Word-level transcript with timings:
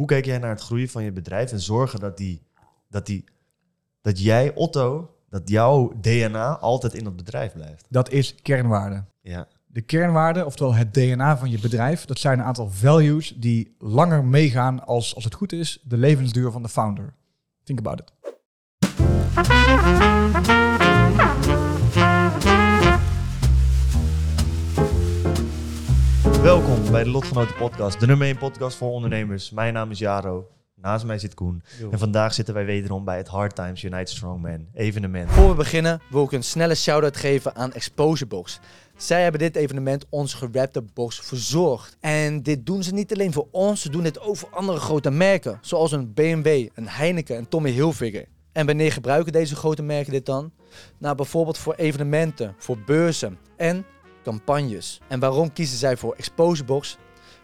Hoe 0.00 0.08
kijk 0.08 0.24
jij 0.24 0.38
naar 0.38 0.50
het 0.50 0.60
groeien 0.60 0.88
van 0.88 1.04
je 1.04 1.12
bedrijf 1.12 1.52
en 1.52 1.60
zorgen 1.60 2.00
dat, 2.00 2.16
die, 2.16 2.42
dat, 2.88 3.06
die, 3.06 3.24
dat 4.00 4.22
jij, 4.22 4.54
Otto, 4.54 5.14
dat 5.28 5.48
jouw 5.48 5.92
DNA 6.00 6.58
altijd 6.58 6.94
in 6.94 7.04
het 7.04 7.16
bedrijf 7.16 7.52
blijft? 7.52 7.86
Dat 7.88 8.10
is 8.10 8.34
kernwaarde. 8.34 9.04
Ja. 9.20 9.48
De 9.66 9.80
kernwaarde, 9.80 10.44
oftewel 10.44 10.74
het 10.74 10.94
DNA 10.94 11.38
van 11.38 11.50
je 11.50 11.58
bedrijf, 11.60 12.04
dat 12.04 12.18
zijn 12.18 12.38
een 12.38 12.44
aantal 12.44 12.70
values 12.70 13.34
die 13.36 13.74
langer 13.78 14.24
meegaan 14.24 14.86
als, 14.86 15.14
als 15.14 15.24
het 15.24 15.34
goed 15.34 15.52
is, 15.52 15.80
de 15.84 15.96
levensduur 15.96 16.50
van 16.50 16.62
de 16.62 16.68
founder. 16.68 17.14
Think 17.62 17.78
about 17.78 18.00
it. 18.00 18.12
Welkom 26.42 26.90
bij 26.90 27.04
de 27.04 27.10
Lotgenoten 27.10 27.56
Podcast, 27.56 28.00
de 28.00 28.06
nummer 28.06 28.26
1 28.26 28.38
podcast 28.38 28.76
voor 28.76 28.90
ondernemers. 28.90 29.50
Mijn 29.50 29.72
naam 29.72 29.90
is 29.90 29.98
Jaro, 29.98 30.48
naast 30.74 31.04
mij 31.04 31.18
zit 31.18 31.34
Koen. 31.34 31.62
En 31.90 31.98
vandaag 31.98 32.34
zitten 32.34 32.54
wij 32.54 32.64
wederom 32.64 33.04
bij 33.04 33.16
het 33.16 33.28
Hard 33.28 33.54
Times 33.54 33.82
United 33.82 34.08
Strongman 34.08 34.66
evenement. 34.74 35.30
Voor 35.30 35.48
we 35.48 35.54
beginnen 35.54 36.00
wil 36.10 36.24
ik 36.24 36.32
een 36.32 36.42
snelle 36.42 36.74
shout-out 36.74 37.16
geven 37.16 37.54
aan 37.54 37.72
Exposure 37.72 38.26
Box. 38.26 38.60
Zij 38.96 39.22
hebben 39.22 39.40
dit 39.40 39.56
evenement 39.56 40.06
ons 40.08 40.34
gerapte 40.34 40.82
box 40.94 41.20
verzorgd. 41.20 41.96
En 42.00 42.42
dit 42.42 42.66
doen 42.66 42.82
ze 42.82 42.92
niet 42.92 43.12
alleen 43.12 43.32
voor 43.32 43.48
ons, 43.50 43.80
ze 43.80 43.90
doen 43.90 44.02
dit 44.02 44.20
ook 44.20 44.36
voor 44.36 44.50
andere 44.52 44.78
grote 44.78 45.10
merken. 45.10 45.58
Zoals 45.60 45.92
een 45.92 46.14
BMW, 46.14 46.68
een 46.74 46.88
Heineken 46.88 47.36
en 47.36 47.48
Tommy 47.48 47.70
Hilfiger. 47.70 48.26
En 48.52 48.66
wanneer 48.66 48.92
gebruiken 48.92 49.32
deze 49.32 49.56
grote 49.56 49.82
merken 49.82 50.12
dit 50.12 50.26
dan? 50.26 50.52
Nou, 50.98 51.16
bijvoorbeeld 51.16 51.58
voor 51.58 51.74
evenementen, 51.74 52.54
voor 52.58 52.78
beurzen 52.78 53.38
en 53.56 53.84
campagnes. 54.22 55.00
En 55.08 55.20
waarom 55.20 55.52
kiezen 55.52 55.78
zij 55.78 55.96
voor 55.96 56.14
Exposure 56.14 56.64
Box? 56.64 56.96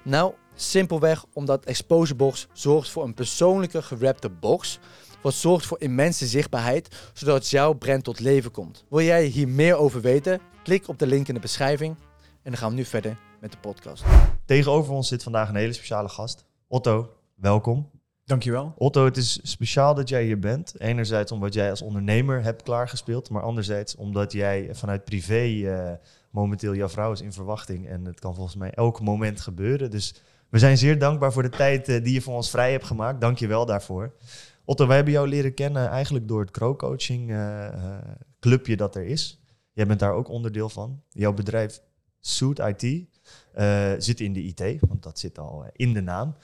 Nou, 0.03 0.35
simpelweg 0.55 1.25
omdat 1.33 1.65
Exposure 1.65 2.15
Box 2.15 2.47
zorgt 2.53 2.91
voor 2.91 3.05
een 3.05 3.15
persoonlijke 3.15 3.83
gerapte 3.83 4.31
box. 4.31 4.79
Wat 5.23 5.35
zorgt 5.35 5.67
voor 5.67 5.81
immense 5.81 6.27
zichtbaarheid, 6.27 7.11
zodat 7.13 7.51
jouw 7.51 7.73
brand 7.73 8.05
tot 8.05 8.21
leven 8.21 8.51
komt. 8.51 8.85
Wil 8.89 9.01
jij 9.01 9.25
hier 9.25 9.49
meer 9.49 9.77
over 9.77 10.01
weten? 10.01 10.41
Klik 10.63 10.89
op 10.89 10.99
de 10.99 11.07
link 11.07 11.29
in 11.29 11.35
de 11.35 11.41
beschrijving. 11.41 11.97
En 12.43 12.53
dan 12.53 12.57
gaan 12.57 12.71
we 12.71 12.77
nu 12.77 12.85
verder 12.85 13.19
met 13.41 13.53
de 13.53 13.59
podcast. 13.59 14.05
Tegenover 14.45 14.93
ons 14.93 15.09
zit 15.09 15.23
vandaag 15.23 15.49
een 15.49 15.57
hele 15.57 15.73
speciale 15.73 16.09
gast. 16.09 16.45
Otto, 16.69 17.11
welkom. 17.35 17.91
Dankjewel. 18.25 18.75
Otto, 18.79 19.05
het 19.05 19.17
is 19.17 19.41
speciaal 19.43 19.95
dat 19.95 20.09
jij 20.09 20.25
hier 20.25 20.39
bent. 20.39 20.81
Enerzijds 20.81 21.33
omdat 21.33 21.55
jij 21.55 21.71
als 21.71 21.83
ondernemer 21.83 22.43
hebt 22.43 22.63
klaargespeeld, 22.63 23.31
maar 23.31 23.43
anderzijds 23.43 23.97
omdat 23.97 24.33
jij 24.33 24.69
vanuit 24.73 25.05
privé 25.05 25.71
eh, 25.71 25.93
momenteel 26.37 26.75
jouw 26.75 26.89
vrouw 26.89 27.12
is 27.12 27.20
in 27.20 27.33
verwachting. 27.33 27.89
En 27.89 28.05
het 28.05 28.20
kan 28.20 28.34
volgens 28.34 28.56
mij 28.56 28.70
elk 28.70 29.01
moment 29.01 29.41
gebeuren. 29.41 29.91
Dus 29.91 30.23
we 30.48 30.59
zijn 30.59 30.78
zeer 30.78 30.98
dankbaar 30.98 31.33
voor 31.33 31.43
de 31.43 31.48
tijd 31.48 31.89
eh, 31.89 32.05
die 32.05 32.12
je 32.12 32.20
voor 32.20 32.34
ons 32.34 32.51
vrij 32.51 32.73
hebt 32.73 32.84
gemaakt. 32.84 33.20
Dank 33.20 33.39
je 33.39 33.47
wel 33.47 33.67
daarvoor. 33.67 34.15
Otto, 34.65 34.87
wij 34.87 34.97
hebben 34.97 35.15
jou 35.15 35.28
leren 35.28 35.55
kennen 35.55 35.89
eigenlijk 35.89 36.28
door 36.28 36.41
het 36.41 36.51
Crow-coaching 36.51 37.31
eh, 37.31 37.67
eh, 37.67 37.98
clubje 38.41 38.77
dat 38.77 38.97
er 38.97 39.05
is. 39.05 39.41
Jij 39.73 39.87
bent 39.87 40.01
daar 40.01 40.12
ook 40.12 40.28
onderdeel 40.28 40.69
van. 40.69 41.03
Jouw 41.09 41.33
bedrijf 41.33 41.81
Suit 42.21 42.59
IT 42.59 43.05
zit 43.99 44.21
in 44.21 44.32
de 44.32 44.43
IT, 44.43 44.81
want 44.88 45.03
dat 45.03 45.19
zit 45.19 45.38
al 45.38 45.65
in 45.72 45.93
de 45.93 46.00
naam. 46.00 46.34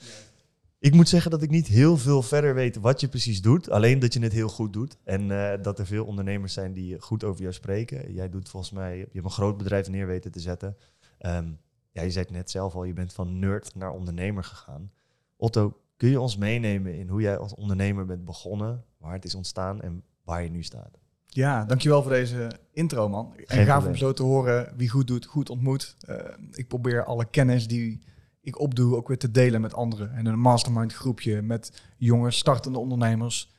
Ik 0.83 0.93
moet 0.93 1.09
zeggen 1.09 1.31
dat 1.31 1.41
ik 1.41 1.49
niet 1.49 1.67
heel 1.67 1.97
veel 1.97 2.21
verder 2.21 2.55
weet 2.55 2.75
wat 2.75 3.01
je 3.01 3.07
precies 3.07 3.41
doet. 3.41 3.69
Alleen 3.69 3.99
dat 3.99 4.13
je 4.13 4.19
het 4.19 4.31
heel 4.31 4.47
goed 4.47 4.73
doet. 4.73 4.97
En 5.03 5.31
eh, 5.31 5.63
dat 5.63 5.79
er 5.79 5.85
veel 5.85 6.05
ondernemers 6.05 6.53
zijn 6.53 6.73
die 6.73 6.99
goed 6.99 7.23
over 7.23 7.41
jou 7.41 7.53
spreken. 7.53 8.13
Jij 8.13 8.29
doet 8.29 8.49
volgens 8.49 8.71
mij, 8.71 8.97
je 8.97 9.07
hebt 9.11 9.25
een 9.25 9.31
groot 9.31 9.57
bedrijf 9.57 9.89
neer 9.89 10.07
weten 10.07 10.31
te 10.31 10.39
zetten. 10.39 10.77
Ehm, 11.17 11.47
ja, 11.91 12.01
je 12.01 12.11
zei 12.11 12.25
het 12.25 12.33
net 12.33 12.51
zelf 12.51 12.75
al, 12.75 12.83
je 12.83 12.93
bent 12.93 13.13
van 13.13 13.39
nerd 13.39 13.75
naar 13.75 13.91
ondernemer 13.91 14.43
gegaan. 14.43 14.91
Otto, 15.37 15.77
kun 15.97 16.09
je 16.09 16.19
ons 16.19 16.37
meenemen 16.37 16.95
in 16.95 17.07
hoe 17.09 17.21
jij 17.21 17.37
als 17.37 17.55
ondernemer 17.55 18.05
bent 18.05 18.25
begonnen, 18.25 18.83
waar 18.97 19.13
het 19.13 19.25
is 19.25 19.35
ontstaan 19.35 19.81
en 19.81 20.03
waar 20.23 20.43
je 20.43 20.49
nu 20.49 20.63
staat? 20.63 20.99
Ja, 21.25 21.65
dankjewel 21.65 22.01
voor 22.01 22.11
deze 22.11 22.51
intro, 22.71 23.09
man. 23.09 23.35
En 23.45 23.65
gaaf 23.65 23.85
om 23.85 23.95
zo 23.95 24.13
te 24.13 24.23
horen 24.23 24.73
wie 24.77 24.89
goed 24.89 25.07
doet, 25.07 25.25
goed 25.25 25.49
ontmoet. 25.49 25.95
Eh, 25.99 26.15
ik 26.51 26.67
probeer 26.67 27.03
alle 27.03 27.25
kennis 27.25 27.67
die 27.67 28.01
ik 28.43 28.59
opdoe 28.59 28.95
ook 28.95 29.07
weer 29.07 29.17
te 29.17 29.31
delen 29.31 29.61
met 29.61 29.73
anderen. 29.73 30.13
En 30.13 30.25
een 30.25 30.39
mastermind 30.39 30.93
groepje 30.93 31.41
met 31.41 31.81
jonge 31.97 32.31
startende 32.31 32.79
ondernemers. 32.79 33.51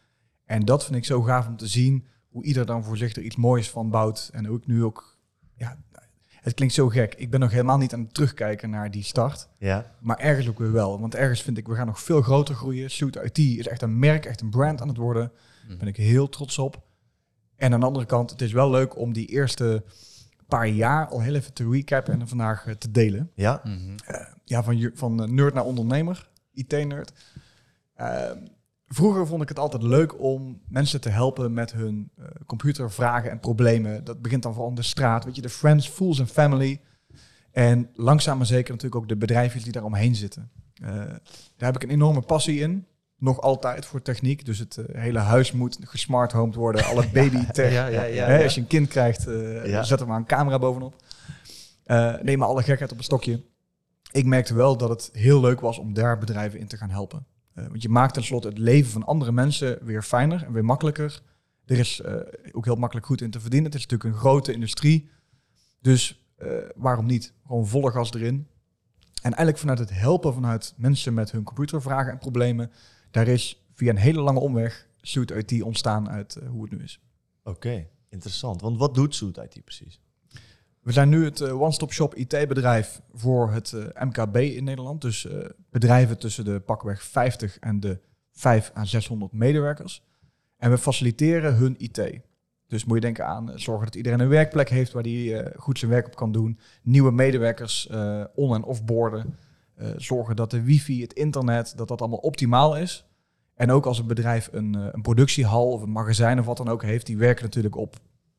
En 0.45 0.65
dat 0.65 0.85
vind 0.85 0.97
ik 0.97 1.05
zo 1.05 1.23
gaaf 1.23 1.47
om 1.47 1.57
te 1.57 1.67
zien 1.67 2.07
hoe 2.29 2.45
ieder 2.45 2.67
dan 2.67 2.85
voor 2.85 2.97
zich 2.97 3.17
er 3.17 3.23
iets 3.23 3.37
moois 3.37 3.71
van 3.71 3.91
bouwt. 3.91 4.31
En 4.33 4.47
hoe 4.47 4.59
ik 4.59 4.67
nu 4.67 4.85
ook, 4.85 5.19
ja, 5.57 5.79
het 6.41 6.55
klinkt 6.55 6.75
zo 6.75 6.89
gek. 6.89 7.15
Ik 7.15 7.31
ben 7.31 7.41
nog 7.41 7.51
helemaal 7.51 7.79
niet 7.79 7.93
aan 7.93 8.01
het 8.01 8.15
terugkijken 8.15 8.71
naar 8.71 8.91
die 8.91 9.03
start. 9.03 9.49
Ja, 9.59 9.95
Maar 10.01 10.19
ergens 10.19 10.49
ook 10.49 10.59
weer 10.59 10.73
wel. 10.73 11.01
Want 11.01 11.15
ergens 11.15 11.43
vind 11.43 11.59
ik, 11.59 11.67
we 11.67 11.75
gaan 11.75 11.87
nog 11.87 12.01
veel 12.01 12.23
groter 12.23 12.55
groeien. 12.55 12.91
Suit 12.91 13.17
IT 13.17 13.39
is 13.39 13.67
echt 13.67 13.83
een 13.83 13.99
merk, 13.99 14.25
echt 14.27 14.41
een 14.41 14.51
brand 14.51 14.81
aan 14.81 14.89
het 14.89 14.97
worden. 14.97 15.33
Daar 15.69 15.77
ben 15.77 15.89
ik 15.89 15.97
heel 15.97 16.29
trots 16.29 16.59
op. 16.59 16.83
En 17.57 17.73
aan 17.73 17.81
de 17.81 17.87
andere 17.87 18.07
kant, 18.07 18.31
het 18.31 18.41
is 18.41 18.53
wel 18.53 18.71
leuk 18.71 18.99
om 18.99 19.13
die 19.13 19.27
eerste 19.27 19.85
paar 20.47 20.69
jaar 20.69 21.07
al 21.09 21.21
heel 21.21 21.35
even 21.35 21.53
te 21.53 21.71
recappen 21.71 22.21
en 22.21 22.29
vandaag 22.29 22.67
eh, 22.67 22.75
te 22.75 22.91
delen. 22.91 23.31
ja, 23.35 23.61
Eh, 24.07 24.27
ja, 24.45 24.63
van, 24.63 24.91
van 24.95 25.23
eh, 25.23 25.29
nerd 25.29 25.55
naar 25.55 25.65
ondernemer, 25.65 26.29
IT-nerd. 26.53 27.13
Ehm, 27.95 28.39
vroeger 28.87 29.27
vond 29.27 29.43
ik 29.43 29.49
het 29.49 29.59
altijd 29.59 29.83
leuk 29.83 30.21
om 30.21 30.61
mensen 30.69 31.01
te 31.01 31.09
helpen 31.09 31.53
met 31.53 31.73
hun 31.73 32.11
eh, 32.17 32.25
computervragen 32.47 33.31
en 33.31 33.41
problemen. 33.41 34.05
Dat 34.05 34.23
begint 34.23 34.43
dan 34.43 34.53
vooral 34.53 34.71
aan 34.71 34.77
de 34.77 34.83
straat, 34.83 35.25
weet 35.25 35.37
je, 35.37 35.43
de 35.43 35.49
friends, 35.49 35.89
fools 35.89 36.19
en 36.19 36.29
family. 36.29 36.81
En 37.53 37.91
langzaam 37.95 38.37
maar 38.37 38.47
zeker 38.47 38.73
natuurlijk 38.73 39.03
ook 39.03 39.09
de 39.09 39.17
bedrijfjes 39.17 39.63
die 39.63 39.73
daar 39.73 39.85
omheen 39.85 40.15
zitten. 40.15 40.51
Eh, 40.75 40.89
daar 41.57 41.73
heb 41.73 41.77
ik 41.77 41.83
een 41.83 41.91
enorme 41.91 42.21
passie 42.21 42.61
in. 42.61 42.87
Nog 43.19 43.41
altijd 43.41 43.87
voor 43.87 44.03
techniek. 44.03 44.45
Dus 44.45 44.59
het 44.59 44.77
eh, 44.77 45.01
hele 45.03 45.19
huis 45.19 45.53
moet 45.53 45.79
gesmarthomed 45.81 46.55
worden. 46.55 46.85
Alle 46.85 47.09
baby 47.21 47.45
tech. 47.47 47.73
ja, 47.73 47.87
ja, 47.87 48.03
ja, 48.03 48.27
Hè. 48.27 48.43
Als 48.43 48.55
je 48.55 48.61
een 48.61 48.67
kind 48.67 48.89
krijgt, 48.89 49.23
Ja. 49.65 49.83
zet 49.83 50.01
er 50.01 50.07
maar 50.07 50.17
een 50.19 50.27
camera 50.27 50.59
bovenop. 50.59 51.03
Eh 51.85 52.15
neem 52.23 52.39
maar 52.39 52.49
alle 52.49 52.63
gekheid 52.63 52.93
op 52.93 52.99
een 52.99 53.05
stokje. 53.05 53.43
Ik 54.13 54.27
merkte 54.27 54.55
wel 54.55 54.77
dat 54.77 54.89
het 54.89 55.11
heel 55.13 55.41
leuk 55.41 55.61
was 55.61 55.79
om 55.79 55.95
daar 55.95 56.19
bedrijven 56.19 56.59
in 56.61 56.67
te 56.67 56.77
gaan 56.77 56.91
helpen. 56.91 57.27
Want 57.55 57.83
je 57.83 57.89
maakt 57.89 58.15
tenslotte 58.15 58.49
het 58.49 58.59
leven 58.59 58.91
van 58.91 59.05
andere 59.05 59.33
mensen 59.33 59.79
weer 59.83 60.03
fijner 60.03 60.45
en 60.45 60.53
weer 60.53 60.65
makkelijker. 60.65 61.23
Er 61.67 61.79
is 61.79 62.03
ook 62.53 62.65
heel 62.65 62.77
makkelijk 62.77 63.07
goed 63.07 63.21
in 63.21 63.31
te 63.31 63.41
verdienen. 63.41 63.71
Het 63.71 63.81
is 63.81 63.87
natuurlijk 63.87 64.15
een 64.15 64.21
grote 64.21 64.53
industrie. 64.53 65.09
Dus 65.81 66.25
waarom 66.75 67.07
niet? 67.07 67.33
Gewoon 67.47 67.67
volle 67.67 67.91
gas 67.91 68.13
erin. 68.15 68.47
En 69.15 69.31
eigenlijk 69.31 69.59
vanuit 69.59 69.79
het 69.79 69.91
helpen 69.93 70.35
vanuit 70.35 70.75
mensen 70.77 71.15
met 71.15 71.31
hun 71.31 71.43
computervragen 71.43 72.13
en 72.13 72.19
problemen, 72.19 72.71
daar 73.15 73.29
is 73.29 73.65
via 73.73 73.91
een 73.91 73.97
hele 73.97 74.21
lange 74.21 74.41
omweg 74.41 74.89
Suit 75.01 75.31
IT 75.31 75.63
ontstaan 75.63 76.11
uit 76.11 76.37
eh, 76.37 76.49
hoe 76.49 76.63
het 76.63 76.71
nu 76.73 76.83
is. 76.85 77.01
oké. 77.45 77.87
Interessant. 78.09 78.61
Want 78.61 78.79
wat 78.79 78.95
doet 78.95 79.15
Suit 79.15 79.37
IT 79.37 79.65
precies? 79.65 80.01
We 80.81 80.93
zijn 80.93 81.09
nu 81.09 81.25
het 81.25 81.41
eh, 81.41 81.61
one-stop 81.61 81.93
shop 81.93 82.15
IT-bedrijf 82.15 83.01
voor 83.13 83.53
het 83.53 83.73
eh, 83.73 84.03
MKB 84.05 84.37
in 84.37 84.65
Nederland. 84.65 85.01
Dus 85.01 85.29
bedrijven 85.71 86.19
tussen 86.19 86.45
de 86.45 86.61
pakweg 86.61 87.03
50 87.03 87.59
en 87.59 87.81
de 87.81 88.01
5 88.31 88.73
à 88.77 88.85
600 88.85 89.33
medewerkers. 89.33 90.03
En 90.57 90.71
we 90.71 90.79
faciliteren 90.79 91.55
hun 91.55 91.75
IT. 91.79 92.21
Dus 92.67 92.85
moet 92.85 92.95
je 92.95 93.01
denken 93.01 93.27
aan 93.27 93.53
zorgen 93.55 93.85
dat 93.85 93.95
iedereen 93.95 94.21
een 94.21 94.29
werkplek 94.29 94.69
heeft 94.69 94.93
waar 94.93 95.03
die 95.03 95.57
goed 95.57 95.79
zijn 95.79 95.91
werk 95.91 96.07
op 96.07 96.17
kan 96.17 96.33
doen. 96.33 96.59
Nieuwe 96.83 97.13
medewerkers 97.13 97.87
on- 98.35 98.55
en 98.55 98.63
offboarden. 98.63 99.39
Eh, 99.77 99.89
zorgen 99.97 100.37
dat 100.37 100.51
de 100.51 100.63
wifi, 100.63 101.03
het 101.03 101.13
internet, 101.13 101.73
dat 101.77 101.89
dat 101.89 102.01
allemaal 102.01 102.19
optimaal 102.19 102.77
is. 102.77 103.05
En 103.55 103.71
ook 103.71 103.87
als 103.87 103.99
een 103.99 104.07
bedrijf 104.07 104.49
een, 104.53 104.75
eh, 104.75 104.87
een 104.93 105.03
productiehal 105.03 105.71
of 105.71 105.83
een 105.83 105.93
magazijn 105.93 106.39
of 106.39 106.47
wat 106.47 106.57
dan 106.57 106.69
ook 106.69 106.83
heeft, 106.83 107.07
die 107.07 107.17
werken 107.17 107.45
natuurlijk 107.45 107.77
op 107.77 107.97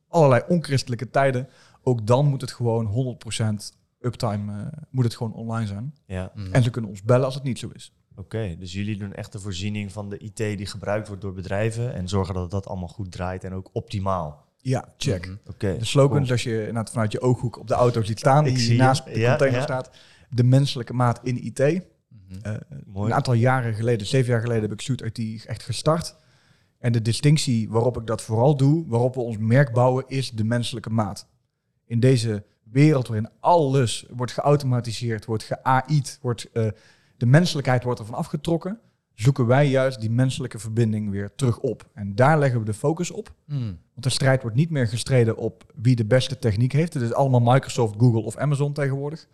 allerlei 0.08 0.42
onchristelijke 0.48 1.10
tijden. 1.10 1.48
Ook 1.82 2.06
dan 2.06 2.26
moet 2.26 2.40
het 2.40 2.52
gewoon 2.52 2.86
100% 2.86 3.76
uptime, 4.00 4.52
eh, 4.62 4.66
moet 4.90 5.04
het 5.04 5.16
gewoon 5.16 5.32
online 5.34 5.66
zijn. 5.66 5.94
Ja, 6.06 6.32
En 6.52 6.62
ze 6.62 6.70
kunnen 6.70 6.90
ons 6.90 7.02
bellen 7.02 7.24
als 7.24 7.34
het 7.34 7.42
niet 7.44 7.58
zo 7.58 7.68
is. 7.72 7.92
oké. 8.16 8.56
Dus 8.58 8.72
jullie 8.72 8.98
doen 8.98 9.12
echt 9.12 9.32
de 9.32 9.38
voorziening 9.38 9.92
van 9.92 10.08
de 10.08 10.18
IT 10.18 10.36
die 10.36 10.66
gebruikt 10.66 11.06
wordt 11.08 11.22
door 11.22 11.32
bedrijven 11.32 11.94
en 11.94 12.08
zorgen 12.08 12.34
dat 12.34 12.50
dat 12.50 12.66
allemaal 12.66 12.88
goed 12.88 13.12
draait 13.12 13.44
en 13.44 13.52
ook 13.52 13.68
optimaal. 13.72 14.44
Ja, 14.60 14.84
check. 14.96 15.26
Mhm. 15.26 15.36
Oké. 15.46 15.76
De 15.78 15.84
slogan 15.84 16.10
cool. 16.10 16.22
is 16.22 16.30
als 16.30 16.42
je 16.42 16.82
vanuit 16.90 17.12
je 17.12 17.20
ooghoek 17.20 17.58
op 17.58 17.68
de 17.68 17.74
auto 17.74 18.02
ziet 18.02 18.18
staan, 18.18 18.44
die 18.44 18.76
naast 18.78 19.04
de 19.04 19.18
Ja, 19.18 19.28
container 19.28 19.58
ja. 19.58 19.64
staat. 19.64 19.90
De 20.30 20.44
menselijke 20.44 20.92
maat 20.92 21.20
in 21.22 21.44
IT. 21.44 21.60
Eh, 21.60 21.80
Mooi. 22.86 23.10
een 23.10 23.14
aantal 23.14 23.34
jaren 23.34 23.74
geleden, 23.74 24.06
zeven 24.06 24.30
jaar 24.30 24.40
geleden, 24.40 24.62
heb 24.62 24.72
ik 24.72 24.80
Shoot 24.80 25.02
IT 25.02 25.46
echt 25.46 25.62
gestart. 25.62 26.16
En 26.78 26.92
de 26.92 27.02
distinctie 27.02 27.70
waarop 27.70 27.96
ik 28.00 28.06
dat 28.06 28.22
vooral 28.22 28.56
doe, 28.56 28.84
waarop 28.86 29.14
we 29.14 29.20
ons 29.20 29.36
merk 29.38 29.72
bouwen, 29.72 30.04
is 30.06 30.30
de 30.30 30.44
menselijke 30.44 30.90
maat. 30.90 31.28
In 31.84 32.00
deze 32.00 32.44
wereld 32.62 33.06
waarin 33.08 33.30
alles 33.40 34.06
wordt 34.10 34.32
geautomatiseerd, 34.32 35.24
wordt 35.24 35.42
geAI'd, 35.42 36.18
wordt, 36.22 36.50
eh, 36.52 36.68
de 37.16 37.26
menselijkheid 37.26 37.82
wordt 37.84 38.00
ervan 38.00 38.14
afgetrokken, 38.14 38.80
zoeken 39.14 39.46
wij 39.46 39.68
juist 39.68 40.00
die 40.00 40.10
menselijke 40.10 40.58
verbinding 40.58 41.10
weer 41.10 41.34
terug 41.34 41.58
op. 41.58 41.90
En 41.94 42.14
daar 42.14 42.38
leggen 42.38 42.60
we 42.60 42.66
de 42.66 42.74
focus 42.74 43.10
op. 43.10 43.34
Mm. 43.44 43.78
Want 43.92 44.02
de 44.02 44.08
strijd 44.08 44.42
wordt 44.42 44.56
niet 44.56 44.70
meer 44.70 44.86
gestreden 44.88 45.36
op 45.36 45.72
wie 45.74 45.96
de 45.96 46.04
beste 46.04 46.38
techniek 46.38 46.72
heeft. 46.72 46.94
Het 46.94 47.02
is 47.02 47.12
allemaal 47.12 47.52
Microsoft, 47.52 47.94
Google 47.98 48.22
of 48.22 48.36
Amazon 48.36 48.72
tegenwoordig. 48.72 49.28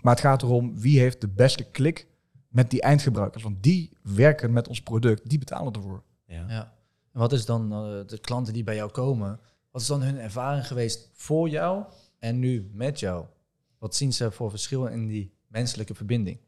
Maar 0.00 0.14
het 0.14 0.22
gaat 0.22 0.42
erom 0.42 0.80
wie 0.80 0.98
heeft 0.98 1.20
de 1.20 1.28
beste 1.28 1.64
klik 1.64 2.06
met 2.48 2.70
die 2.70 2.82
eindgebruikers. 2.82 3.42
Want 3.42 3.62
die 3.62 3.92
werken 4.02 4.52
met 4.52 4.68
ons 4.68 4.82
product, 4.82 5.28
die 5.28 5.38
betalen 5.38 5.72
ervoor. 5.72 6.02
Ja. 6.26 6.44
Ja. 6.48 6.72
En 7.12 7.20
wat 7.20 7.32
is 7.32 7.44
dan 7.44 7.72
eh, 7.72 8.06
de 8.06 8.18
klanten 8.20 8.52
die 8.52 8.64
bij 8.64 8.74
jou 8.74 8.90
komen? 8.90 9.40
Wat 9.70 9.80
is 9.80 9.86
dan 9.86 10.02
hun 10.02 10.18
ervaring 10.18 10.66
geweest 10.66 11.10
voor 11.12 11.48
jou 11.48 11.84
en 12.18 12.38
nu 12.38 12.70
met 12.72 13.00
jou? 13.00 13.24
Wat 13.78 13.96
zien 13.96 14.12
ze 14.12 14.30
voor 14.30 14.50
verschil 14.50 14.86
in 14.86 15.06
die 15.06 15.34
menselijke 15.46 15.94
verbinding? 15.94 16.38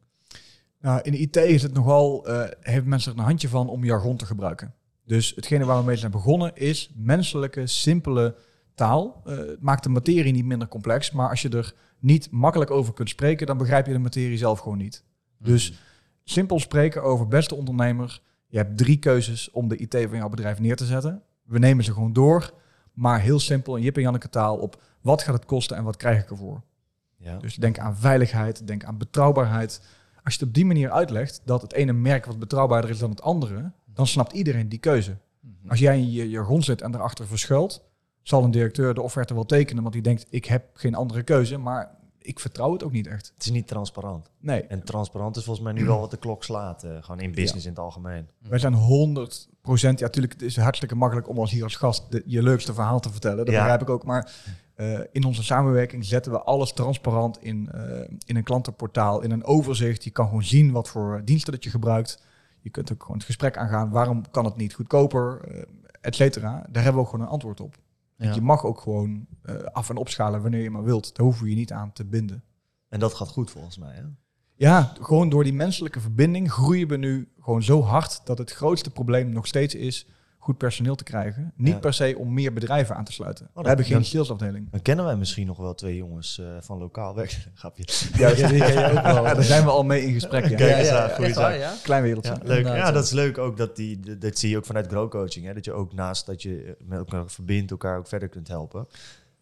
Nou, 0.80 1.00
in 1.02 1.12
de 1.12 1.18
IT 1.18 1.36
is 1.36 1.62
het 1.62 1.72
nogal, 1.72 2.26
eh 2.26 2.50
heeft 2.60 2.84
mensen 2.84 3.12
er 3.12 3.18
een 3.18 3.24
handje 3.24 3.48
van 3.48 3.68
om 3.68 3.84
jargon 3.84 4.16
te 4.16 4.26
gebruiken. 4.26 4.74
Dus 5.04 5.32
hetgene 5.34 5.64
waar 5.64 5.78
we 5.78 5.84
mee 5.84 5.96
zijn 5.96 6.10
begonnen 6.10 6.56
is 6.56 6.90
menselijke, 6.94 7.66
simpele 7.66 8.36
taal. 8.74 9.22
Het 9.24 9.62
maakt 9.62 9.82
de 9.82 9.88
materie 9.88 10.32
niet 10.32 10.44
minder 10.44 10.68
complex, 10.68 11.10
maar 11.10 11.28
als 11.28 11.42
je 11.42 11.48
er 11.48 11.74
niet 11.98 12.30
makkelijk 12.30 12.70
over 12.70 12.92
kunt 12.92 13.08
spreken, 13.08 13.46
dan 13.46 13.58
begrijp 13.58 13.86
je 13.86 13.92
de 13.92 13.98
materie 13.98 14.38
zelf 14.38 14.58
gewoon 14.58 14.78
niet. 14.78 15.04
Dus 15.38 15.82
simpel 16.24 16.58
spreken 16.58 17.02
over 17.02 17.28
beste 17.28 17.54
ondernemer. 17.54 18.20
Je 18.46 18.56
hebt 18.56 18.78
drie 18.78 18.98
keuzes 18.98 19.50
om 19.50 19.68
de 19.68 19.76
IT 19.76 19.96
van 20.08 20.16
jouw 20.16 20.28
bedrijf 20.28 20.58
neer 20.58 20.76
te 20.76 20.86
zetten. 20.86 21.22
We 21.42 21.58
nemen 21.58 21.84
ze 21.84 21.92
gewoon 21.92 22.12
door, 22.12 22.52
maar 22.92 23.20
heel 23.20 23.40
simpel 23.40 23.76
in 23.76 23.82
Jip 23.82 23.96
en 23.96 24.02
Janneke 24.02 24.28
taal 24.28 24.56
op 24.56 24.82
wat 25.00 25.22
gaat 25.22 25.34
het 25.34 25.44
kosten 25.44 25.76
en 25.76 25.84
wat 25.84 25.96
krijg 25.96 26.22
ik 26.22 26.30
ervoor. 26.30 26.62
Ja. 27.16 27.38
Dus 27.38 27.54
denk 27.54 27.78
aan 27.78 27.96
veiligheid, 27.96 28.66
denk 28.66 28.84
aan 28.84 28.98
betrouwbaarheid. 28.98 29.80
Als 30.24 30.34
je 30.34 30.40
het 30.40 30.48
op 30.48 30.54
die 30.54 30.66
manier 30.66 30.90
uitlegt 30.90 31.42
dat 31.44 31.62
het 31.62 31.72
ene 31.72 31.92
merk 31.92 32.26
wat 32.26 32.38
betrouwbaarder 32.38 32.90
is 32.90 32.98
dan 32.98 33.10
het 33.10 33.22
andere, 33.22 33.72
dan 33.84 34.06
snapt 34.06 34.32
iedereen 34.32 34.68
die 34.68 34.78
keuze. 34.78 35.16
Mhm. 35.40 35.68
Als 35.68 35.78
jij 35.78 35.98
in 35.98 36.10
je 36.10 36.30
jargon 36.30 36.62
zit 36.62 36.82
en 36.82 36.94
erachter 36.94 37.26
verschuilt, 37.26 37.84
zal 38.22 38.44
een 38.44 38.50
directeur 38.50 38.94
de 38.94 39.02
offerte 39.02 39.34
wel 39.34 39.44
tekenen, 39.46 39.82
want 39.82 39.94
die 39.94 40.02
denkt 40.02 40.26
ik 40.30 40.44
heb 40.44 40.64
geen 40.74 40.94
andere 40.94 41.22
keuze, 41.22 41.56
maar 41.58 41.90
ik 42.18 42.40
vertrouw 42.40 42.72
het 42.72 42.84
ook 42.84 42.92
niet 42.92 43.06
echt. 43.06 43.32
Het 43.34 43.44
is 43.44 43.50
niet 43.50 43.66
transparant. 43.66 44.30
Nee, 44.40 44.62
En 44.62 44.84
transparant 44.84 45.36
is 45.36 45.44
volgens 45.44 45.64
mij 45.64 45.74
nu 45.74 45.84
wel 45.84 46.00
wat 46.00 46.10
de 46.10 46.16
klok 46.16 46.44
slaat. 46.44 46.84
eh, 46.84 46.90
gewoon 47.00 47.20
in 47.20 47.32
business 47.32 47.64
in 47.64 47.70
het 47.70 47.80
algemeen. 47.80 48.28
wij 48.48 48.58
zijn 48.58 48.74
100 48.74 49.48
procent. 49.62 49.98
Ja, 49.98 50.04
natuurlijk, 50.06 50.32
het 50.32 50.42
is 50.42 50.56
hartstikke 50.56 50.94
makkelijk 50.94 51.28
om 51.28 51.38
als 51.38 51.50
hier 51.50 51.62
als 51.62 51.76
gast 51.76 52.10
de, 52.10 52.22
je 52.26 52.42
leukste 52.42 52.74
verhaal 52.74 53.00
te 53.00 53.10
vertellen. 53.10 53.36
Dat 53.44 53.48
Ja. 53.54 53.60
begrijp 53.60 53.80
ik 53.82 53.90
ook. 53.90 54.04
Maar 54.04 54.32
eh, 54.74 54.98
in 55.12 55.24
onze 55.24 55.42
samenwerking 55.42 56.04
zetten 56.04 56.32
we 56.32 56.42
alles 56.42 56.72
transparant 56.72 57.42
in, 57.42 57.68
eh, 57.72 58.08
in 58.26 58.36
een 58.36 58.42
klantenportaal, 58.42 59.20
in 59.22 59.30
een 59.30 59.44
overzicht. 59.44 60.04
Je 60.04 60.10
kan 60.10 60.26
gewoon 60.26 60.42
zien 60.44 60.72
wat 60.72 60.88
voor 60.88 61.22
diensten 61.24 61.52
dat 61.52 61.64
je 61.64 61.70
gebruikt. 61.70 62.22
Je 62.60 62.70
kunt 62.70 62.92
ook 62.92 63.00
gewoon 63.02 63.16
het 63.16 63.26
gesprek 63.26 63.56
aangaan. 63.56 63.90
Waarom 63.90 64.30
kan 64.30 64.44
het 64.44 64.56
niet 64.56 64.74
goedkoper, 64.74 65.40
et 66.00 66.14
cetera. 66.14 66.66
Daar 66.70 66.82
hebben 66.82 67.00
we 67.02 67.06
ook 67.06 67.12
gewoon 67.12 67.26
een 67.26 67.32
antwoord 67.32 67.60
op. 67.60 67.76
Ja. 68.24 68.34
Je 68.34 68.40
mag 68.40 68.64
ook 68.64 68.80
gewoon 68.80 69.26
eh, 69.42 69.54
af- 69.56 69.90
en 69.90 69.96
opschalen 69.96 70.42
wanneer 70.42 70.62
je 70.62 70.70
maar 70.70 70.84
wilt. 70.84 71.16
Daar 71.16 71.24
hoeven 71.26 71.44
we 71.44 71.50
je 71.50 71.56
niet 71.56 71.72
aan 71.72 71.92
te 71.92 72.04
binden. 72.04 72.44
En 72.88 73.00
dat 73.00 73.14
gaat 73.14 73.28
goed 73.28 73.50
volgens 73.50 73.78
mij. 73.78 73.94
Hè? 73.94 74.02
Ja, 74.54 74.92
gewoon 75.00 75.28
door 75.28 75.44
die 75.44 75.52
menselijke 75.52 76.00
verbinding 76.00 76.52
groeien 76.52 76.88
we 76.88 76.96
nu 76.96 77.28
gewoon 77.40 77.62
zo 77.62 77.82
hard 77.82 78.20
dat 78.26 78.38
het 78.38 78.50
grootste 78.52 78.90
probleem 78.90 79.28
nog 79.30 79.46
steeds 79.46 79.74
is 79.74 80.06
goed 80.42 80.58
personeel 80.58 80.94
te 80.94 81.04
krijgen. 81.04 81.52
Niet 81.56 81.72
Ja. 81.72 81.78
per 81.78 81.94
se 81.94 82.14
om 82.18 82.32
meer 82.34 82.52
bedrijven 82.52 82.96
aan 82.96 83.04
te 83.04 83.12
sluiten. 83.12 83.50
dat- 83.54 83.62
we 83.62 83.68
hebben 83.68 83.86
geen 83.86 84.04
salesafdeling. 84.04 84.70
Dan 84.70 84.82
kennen 84.82 85.04
wij 85.04 85.16
misschien 85.16 85.46
nog 85.46 85.56
wel 85.56 85.74
twee 85.74 85.96
jongens 85.96 86.38
eh, 86.38 86.46
van 86.60 86.78
lokaal 86.78 87.14
werk. 87.14 87.46
Grapje. 87.54 87.84
Ja, 88.14 88.34
die 88.34 88.46
ken 88.58 88.72
je 88.72 88.86
ook 88.98 89.02
wel. 89.02 89.22
daar 89.34 89.42
zijn 89.42 89.64
we 89.64 89.70
al 89.70 89.84
mee 89.84 90.02
in 90.06 90.12
gesprek. 90.12 90.44
Ja. 90.48 90.56
Kijk 90.56 90.76
eens 90.78 90.88
aan, 90.88 91.10
goeie 91.10 91.26
echt 91.26 91.36
waar, 91.36 91.52
zaak. 91.52 91.60
ja? 91.60 91.74
Klein 91.82 92.02
wereldje. 92.02 92.30
Ja, 92.32 92.38
leuk. 92.42 92.64
Ja, 92.66 92.92
dat 92.92 93.04
is 93.04 93.10
leuk 93.10 93.38
ook. 93.38 93.56
Dat, 93.56 93.76
die, 93.76 94.18
dat 94.18 94.38
zie 94.38 94.50
je 94.50 94.56
ook 94.56 94.64
vanuit 94.66 94.86
grow 94.86 95.10
coaching. 95.10 95.46
Hè? 95.46 95.54
Dat 95.54 95.64
je 95.64 95.72
ook 95.72 95.92
naast 95.92 96.26
dat 96.26 96.42
je 96.42 96.62
eh, 96.62 96.86
met 96.86 96.98
elkaar 96.98 97.30
verbindt, 97.30 97.70
elkaar 97.70 97.98
ook 97.98 98.06
verder 98.06 98.28
kunt 98.28 98.48
helpen. 98.48 98.86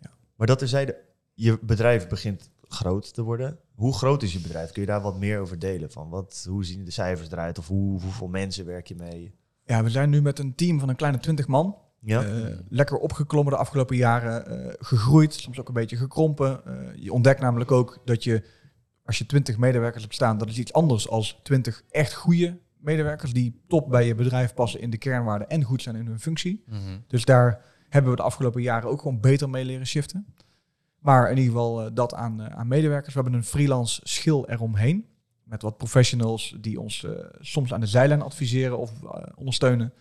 Ja. 0.00 0.10
Maar 0.36 0.46
dat 0.46 0.58
terzijde, 0.58 0.96
je 1.34 1.58
bedrijf 1.62 2.08
begint 2.08 2.50
groot 2.68 3.14
te 3.14 3.22
worden. 3.22 3.58
Hoe 3.74 3.94
groot 3.94 4.22
is 4.22 4.32
je 4.32 4.40
bedrijf? 4.40 4.70
Kun 4.72 4.82
je 4.82 4.88
daar 4.88 5.00
wat 5.02 5.18
meer 5.18 5.38
over 5.40 5.58
delen? 5.58 5.90
Van 5.90 6.08
wat, 6.08 6.44
hoe 6.48 6.64
zien 6.64 6.84
de 6.84 6.90
cijfers 6.90 7.30
eruit? 7.30 7.58
Of 7.58 7.66
hoe, 7.68 8.00
hoeveel 8.00 8.28
mensen 8.28 8.66
werk 8.66 8.86
je 8.86 8.94
mee? 8.94 9.38
Ja, 9.70 9.82
we 9.82 9.90
zijn 9.90 10.10
nu 10.10 10.22
met 10.22 10.38
een 10.38 10.54
team 10.54 10.78
van 10.80 10.88
een 10.88 10.96
kleine 10.96 11.18
20 11.18 11.46
man. 11.46 11.76
Ja, 12.00 12.22
Eh, 12.24 12.56
lekker 12.68 12.96
opgeklommen 12.96 13.52
de 13.52 13.58
afgelopen 13.58 13.96
jaren. 13.96 14.46
eh, 14.46 14.74
gegroeid, 14.78 15.34
soms 15.34 15.60
ook 15.60 15.68
een 15.68 15.74
beetje 15.74 15.96
gekrompen. 15.96 16.64
Eh, 16.66 16.72
je 16.96 17.12
ontdekt 17.12 17.40
namelijk 17.40 17.70
ook 17.70 17.98
dat 18.04 18.24
je, 18.24 18.44
als 19.04 19.18
je 19.18 19.26
20 19.26 19.58
medewerkers 19.58 20.02
hebt 20.02 20.14
staan, 20.14 20.38
dat 20.38 20.48
is 20.48 20.58
iets 20.58 20.72
anders 20.72 21.08
als 21.08 21.40
20 21.42 21.82
echt 21.90 22.14
goede 22.14 22.58
medewerkers 22.78 23.32
die 23.32 23.60
top 23.68 23.88
bij 23.90 24.06
je 24.06 24.14
bedrijf 24.14 24.54
passen 24.54 24.80
in 24.80 24.90
de 24.90 24.98
kernwaarden 24.98 25.48
en 25.48 25.62
goed 25.62 25.82
zijn 25.82 25.96
in 25.96 26.06
hun 26.06 26.20
functie. 26.20 26.62
Mhm. 26.66 26.78
Dus 27.06 27.24
daar 27.24 27.64
hebben 27.88 28.10
we 28.10 28.16
de 28.16 28.22
afgelopen 28.22 28.62
jaren 28.62 28.90
ook 28.90 29.00
gewoon 29.02 29.20
beter 29.20 29.50
mee 29.50 29.64
leren 29.64 29.86
shiften. 29.86 30.26
Maar 30.98 31.30
in 31.30 31.36
ieder 31.36 31.52
geval 31.52 31.94
dat 31.94 32.14
aan, 32.14 32.50
aan 32.50 32.68
medewerkers. 32.68 33.14
We 33.14 33.20
hebben 33.20 33.38
een 33.38 33.44
freelance 33.46 34.00
schil 34.04 34.48
eromheen. 34.48 35.04
Met 35.50 35.62
wat 35.62 35.76
professionals 35.76 36.56
die 36.60 36.80
ons 36.80 37.04
eh, 37.04 37.12
soms 37.40 37.72
aan 37.72 37.80
de 37.80 37.86
zijlijn 37.86 38.22
adviseren 38.22 38.78
of 38.78 39.02
eh, 39.02 39.22
ondersteunen. 39.36 39.92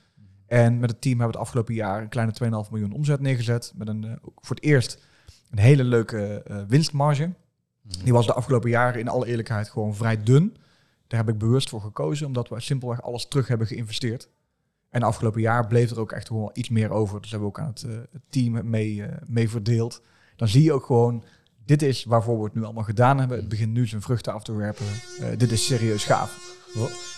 En 0.46 0.80
met 0.80 0.90
het 0.90 1.01
team 1.01 1.19
hebben 1.19 1.34
we 1.34 1.40
het 1.40 1.48
afgelopen 1.48 1.74
jaar 1.74 2.01
een 2.01 2.10
kleine 2.10 2.34
2,5 2.66 2.72
miljoen 2.72 2.94
omzet 2.94 3.19
neergezet. 3.19 3.74
Met 3.75 3.88
een, 3.88 4.04
eh, 4.04 4.12
voor 4.22 4.56
het 4.56 4.66
eerst 4.66 5.06
een 5.50 5.60
hele 5.60 5.84
leuke 5.84 6.44
winstmarge. 6.68 7.34
Die 8.04 8.13
was 8.13 8.25
de 8.25 8.34
afgelopen 8.34 8.69
jaren 8.69 9.00
in 9.00 9.07
alle 9.07 9.25
eerlijkheid 9.28 9.69
gewoon 9.69 9.96
vrij 9.96 10.24
dun. 10.24 10.57
Daar 11.07 11.19
heb 11.19 11.30
ik 11.30 11.38
bewust 11.38 11.69
voor 11.69 11.81
gekozen, 11.81 12.28
omdat 12.28 12.50
we 12.50 12.60
simpelweg 12.60 13.01
alles 13.01 13.28
terug 13.28 13.48
hebben 13.48 13.68
geïnvesteerd. 13.68 14.30
En 14.90 15.04
afgelopen 15.04 15.42
jaar 15.42 15.68
bleef 15.68 15.92
er 15.92 16.00
ook 16.00 16.12
echt 16.12 16.28
gewoon 16.28 16.50
iets 16.54 16.69
meer 16.69 16.90
over. 16.90 17.22
Dus 17.22 17.31
hebben 17.31 17.50
we 17.50 17.56
ook 17.56 17.66
aan 17.66 17.74
het, 17.74 17.81
het 18.12 18.22
team 18.30 18.69
mee, 18.69 19.06
mee 19.25 19.50
verdeeld. 19.50 20.01
Dan 20.36 20.48
zie 20.48 20.63
je 20.63 20.74
ook 20.74 20.86
gewoon, 20.86 21.24
dit 21.69 21.81
is 21.81 22.04
waarvoor 22.04 22.38
we 22.38 22.44
het 22.44 22.56
nu 22.56 22.63
allemaal 22.63 22.83
gedaan 22.83 23.19
hebben. 23.19 23.38
Het 23.38 23.50
begint 23.50 23.74
nu 23.74 23.88
zijn 23.88 24.01
vruchten 24.01 24.33
af 24.33 24.44
te 24.44 24.56
werpen. 24.56 24.86
Eh, 25.19 25.27
dit 25.38 25.51
is 25.51 25.66
serieus 25.66 26.04
gaaf. 26.04 26.57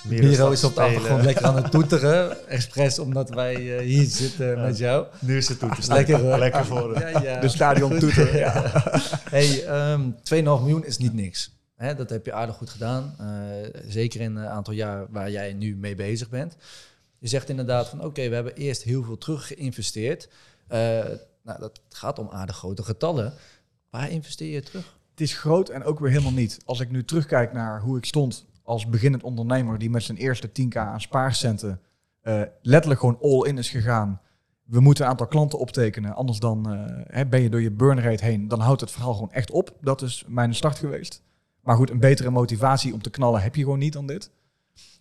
Miro 0.03 0.35
dan 0.35 0.51
is 0.51 0.63
op 0.63 0.75
de 0.75 0.81
achtergrond 0.81 1.23
lekker 1.23 1.45
aan 1.45 1.55
het 1.55 1.71
toeteren. 1.75 2.47
Expres 2.47 2.99
omdat 2.99 3.29
wij 3.29 3.77
eh, 3.77 3.85
hier 3.85 4.05
zitten 4.05 4.61
met 4.61 4.77
jou. 4.77 5.05
Nu 5.19 5.37
is 5.37 5.47
het 5.47 5.59
toe 5.59 5.69
te 5.69 5.93
Lekker. 5.93 6.39
Lekker 6.39 6.65
voor 6.65 6.95
hem. 6.95 7.09
Ja, 7.09 7.21
ja. 7.21 7.39
De 7.39 7.47
stadion 7.47 7.99
toeter. 7.99 8.37
Ja. 8.37 8.71
Hey, 9.29 9.65
ehm 9.65 10.01
2,5 10.11 10.35
miljoen 10.43 10.85
is 10.85 10.97
niet 10.97 11.13
niks. 11.13 11.59
Hè, 11.75 11.95
dat 11.95 12.09
heb 12.09 12.25
je 12.25 12.33
aardig 12.33 12.55
goed 12.55 12.69
gedaan. 12.69 13.15
Eh, 13.19 13.81
zeker 13.87 14.21
in 14.21 14.35
een 14.35 14.47
aantal 14.47 14.73
jaar 14.73 15.05
waar 15.09 15.31
jij 15.31 15.53
nu 15.53 15.75
mee 15.75 15.95
bezig 15.95 16.29
bent. 16.29 16.55
Je 17.17 17.27
zegt 17.27 17.49
inderdaad 17.49 17.87
van 17.87 18.03
oké, 18.03 18.29
we 18.29 18.35
hebben 18.35 18.55
eerst 18.55 18.83
heel 18.83 19.03
veel 19.03 19.17
terug 19.17 19.47
geïnvesteerd. 19.47 20.29
Eh, 20.67 20.79
nou, 21.43 21.59
dat 21.59 21.81
gaat 21.89 22.19
om 22.19 22.29
aardig 22.29 22.55
grote 22.55 22.83
getallen. 22.83 23.33
Waar 23.91 24.11
investeer 24.11 24.53
je 24.53 24.61
terug? 24.61 24.97
Het 25.09 25.21
is 25.21 25.37
groot 25.37 25.69
en 25.69 25.83
ook 25.83 25.99
weer 25.99 26.09
helemaal 26.09 26.31
niet. 26.31 26.59
Als 26.65 26.79
ik 26.79 26.91
nu 26.91 27.05
terugkijk 27.05 27.53
naar 27.53 27.81
hoe 27.81 27.97
ik 27.97 28.05
stond 28.05 28.45
als 28.63 28.87
beginnend 28.87 29.23
ondernemer 29.23 29.77
die 29.77 29.89
met 29.89 30.03
zijn 30.03 30.17
eerste 30.17 30.49
10k 30.49 30.77
aan 30.77 31.01
spaarcenten 31.01 31.81
eh, 32.21 32.41
letterlijk 32.61 32.99
gewoon 32.99 33.19
all 33.21 33.47
in 33.47 33.57
is 33.57 33.69
gegaan. 33.69 34.21
We 34.63 34.79
moeten 34.79 35.03
een 35.03 35.09
aantal 35.11 35.27
klanten 35.27 35.59
optekenen, 35.59 36.15
anders 36.15 36.39
dan 36.39 36.73
eh, 37.07 37.29
ben 37.29 37.41
je 37.41 37.49
door 37.49 37.61
je 37.61 37.71
burn 37.71 37.99
rate 37.99 38.25
heen. 38.25 38.47
Dan 38.47 38.59
houdt 38.59 38.81
het 38.81 38.91
verhaal 38.91 39.13
gewoon 39.13 39.31
echt 39.31 39.51
op. 39.51 39.77
Dat 39.81 40.01
is 40.01 40.23
mijn 40.27 40.55
start 40.55 40.77
geweest. 40.77 41.23
Maar 41.61 41.75
goed, 41.75 41.89
een 41.89 41.99
betere 41.99 42.29
motivatie 42.29 42.93
om 42.93 43.01
te 43.01 43.09
knallen 43.09 43.41
heb 43.41 43.55
je 43.55 43.63
gewoon 43.63 43.79
niet 43.79 43.93
dan 43.93 44.07
dit. 44.07 44.31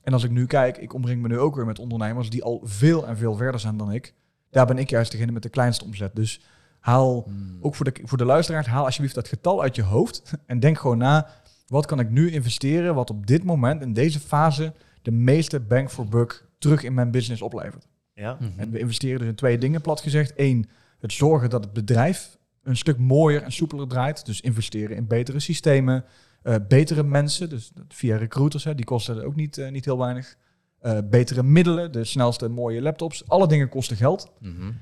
En 0.02 0.12
als 0.12 0.24
ik 0.24 0.30
nu 0.30 0.46
kijk, 0.46 0.78
ik 0.78 0.94
omring 0.94 1.22
me 1.22 1.28
nu 1.28 1.38
ook 1.38 1.54
weer 1.54 1.66
met 1.66 1.78
ondernemers 1.78 2.30
die 2.30 2.44
al 2.44 2.60
veel 2.64 3.06
en 3.06 3.16
veel 3.16 3.34
verder 3.34 3.60
zijn 3.60 3.76
dan 3.76 3.92
ik. 3.92 4.14
Daar 4.50 4.66
ben 4.66 4.78
ik 4.78 4.90
juist 4.90 5.12
degene 5.12 5.32
met 5.32 5.42
de 5.42 5.48
kleinste 5.48 5.84
omzet. 5.84 6.16
Dus 6.16 6.40
haal 6.80 7.30
ook 7.60 7.74
voor 7.74 7.84
de, 7.84 8.00
voor 8.02 8.18
de 8.18 8.24
luisteraars, 8.24 8.66
haal 8.66 8.84
alsjeblieft 8.84 9.14
dat 9.14 9.28
getal 9.28 9.62
uit 9.62 9.76
je 9.76 9.82
hoofd 9.82 10.22
en 10.46 10.60
denk 10.60 10.78
gewoon 10.78 10.98
na, 10.98 11.28
wat 11.66 11.86
kan 11.86 12.00
ik 12.00 12.10
nu 12.10 12.30
investeren 12.30 12.94
wat 12.94 13.10
op 13.10 13.26
dit 13.26 13.44
moment, 13.44 13.82
in 13.82 13.92
deze 13.92 14.20
fase, 14.20 14.72
de 15.02 15.10
meeste 15.10 15.60
bang 15.60 15.90
for 15.90 16.08
buck 16.08 16.48
terug 16.58 16.82
in 16.82 16.94
mijn 16.94 17.10
business 17.10 17.42
oplevert. 17.42 17.88
Ja? 18.14 18.38
En 18.56 18.70
we 18.70 18.78
investeren 18.78 19.18
dus 19.18 19.28
in 19.28 19.34
twee 19.34 19.58
dingen, 19.58 19.80
plat 19.80 20.00
gezegd. 20.00 20.32
Eén, 20.36 20.68
het 20.98 21.12
zorgen 21.12 21.50
dat 21.50 21.64
het 21.64 21.72
bedrijf 21.72 22.38
een 22.62 22.76
stuk 22.76 22.98
mooier 22.98 23.42
en 23.42 23.52
soepeler 23.52 23.88
draait. 23.88 24.26
Dus 24.26 24.40
investeren 24.40 24.96
in 24.96 25.06
betere 25.06 25.40
systemen, 25.40 26.04
eh, 26.42 26.54
betere 26.68 27.02
mensen, 27.02 27.48
dus 27.48 27.72
via 27.88 28.16
recruiters, 28.16 28.64
hè, 28.64 28.74
die 28.74 28.84
kosten 28.84 29.24
ook 29.24 29.36
niet, 29.36 29.58
eh, 29.58 29.70
niet 29.70 29.84
heel 29.84 29.98
weinig. 29.98 30.36
Eh, 30.78 30.98
betere 31.10 31.42
middelen, 31.42 31.92
de 31.92 32.04
snelste 32.04 32.48
mooie 32.48 32.82
laptops. 32.82 33.28
Alle 33.28 33.48
dingen 33.48 33.68
kosten 33.68 33.96
geld. 33.96 34.32
Mhm. 34.40 34.72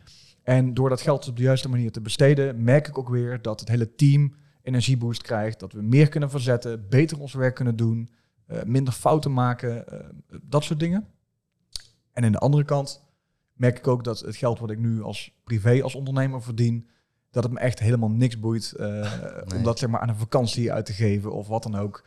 En 0.49 0.75
door 0.75 0.89
dat 0.89 1.01
geld 1.01 1.29
op 1.29 1.37
de 1.37 1.43
juiste 1.43 1.69
manier 1.69 1.91
te 1.93 2.01
besteden, 2.01 2.63
merk 2.65 2.89
ik 2.89 2.99
ook 2.99 3.09
weer 3.09 3.43
dat 3.43 3.61
het 3.61 3.69
hele 3.69 3.95
team 3.95 4.35
energieboost 4.63 5.23
krijgt. 5.23 5.61
Dat 5.61 5.73
we 5.73 5.83
meer 5.83 6.09
kunnen 6.09 6.31
verzetten, 6.31 6.89
beter 6.89 7.21
ons 7.21 7.33
werk 7.33 7.55
kunnen 7.55 7.77
doen. 7.77 8.09
eh, 8.47 8.63
minder 8.63 8.93
fouten 8.93 9.33
maken, 9.33 9.89
eh, 9.89 10.07
dat 10.43 10.65
soort 10.65 10.81
dingen. 10.81 11.07
En 12.13 12.25
aan 12.25 12.33
de 12.33 12.39
andere 12.39 12.65
kant 12.65 13.05
merk 13.53 13.79
ik 13.79 13.87
ook 13.89 14.05
dat 14.05 14.21
het 14.21 14.37
geld 14.37 14.59
wat 14.59 14.71
ik 14.71 14.79
nu 14.79 15.03
als 15.03 15.33
privé, 15.45 15.83
als 15.83 15.95
ondernemer 15.95 16.43
verdien, 16.43 16.89
dat 17.31 17.43
het 17.43 17.53
me 17.53 17.59
echt 17.59 17.79
helemaal 17.79 18.11
niks 18.11 18.39
boeit 18.41 18.73
eh, 18.73 18.87
Nee. 18.89 19.59
om 19.59 19.63
dat 19.63 19.79
zeg 19.79 19.89
maar 19.91 20.01
aan 20.01 20.09
een 20.09 20.17
vakantie 20.17 20.73
uit 20.73 20.87
te 20.87 20.93
geven 20.93 21.33
of 21.33 21.47
wat 21.49 21.63
dan 21.63 21.75
ook. 21.75 22.05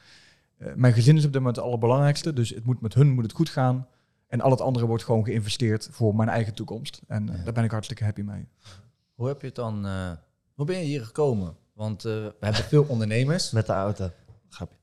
Mijn 0.76 0.94
gezin 0.94 1.18
is 1.18 1.26
op 1.26 1.32
dit 1.32 1.40
moment 1.42 1.56
het 1.56 1.66
allerbelangrijkste, 1.66 2.34
dus 2.34 2.50
het 2.50 2.66
moet 2.66 2.82
met 2.82 2.94
hun 2.94 3.10
moet 3.10 3.24
het 3.24 3.34
goed 3.34 3.50
gaan. 3.50 3.88
En 4.32 4.42
al 4.42 4.52
het 4.52 4.62
andere 4.62 4.86
wordt 4.86 5.04
gewoon 5.04 5.24
geïnvesteerd 5.26 5.88
voor 5.92 6.16
mijn 6.16 6.30
eigen 6.30 6.54
toekomst. 6.54 7.02
En 7.08 7.30
eh, 7.30 7.38
Ja. 7.38 7.44
daar 7.44 7.54
ben 7.54 7.64
ik 7.64 7.72
hartstikke 7.72 8.04
happy 8.04 8.22
mee. 8.22 8.48
Hoe 9.16 9.28
heb 9.28 9.42
je 9.42 9.48
het 9.48 9.56
dan... 9.56 9.86
eh, 9.86 10.12
hoe 10.54 10.66
ben 10.66 10.78
je 10.78 10.84
hier 10.84 11.06
gekomen? 11.06 11.56
Want 11.74 12.06
eh, 12.06 12.12
we 12.14 12.34
hebben 12.40 12.64
veel 12.64 12.84
ondernemers. 12.94 13.52
Met 13.52 13.66
de 13.66 13.72
auto. 13.74 14.10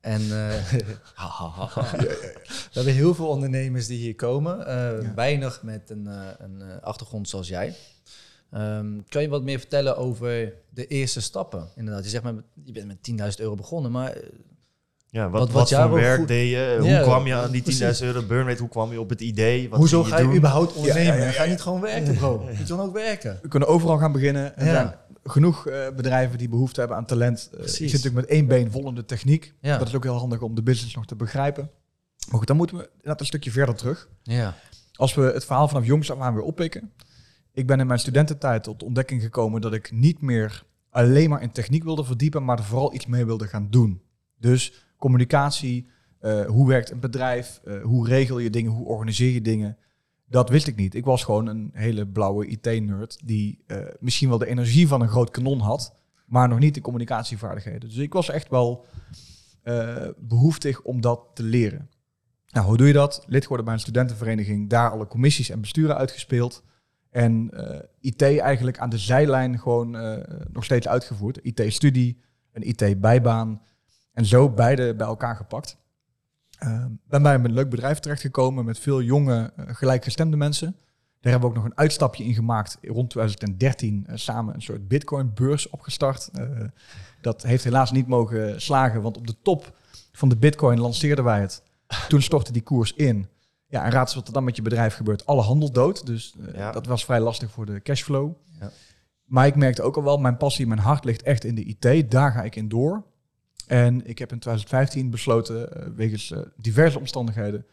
En 0.01 0.21
eh, 0.21 0.53
ha, 1.13 1.27
ha. 1.27 1.91
we 1.97 2.69
hebben 2.71 2.93
heel 2.93 3.13
veel 3.15 3.27
ondernemers 3.27 3.87
die 3.87 3.97
hier 3.97 4.15
komen. 4.15 4.65
eh, 4.65 5.01
Ja. 5.01 5.13
Weinig 5.13 5.63
met 5.63 5.89
een, 5.89 6.07
eh, 6.07 6.27
een 6.37 6.81
achtergrond 6.81 7.29
zoals 7.29 7.47
jij. 7.47 7.75
Ehm, 8.51 8.99
kan 9.07 9.21
je 9.21 9.29
wat 9.29 9.43
meer 9.43 9.59
vertellen 9.59 9.97
over 9.97 10.53
de 10.69 10.87
eerste 10.87 11.21
stappen? 11.21 11.69
Inderdaad, 11.75 12.03
je 12.03 12.09
zegt 12.09 12.23
maar, 12.23 12.33
je 12.63 12.71
bent 12.71 12.87
met 12.87 13.01
10.000 13.01 13.39
euro 13.39 13.55
begonnen, 13.55 13.91
maar 13.91 14.17
Ja, 15.11 15.29
wat, 15.29 15.51
Wat- 15.51 15.69
wat, 15.69 15.81
voor 15.81 15.93
werk 15.99 16.17
goed- 16.19 16.27
deed 16.27 16.49
je? 16.49 16.75
Hoe 16.79 16.89
Ja, 16.89 17.01
kwam 17.01 17.25
je 17.27 17.33
aan 17.35 17.51
die 17.51 17.61
10.000 17.61 17.63
precies. 17.63 18.01
euro 18.01 18.21
burnrate? 18.27 18.59
Hoe 18.59 18.69
kwam 18.69 18.91
je 18.91 18.99
op 18.99 19.09
het 19.09 19.21
idee? 19.21 19.69
Wat 19.69 19.79
hoezo 19.79 20.03
ga 20.03 20.17
je 20.17 20.23
doen? 20.23 20.35
überhaupt 20.35 20.73
ondernemen? 20.73 21.13
Ja, 21.13 21.19
ja, 21.19 21.25
ja, 21.25 21.31
Ga 21.31 21.43
je 21.43 21.49
niet 21.49 21.61
gewoon 21.61 21.81
werken, 21.81 22.15
bro? 22.15 22.49
Je 22.57 22.63
dan 22.63 22.79
ook 22.79 22.93
werken? 22.93 23.39
We 23.41 23.47
kunnen 23.47 23.67
overal 23.69 23.97
gaan 23.97 24.11
beginnen. 24.11 24.57
Er 24.57 24.65
Ja. 24.65 24.71
zijn 24.71 24.95
genoeg 25.23 25.67
eh, 25.67 25.87
bedrijven 25.95 26.37
die 26.37 26.49
behoefte 26.49 26.79
hebben 26.79 26.97
aan 26.97 27.05
talent. 27.05 27.49
Ik 27.51 27.57
Precies. 27.57 27.77
zit 27.77 27.91
natuurlijk 27.91 28.15
met 28.15 28.25
één 28.25 28.47
been 28.47 28.71
vol 28.71 28.87
in 28.89 28.95
de 28.95 29.05
techniek. 29.05 29.53
Ja. 29.61 29.77
Dat 29.77 29.87
is 29.87 29.95
ook 29.95 30.03
heel 30.03 30.17
handig 30.17 30.41
om 30.41 30.55
de 30.55 30.63
business 30.63 30.95
nog 30.95 31.05
te 31.05 31.15
begrijpen. 31.15 31.69
Maar 32.29 32.37
goed, 32.37 32.47
dan 32.47 32.57
moeten 32.57 32.77
we 32.77 32.89
inderdaad 32.91 33.19
een 33.19 33.25
stukje 33.25 33.51
verder 33.51 33.75
terug. 33.75 34.09
Ja. 34.23 34.55
Als 34.93 35.13
we 35.13 35.21
het 35.21 35.45
verhaal 35.45 35.67
vanaf 35.67 35.85
jongs 35.85 36.11
af 36.11 36.19
aan 36.19 36.33
weer 36.33 36.43
oppikken. 36.43 36.91
Ik 37.53 37.67
ben 37.67 37.79
in 37.79 37.87
mijn 37.87 37.99
studententijd 37.99 38.63
tot 38.63 38.79
de 38.79 38.85
ontdekking 38.85 39.21
gekomen 39.21 39.61
dat 39.61 39.73
ik 39.73 39.91
niet 39.91 40.21
meer 40.21 40.63
alleen 40.89 41.29
maar 41.29 41.41
in 41.41 41.51
techniek 41.51 41.83
wilde 41.83 42.03
verdiepen, 42.03 42.45
maar 42.45 42.57
er 42.57 42.63
vooral 42.63 42.93
iets 42.93 43.05
mee 43.05 43.25
wilde 43.25 43.47
gaan 43.47 43.67
doen. 43.69 44.01
Dus 44.37 44.73
communicatie, 44.99 45.87
eh, 46.19 46.45
hoe 46.45 46.67
werkt 46.67 46.91
een 46.91 46.99
bedrijf, 46.99 47.61
eh, 47.63 47.81
hoe 47.81 48.07
regel 48.07 48.39
je 48.39 48.49
dingen, 48.49 48.71
hoe 48.71 48.85
organiseer 48.85 49.31
je 49.31 49.41
dingen. 49.41 49.77
Dat 50.25 50.49
wist 50.49 50.67
ik 50.67 50.75
niet. 50.75 50.95
Ik 50.95 51.05
was 51.05 51.23
gewoon 51.23 51.47
een 51.47 51.69
hele 51.73 52.07
blauwe 52.07 52.47
IT-nerd 52.47 53.19
die 53.25 53.63
eh, 53.67 53.77
misschien 53.99 54.29
wel 54.29 54.37
de 54.37 54.45
energie 54.45 54.87
van 54.87 55.01
een 55.01 55.07
groot 55.07 55.31
kanon 55.31 55.59
had, 55.59 55.95
maar 56.25 56.47
nog 56.47 56.59
niet 56.59 56.73
de 56.73 56.81
communicatievaardigheden. 56.81 57.89
Dus 57.89 57.97
ik 57.97 58.13
was 58.13 58.29
echt 58.29 58.49
wel 58.49 58.85
eh, 59.63 60.07
behoeftig 60.17 60.81
om 60.81 61.01
dat 61.01 61.21
te 61.33 61.43
leren. 61.43 61.89
Nou, 62.47 62.65
hoe 62.67 62.77
doe 62.77 62.87
je 62.87 62.93
dat? 62.93 63.23
Lid 63.27 63.41
geworden 63.41 63.65
bij 63.65 63.73
een 63.73 63.79
studentenvereniging, 63.79 64.69
daar 64.69 64.91
alle 64.91 65.07
commissies 65.07 65.49
en 65.49 65.61
besturen 65.61 65.97
uitgespeeld. 65.97 66.63
En 67.09 67.51
IT 67.99 68.21
eigenlijk 68.21 68.79
aan 68.79 68.89
de 68.89 68.97
zijlijn 68.97 69.59
gewoon 69.59 69.91
nog 70.51 70.63
steeds 70.63 70.87
uitgevoerd. 70.87 71.39
IT-studie, 71.41 72.21
een 72.51 72.67
IT-bijbaan. 72.67 73.61
En 74.19 74.25
zo 74.25 74.49
beide 74.49 74.95
bij 74.95 75.07
elkaar 75.07 75.35
gepakt. 75.35 75.77
Eh, 76.57 76.85
ben 77.07 77.23
bij 77.23 77.33
een 77.33 77.51
leuk 77.51 77.69
bedrijf 77.69 77.99
terechtgekomen 77.99 78.65
met 78.65 78.79
veel 78.79 79.01
jonge, 79.01 79.51
eh, 79.55 79.65
gelijkgestemde 79.67 80.37
mensen. 80.37 80.75
Daar 81.19 81.31
hebben 81.31 81.49
we 81.49 81.55
ook 81.55 81.61
nog 81.63 81.71
een 81.71 81.77
uitstapje 81.77 82.23
in 82.23 82.33
gemaakt. 82.33 82.77
Rond 82.81 83.09
2013 83.09 84.03
eh, 84.07 84.15
samen 84.15 84.53
een 84.53 84.61
soort 84.61 84.87
bitcoin-beurs 84.87 85.69
opgestart. 85.69 86.29
Eh, 86.33 86.45
dat 87.21 87.43
heeft 87.43 87.63
helaas 87.63 87.91
niet 87.91 88.07
mogen 88.07 88.61
slagen, 88.61 89.01
want 89.01 89.17
op 89.17 89.27
de 89.27 89.35
top 89.41 89.73
van 90.11 90.29
de 90.29 90.37
bitcoin 90.37 90.79
lanceerden 90.79 91.23
wij 91.23 91.41
het. 91.41 91.63
Toen 92.07 92.21
stortte 92.21 92.51
die 92.51 92.61
koers 92.61 92.93
in. 92.93 93.27
Ja, 93.67 93.83
en 93.83 93.91
raad 93.91 94.05
eens 94.05 94.15
wat 94.15 94.27
er 94.27 94.33
dan 94.33 94.43
met 94.43 94.55
je 94.55 94.61
bedrijf 94.61 94.95
gebeurt. 94.95 95.25
Alle 95.25 95.41
handel 95.41 95.71
dood, 95.71 96.05
dus 96.05 96.35
Ja. 96.53 96.71
dat 96.71 96.85
was 96.85 97.05
vrij 97.05 97.19
lastig 97.19 97.51
voor 97.51 97.65
de 97.65 97.81
cashflow. 97.81 98.31
Ja. 98.59 98.71
Maar 99.25 99.47
ik 99.47 99.55
merkte 99.55 99.81
ook 99.81 99.95
al 99.97 100.03
wel, 100.03 100.17
mijn 100.17 100.37
passie, 100.37 100.67
mijn 100.67 100.79
hart 100.79 101.03
ligt 101.05 101.21
echt 101.21 101.43
in 101.43 101.55
de 101.55 101.63
IT. 101.63 102.11
Daar 102.11 102.31
ga 102.31 102.43
ik 102.43 102.55
in 102.55 102.69
door. 102.69 103.03
En 103.69 104.07
ik 104.07 104.19
heb 104.19 104.31
in 104.31 104.39
2015 104.39 105.09
besloten, 105.09 105.73
eh, 105.73 105.87
wegens 105.95 106.31
eh, 106.31 106.39
diverse 106.55 106.99
omstandigheden, 106.99 107.65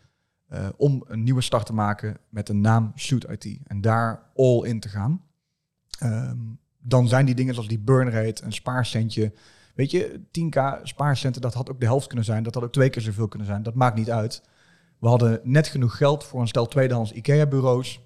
eh, 0.49 0.69
om 0.77 1.05
een 1.07 1.23
nieuwe 1.23 1.41
start 1.41 1.67
te 1.67 1.73
maken 1.73 2.17
met 2.29 2.49
een 2.49 2.61
naam 2.61 2.93
Suit 2.95 3.27
IT. 3.29 3.59
En 3.65 3.81
daar 3.81 4.23
all 4.35 4.63
in 4.63 4.81
te 4.81 4.89
gaan. 4.89 5.23
Ehm, 5.99 6.39
dan 6.79 7.09
zijn 7.09 7.27
die 7.27 7.35
dingen 7.35 7.55
zoals 7.55 7.69
die 7.69 7.79
burn 7.79 8.11
rate, 8.11 8.45
een 8.45 8.53
spaarcentje. 8.53 9.33
Weet 9.75 9.91
je, 9.91 10.21
10k 10.31 10.81
spaarcenten, 10.83 11.43
dat 11.43 11.55
had 11.55 11.71
ook 11.71 11.81
de 11.81 11.87
helft 11.87 12.07
kunnen 12.07 12.25
zijn. 12.25 12.43
Dat 12.43 12.55
had 12.55 12.65
ook 12.65 12.73
twee 12.73 12.91
keer 12.91 13.03
zoveel 13.03 13.29
kunnen 13.29 13.49
zijn. 13.49 13.63
Dat 13.63 13.75
maakt 13.75 13.97
niet 13.97 14.11
uit. 14.11 14.43
We 14.99 15.09
hadden 15.09 15.41
net 15.43 15.67
genoeg 15.67 15.97
geld 15.97 16.25
voor 16.25 16.41
een 16.41 16.49
stel 16.49 16.67
tweedehands 16.67 17.13
IKEA-bureaus. 17.13 18.01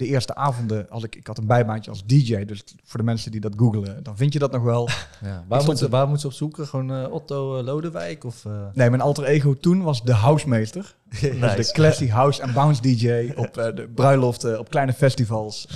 De 0.00 0.06
eerste 0.06 0.34
avonden 0.34 0.86
had 0.88 1.04
ik, 1.04 1.16
ik 1.16 1.26
had 1.26 1.38
een 1.38 1.46
bijbaantje 1.46 1.90
als 1.90 2.06
DJ. 2.06 2.44
Dus 2.44 2.64
voor 2.84 2.98
de 2.98 3.04
mensen 3.06 3.30
die 3.30 3.40
dat 3.40 3.52
googelen, 3.56 4.02
dan 4.02 4.16
vind 4.16 4.32
je 4.32 4.38
dat 4.38 4.52
nog 4.52 4.62
wel. 4.62 4.88
Ja. 5.22 5.44
Waar, 5.48 5.60
stond 5.60 5.66
moet 5.66 5.78
ze, 5.78 5.84
er- 5.84 5.90
waar 5.90 6.08
moet 6.08 6.20
ze 6.20 6.26
op 6.26 6.32
zoeken? 6.32 6.66
Gewoon 6.66 6.92
eh, 6.92 7.12
Otto 7.12 7.58
eh, 7.58 7.64
Lodewijk? 7.64 8.24
Of, 8.24 8.44
eh? 8.44 8.66
Nee, 8.72 8.90
mijn 8.90 9.02
alter 9.02 9.24
ego 9.24 9.54
toen 9.54 9.82
was 9.82 10.02
de 10.04 10.12
housemeester. 10.12 10.96
Dus 11.56 11.66
de 11.66 11.72
classy 11.72 12.08
house 12.08 12.42
en 12.42 12.52
bounce 12.52 12.82
DJ 12.82 13.32
op 13.36 13.54
de 13.54 13.88
bruiloften, 13.94 14.58
op 14.58 14.70
kleine 14.70 14.92
festivals. 14.92 15.68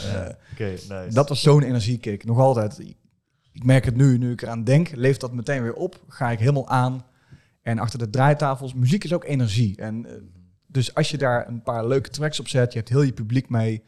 Nice. 0.59 0.89
Dat 1.11 1.29
was 1.29 1.43
zo'n 1.43 1.63
energiekick. 1.63 2.25
Nog 2.25 2.39
altijd. 2.39 2.79
Ik 3.53 3.65
merk 3.65 3.85
het 3.85 3.97
nu, 3.97 4.19
nu 4.19 4.33
ik 4.33 4.43
eraan 4.43 4.65
denk, 4.65 4.91
leeft 4.97 5.21
dat 5.21 5.33
meteen 5.33 5.63
weer 5.63 5.75
op. 5.75 6.01
Ga 6.09 6.31
ik 6.31 6.39
helemaal 6.39 6.69
aan. 6.69 7.05
En 7.63 7.79
achter 7.79 7.99
de 7.99 8.11
draaitafels, 8.11 8.75
muziek 8.75 9.05
is 9.05 9.13
ook 9.13 9.25
energie. 9.25 9.77
En, 9.77 10.07
dus 10.67 10.95
als 10.95 11.11
je 11.11 11.19
daar 11.19 11.49
een 11.49 11.63
paar 11.63 11.87
leuke 11.87 12.11
tracks 12.11 12.41
op 12.41 12.49
zet, 12.49 12.73
je 12.73 12.79
hebt 12.79 12.91
heel 12.91 13.03
je 13.03 13.13
publiek 13.13 13.49
mee. 13.49 13.83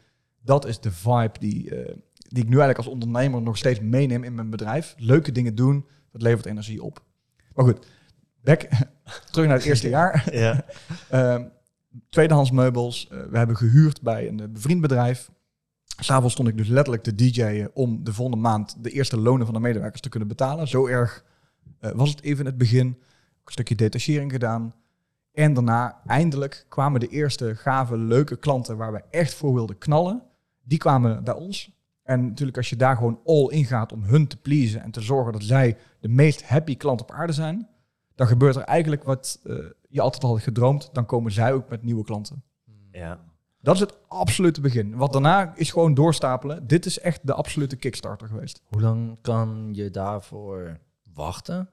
Dat 0.47 0.65
is 0.65 0.79
de 0.79 0.91
vibe 0.91 1.39
die, 1.39 1.75
eh, 1.75 1.95
die 2.13 2.43
ik 2.43 2.49
nu 2.49 2.55
eigenlijk 2.55 2.77
als 2.77 2.87
ondernemer 2.87 3.41
nog 3.41 3.57
steeds 3.57 3.79
meeneem 3.79 4.23
in 4.23 4.35
mijn 4.35 4.49
bedrijf. 4.49 4.95
Leuke 4.97 5.31
dingen 5.31 5.55
doen, 5.55 5.85
dat 6.11 6.21
levert 6.21 6.45
energie 6.45 6.83
op. 6.83 7.03
Maar 7.53 7.65
goed, 7.65 7.87
back, 8.41 8.61
terug 9.31 9.47
naar 9.47 9.57
het 9.57 9.65
eerste 9.65 9.89
jaar. 9.89 10.27
ja. 10.43 10.65
Ehm, 11.09 11.43
tweedehands 12.09 12.51
meubels. 12.51 13.07
Eh, 13.07 13.19
we 13.29 13.37
hebben 13.37 13.57
gehuurd 13.57 14.01
bij 14.01 14.27
een 14.27 14.39
eh, 14.39 14.47
bevriend 14.49 14.81
bedrijf. 14.81 15.29
S'avonds 15.99 16.33
stond 16.33 16.49
ik 16.49 16.57
dus 16.57 16.67
letterlijk 16.67 17.03
te 17.03 17.15
DJ'en 17.15 17.71
om 17.73 18.03
de 18.03 18.13
volgende 18.13 18.41
maand 18.41 18.83
de 18.83 18.89
eerste 18.89 19.19
lonen 19.19 19.45
van 19.45 19.55
de 19.55 19.61
medewerkers 19.61 20.01
te 20.01 20.09
kunnen 20.09 20.27
betalen. 20.27 20.67
Zo 20.67 20.87
erg 20.87 21.23
was 21.79 22.09
het 22.09 22.21
even 22.21 22.39
in 22.39 22.45
het 22.45 22.57
begin. 22.57 22.87
Een 22.87 22.97
stukje 23.45 23.75
detachering 23.75 24.31
gedaan. 24.31 24.73
En 25.33 25.53
daarna 25.53 26.01
eindelijk 26.05 26.65
kwamen 26.69 26.99
de 26.99 27.07
eerste 27.07 27.55
gave, 27.55 27.97
leuke 27.97 28.35
klanten 28.35 28.77
waar 28.77 28.91
we 28.91 29.03
echt 29.09 29.33
voor 29.33 29.53
wilden 29.53 29.77
knallen. 29.77 30.23
Die 30.67 30.77
kwamen 30.77 31.23
bij 31.23 31.33
ons. 31.33 31.71
En 32.03 32.27
natuurlijk 32.27 32.57
als 32.57 32.69
je 32.69 32.75
daar 32.75 32.95
gewoon 32.95 33.19
all 33.25 33.47
in 33.47 33.65
gaat 33.65 33.91
om 33.91 34.03
hun 34.03 34.27
te 34.27 34.37
pleasen 34.37 34.81
en 34.81 34.91
te 34.91 35.01
zorgen 35.01 35.33
dat 35.33 35.43
zij 35.43 35.77
de 35.99 36.07
meest 36.07 36.43
happy 36.43 36.77
klant 36.77 37.01
op 37.01 37.11
aarde 37.11 37.33
zijn, 37.33 37.67
dan 38.15 38.27
gebeurt 38.27 38.55
er 38.55 38.61
eigenlijk 38.61 39.03
wat 39.03 39.39
eh, 39.43 39.55
je 39.89 40.01
altijd 40.01 40.23
al 40.23 40.29
had 40.29 40.41
gedroomd. 40.41 40.89
Dan 40.93 41.05
komen 41.05 41.31
zij 41.31 41.53
ook 41.53 41.69
met 41.69 41.83
nieuwe 41.83 42.03
klanten. 42.03 42.43
ja. 42.91 43.19
Dat 43.61 43.75
is 43.75 43.81
het 43.81 43.97
absolute 44.07 44.61
begin. 44.61 44.95
Wat 44.95 45.13
daarna 45.13 45.55
is 45.55 45.71
gewoon 45.71 45.93
doorstapelen. 45.93 46.67
Dit 46.67 46.85
is 46.85 46.99
echt 46.99 47.27
de 47.27 47.33
absolute 47.33 47.75
kickstarter 47.75 48.27
geweest. 48.27 48.61
Hoe 48.65 48.81
lang 48.81 49.21
kan 49.21 49.69
je 49.73 49.91
daarvoor 49.91 50.79
wachten? 51.13 51.69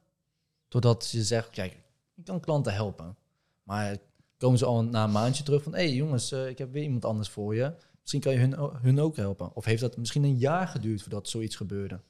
Totdat 0.69 1.11
je 1.11 1.23
zegt, 1.23 1.51
kijk, 1.51 1.81
ik 2.15 2.25
kan 2.25 2.41
klanten 2.41 2.75
helpen. 2.75 3.17
Maar 3.63 3.97
komen 4.37 4.59
ze 4.59 4.65
al 4.65 4.85
na 4.85 5.05
een 5.05 5.13
maandje 5.13 5.45
terug 5.45 5.63
van... 5.63 5.75
hé 5.75 5.79
hey 5.79 5.93
jongens, 5.93 6.33
eh, 6.33 6.49
ik 6.49 6.59
heb 6.59 6.73
weer 6.73 6.83
iemand 6.83 7.05
anders 7.05 7.29
voor 7.29 7.55
je. 7.55 7.75
Misschien 8.04 8.20
kan 8.20 8.32
je 8.32 8.38
hun, 8.38 8.54
hun 8.82 9.00
ook 9.00 9.16
helpen. 9.16 9.54
Of 9.54 9.64
heeft 9.64 9.80
dat 9.80 9.96
misschien 9.96 10.25
een 10.25 10.37
jaar 10.37 10.68
geduurd 10.68 11.02
voordat 11.02 11.28
zoiets 11.28 11.56
gebeurde? 11.56 12.00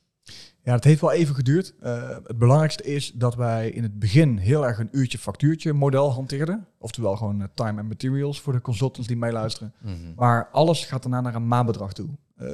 Ja, 0.62 0.72
het 0.72 0.84
heeft 0.84 1.00
wel 1.00 1.12
even 1.12 1.34
geduurd. 1.34 1.74
Eh, 1.80 2.08
het 2.08 2.38
belangrijkste 2.38 2.82
is 2.82 3.12
dat 3.12 3.34
wij 3.34 3.70
in 3.70 3.82
het 3.82 3.98
begin 3.98 4.36
heel 4.36 4.66
erg 4.66 4.78
een 4.78 4.88
uurtje 4.92 5.18
factuurtje 5.18 5.72
model 5.72 6.12
hanteerden. 6.12 6.66
Oftewel 6.78 7.16
gewoon 7.16 7.42
eh, 7.42 7.48
time 7.54 7.80
and 7.80 7.88
materials 7.88 8.40
voor 8.40 8.52
de 8.52 8.60
consultants 8.60 9.08
die 9.08 9.16
meeluisteren. 9.16 9.74
Maar 10.16 10.48
alles 10.52 10.84
gaat 10.84 11.02
daarna 11.02 11.20
naar 11.20 11.34
een 11.34 11.48
maandbedrag 11.48 11.92
toe. 11.92 12.08
Eh, 12.36 12.48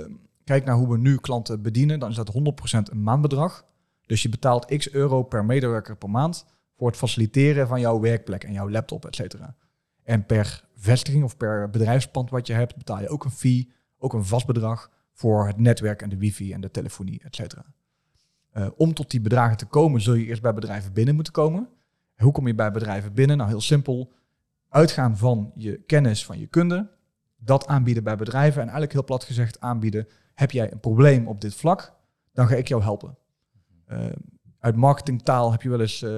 kijk 0.44 0.64
naar 0.64 0.76
hoe 0.76 0.88
we 0.88 0.99
nu 0.99 1.16
klanten 1.16 1.62
bedienen, 1.62 1.99
dan 1.99 2.11
is 2.11 2.16
dat 2.16 2.32
100% 2.32 2.90
een 2.90 3.02
maandbedrag. 3.02 3.64
Dus 4.06 4.23
je 4.23 4.28
betaalt 4.28 4.76
x 4.76 4.90
euro 4.90 5.23
per 5.23 5.44
medewerker 5.44 5.97
per 5.97 6.11
maand 6.11 6.47
voor 6.76 6.87
het 6.87 6.97
faciliteren 6.97 7.68
van 7.68 7.80
jouw 7.80 8.00
werkplek 8.00 8.44
en 8.44 8.52
jouw 8.52 8.70
laptop, 8.70 9.06
et 9.06 9.14
cetera. 9.14 9.54
En 10.02 10.26
per 10.26 10.64
vestiging 10.81 11.25
of 11.25 11.37
per 11.37 11.71
bedrijfspand 11.71 12.31
wat 12.31 12.47
je 12.47 12.53
hebt, 12.53 12.77
betaal 12.77 13.01
je 13.01 13.09
ook 13.09 13.25
een 13.25 13.31
fee, 13.31 13.73
ook 13.99 14.13
een 14.13 14.25
vast 14.25 14.47
bedrag 14.47 14.91
voor 15.13 15.47
het 15.47 15.59
netwerk 15.59 16.03
en 16.03 16.09
de 16.09 16.17
wifi 16.17 16.53
en 16.53 16.61
de 16.61 16.71
telefonie, 16.71 17.21
et 17.25 17.35
cetera. 17.35 17.65
Eh, 18.51 18.69
om 18.77 18.95
tot 18.95 19.11
die 19.11 19.21
bedragen 19.21 19.57
te 19.57 19.67
komen, 19.67 20.01
zul 20.01 20.15
je 20.15 20.27
eerst 20.27 20.43
bij 20.43 20.55
bedrijven 20.55 20.93
binnen 20.93 21.15
moeten 21.15 21.33
komen. 21.33 21.69
Hoe 22.17 22.33
kom 22.33 22.47
je 22.47 22.55
bij 22.55 22.71
bedrijven 22.71 23.13
binnen? 23.13 23.37
Nou, 23.37 23.49
heel 23.49 23.61
simpel. 23.61 24.13
Uitgaan 24.69 25.17
van 25.17 25.53
je 25.55 25.83
kennis, 25.87 26.25
van 26.25 26.39
je 26.39 26.47
kunde. 26.47 26.91
Dat 27.37 27.67
aanbieden 27.67 28.05
bij 28.05 28.17
bedrijven. 28.17 28.57
En 28.57 28.63
eigenlijk 28.63 28.93
heel 28.93 29.05
plat 29.05 29.25
gezegd 29.25 29.61
aanbieden. 29.61 30.09
Heb 30.35 30.51
jij 30.51 30.73
een 30.73 30.81
probleem 30.81 31.29
op 31.29 31.41
dit 31.41 31.55
vlak? 31.55 31.95
Dan 32.33 32.47
ga 32.47 32.55
ik 32.55 32.69
jou 32.69 32.83
helpen. 32.83 33.19
Eh, 33.87 34.07
Uit 34.61 34.77
marketingtaal 34.77 35.51
heb 35.51 35.63
je 35.63 35.69
wel 35.69 35.81
eens 35.81 36.03
eh, 36.03 36.11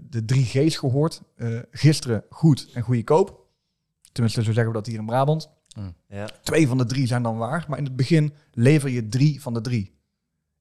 de 0.00 0.24
drie 0.24 0.44
G's 0.44 0.76
gehoord. 0.76 1.22
Eh, 1.36 1.58
gisteren, 1.70 2.24
goed 2.30 2.70
en 2.74 2.82
goedkoop. 2.82 3.39
Tenminste, 4.12 4.42
zo 4.42 4.52
zeggen 4.52 4.72
we 4.72 4.78
dat 4.78 4.86
hier 4.86 4.98
in 4.98 5.06
Brabant. 5.06 5.50
Ja. 6.08 6.28
Twee 6.42 6.68
van 6.68 6.78
de 6.78 6.86
drie 6.86 7.06
zijn 7.06 7.22
dan 7.22 7.36
waar, 7.36 7.64
maar 7.68 7.78
in 7.78 7.84
het 7.84 7.96
begin 7.96 8.32
lever 8.52 8.90
je 8.90 9.08
drie 9.08 9.42
van 9.42 9.54
de 9.54 9.60
drie. 9.60 9.98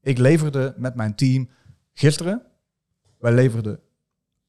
Ik 0.01 0.18
leverde 0.18 0.74
met 0.77 0.96
mijn 0.96 1.15
team 1.15 1.50
gisteren. 1.94 2.41
Wij 3.18 3.32
leverden 3.32 3.79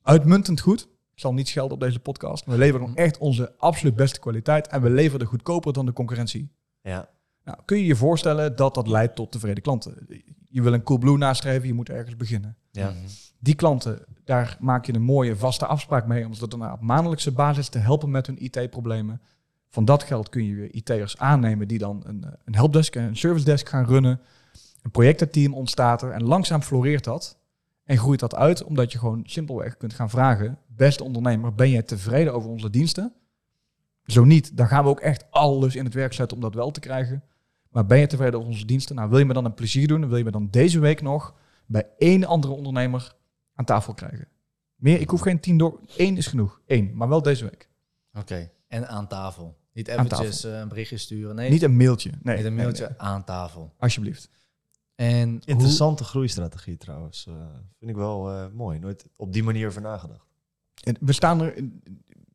uitmuntend 0.02 0.60
goed. 0.60 0.88
Ik 1.12 1.20
zal 1.26 1.34
niet 1.34 1.48
schelden 1.48 1.72
op 1.72 1.80
deze 1.80 2.00
podcast. 2.00 2.44
We 2.44 2.58
leverden 2.58 2.94
echt 2.94 3.18
onze 3.18 3.54
absoluut 3.56 3.96
beste 3.96 4.20
kwaliteit. 4.20 4.68
En 4.68 4.82
we 4.82 4.90
leverden 4.90 5.28
goedkoper 5.28 5.72
dan 5.72 5.86
de 5.86 5.92
concurrentie. 5.92 6.52
Ja. 6.82 7.08
Nou, 7.44 7.58
kun 7.64 7.78
je 7.78 7.86
je 7.86 7.96
voorstellen 7.96 8.56
dat 8.56 8.74
dat 8.74 8.86
leidt 8.86 9.14
tot 9.14 9.32
tevreden 9.32 9.62
klanten? 9.62 10.06
Je 10.52 10.62
wil 10.62 10.72
een 10.72 10.82
Coolblue 10.82 11.18
nastreven, 11.18 11.66
je 11.66 11.74
moet 11.74 11.88
ergens 11.88 12.16
beginnen. 12.16 12.56
Ja. 12.70 12.92
Die 13.38 13.54
klanten, 13.54 14.04
daar 14.24 14.56
maak 14.60 14.84
je 14.84 14.94
een 14.94 15.02
mooie 15.02 15.36
vaste 15.36 15.66
afspraak 15.66 16.06
mee 16.06 16.26
om 16.26 16.34
ze 16.34 16.48
dan 16.48 16.72
op 16.72 16.80
maandelijkse 16.80 17.32
basis 17.32 17.68
te 17.68 17.78
helpen 17.78 18.10
met 18.10 18.26
hun 18.26 18.44
IT-problemen. 18.44 19.20
Van 19.68 19.84
dat 19.84 20.02
geld 20.02 20.28
kun 20.28 20.44
je 20.44 20.54
weer 20.54 20.74
IT'ers 20.74 21.18
aannemen 21.18 21.68
die 21.68 21.78
dan 21.78 22.02
een, 22.06 22.24
eh, 22.24 22.30
een 22.44 22.54
helpdesk 22.54 22.96
en 22.96 23.02
een 23.02 23.16
service 23.16 23.44
desk 23.44 23.68
gaan 23.68 23.84
runnen. 23.84 24.20
Een 24.82 24.90
projectenteam 24.90 25.54
ontstaat 25.54 26.02
er 26.02 26.10
en 26.10 26.22
langzaam 26.22 26.62
floreert 26.62 27.04
dat. 27.04 27.38
En 27.84 27.98
groeit 27.98 28.20
dat 28.20 28.34
uit 28.34 28.64
omdat 28.64 28.92
je 28.92 28.98
gewoon 28.98 29.22
simpelweg 29.24 29.76
kunt 29.76 29.92
gaan 29.92 30.10
vragen, 30.10 30.58
beste 30.66 31.04
ondernemer, 31.04 31.54
ben 31.54 31.70
je 31.70 31.84
tevreden 31.84 32.34
over 32.34 32.50
onze 32.50 32.70
diensten? 32.70 33.12
Zo 34.04 34.24
niet, 34.24 34.56
dan 34.56 34.68
gaan 34.68 34.84
we 34.84 34.90
ook 34.90 35.00
echt 35.00 35.30
alles 35.30 35.76
in 35.76 35.84
het 35.84 35.94
werk 35.94 36.12
zetten 36.12 36.36
om 36.36 36.42
dat 36.42 36.54
wel 36.54 36.70
te 36.70 36.80
krijgen. 36.80 37.22
Maar 37.70 37.86
ben 37.86 37.98
je 37.98 38.06
tevreden 38.06 38.34
over 38.34 38.50
onze 38.50 38.64
diensten? 38.64 38.96
Nou, 38.96 39.10
wil 39.10 39.18
je 39.18 39.24
me 39.24 39.32
dan 39.32 39.44
een 39.44 39.54
plezier 39.54 39.88
doen? 39.88 40.08
Wil 40.08 40.16
je 40.16 40.24
me 40.24 40.30
dan 40.30 40.48
deze 40.50 40.78
week 40.78 41.02
nog 41.02 41.34
bij 41.66 41.86
één 41.98 42.24
andere 42.24 42.52
ondernemer 42.52 43.14
aan 43.54 43.64
tafel 43.64 43.94
krijgen? 43.94 44.28
Meer, 44.74 45.00
ik 45.00 45.10
hoef 45.10 45.20
geen 45.20 45.40
tien 45.40 45.58
door. 45.58 45.80
Eén 45.96 46.16
is 46.16 46.26
genoeg. 46.26 46.60
Eén, 46.66 46.90
maar 46.94 47.08
wel 47.08 47.22
deze 47.22 47.44
week. 47.44 47.68
Oké. 48.12 48.50
En 48.68 48.88
aan 48.88 49.08
tafel. 49.08 49.58
Niet 49.72 49.88
eventjes 49.88 50.44
eh, 50.44 50.58
een 50.58 50.68
berichtje 50.68 50.96
sturen. 50.96 51.34
Nee, 51.34 51.50
Niet 51.50 51.62
een 51.62 51.76
mailtje. 51.76 52.10
Nee, 52.22 52.36
niet 52.36 52.44
een 52.44 52.54
mailtje 52.54 52.86
nee. 52.88 52.98
aan 52.98 53.24
tafel. 53.24 53.74
Alsjeblieft. 53.78 54.30
En 54.94 55.40
Interessante 55.44 56.04
groeistrategie 56.04 56.76
trouwens. 56.76 57.26
Eh, 57.26 57.34
vind 57.78 57.90
ik 57.90 57.96
wel 57.96 58.30
eh, 58.30 58.46
mooi. 58.52 58.78
Nooit 58.78 59.06
op 59.16 59.32
die 59.32 59.42
manier 59.42 59.66
over 59.66 59.80
nagedacht. 59.80 60.26
En 60.82 60.96
we 61.00 61.12
staan 61.12 61.40
er. 61.40 61.54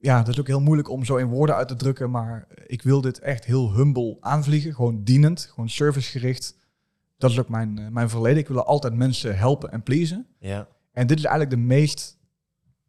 Ja, 0.05 0.17
dat 0.17 0.27
is 0.27 0.39
ook 0.39 0.47
heel 0.47 0.61
moeilijk 0.61 0.89
om 0.89 1.05
zo 1.05 1.15
in 1.15 1.27
woorden 1.27 1.55
uit 1.55 1.67
te 1.67 1.75
drukken. 1.75 2.11
Maar 2.11 2.47
ik 2.67 2.81
wil 2.81 3.01
dit 3.01 3.19
echt 3.19 3.45
heel 3.45 3.73
humble 3.73 4.17
aanvliegen. 4.19 4.73
Gewoon 4.73 5.03
dienend, 5.03 5.49
gewoon 5.49 5.69
servicegericht. 5.69 6.55
Dat 7.17 7.31
is 7.31 7.39
ook 7.39 7.49
mijn, 7.49 7.77
eh, 7.77 7.87
mijn 7.87 8.09
verleden. 8.09 8.37
Ik 8.37 8.47
wil 8.47 8.65
altijd 8.65 8.93
mensen 8.93 9.37
helpen 9.37 9.71
en 9.71 9.83
pleasen. 9.83 10.27
Ja. 10.39 10.67
En 10.91 11.07
dit 11.07 11.17
is 11.17 11.23
eigenlijk 11.23 11.55
de 11.55 11.65
meest 11.67 12.17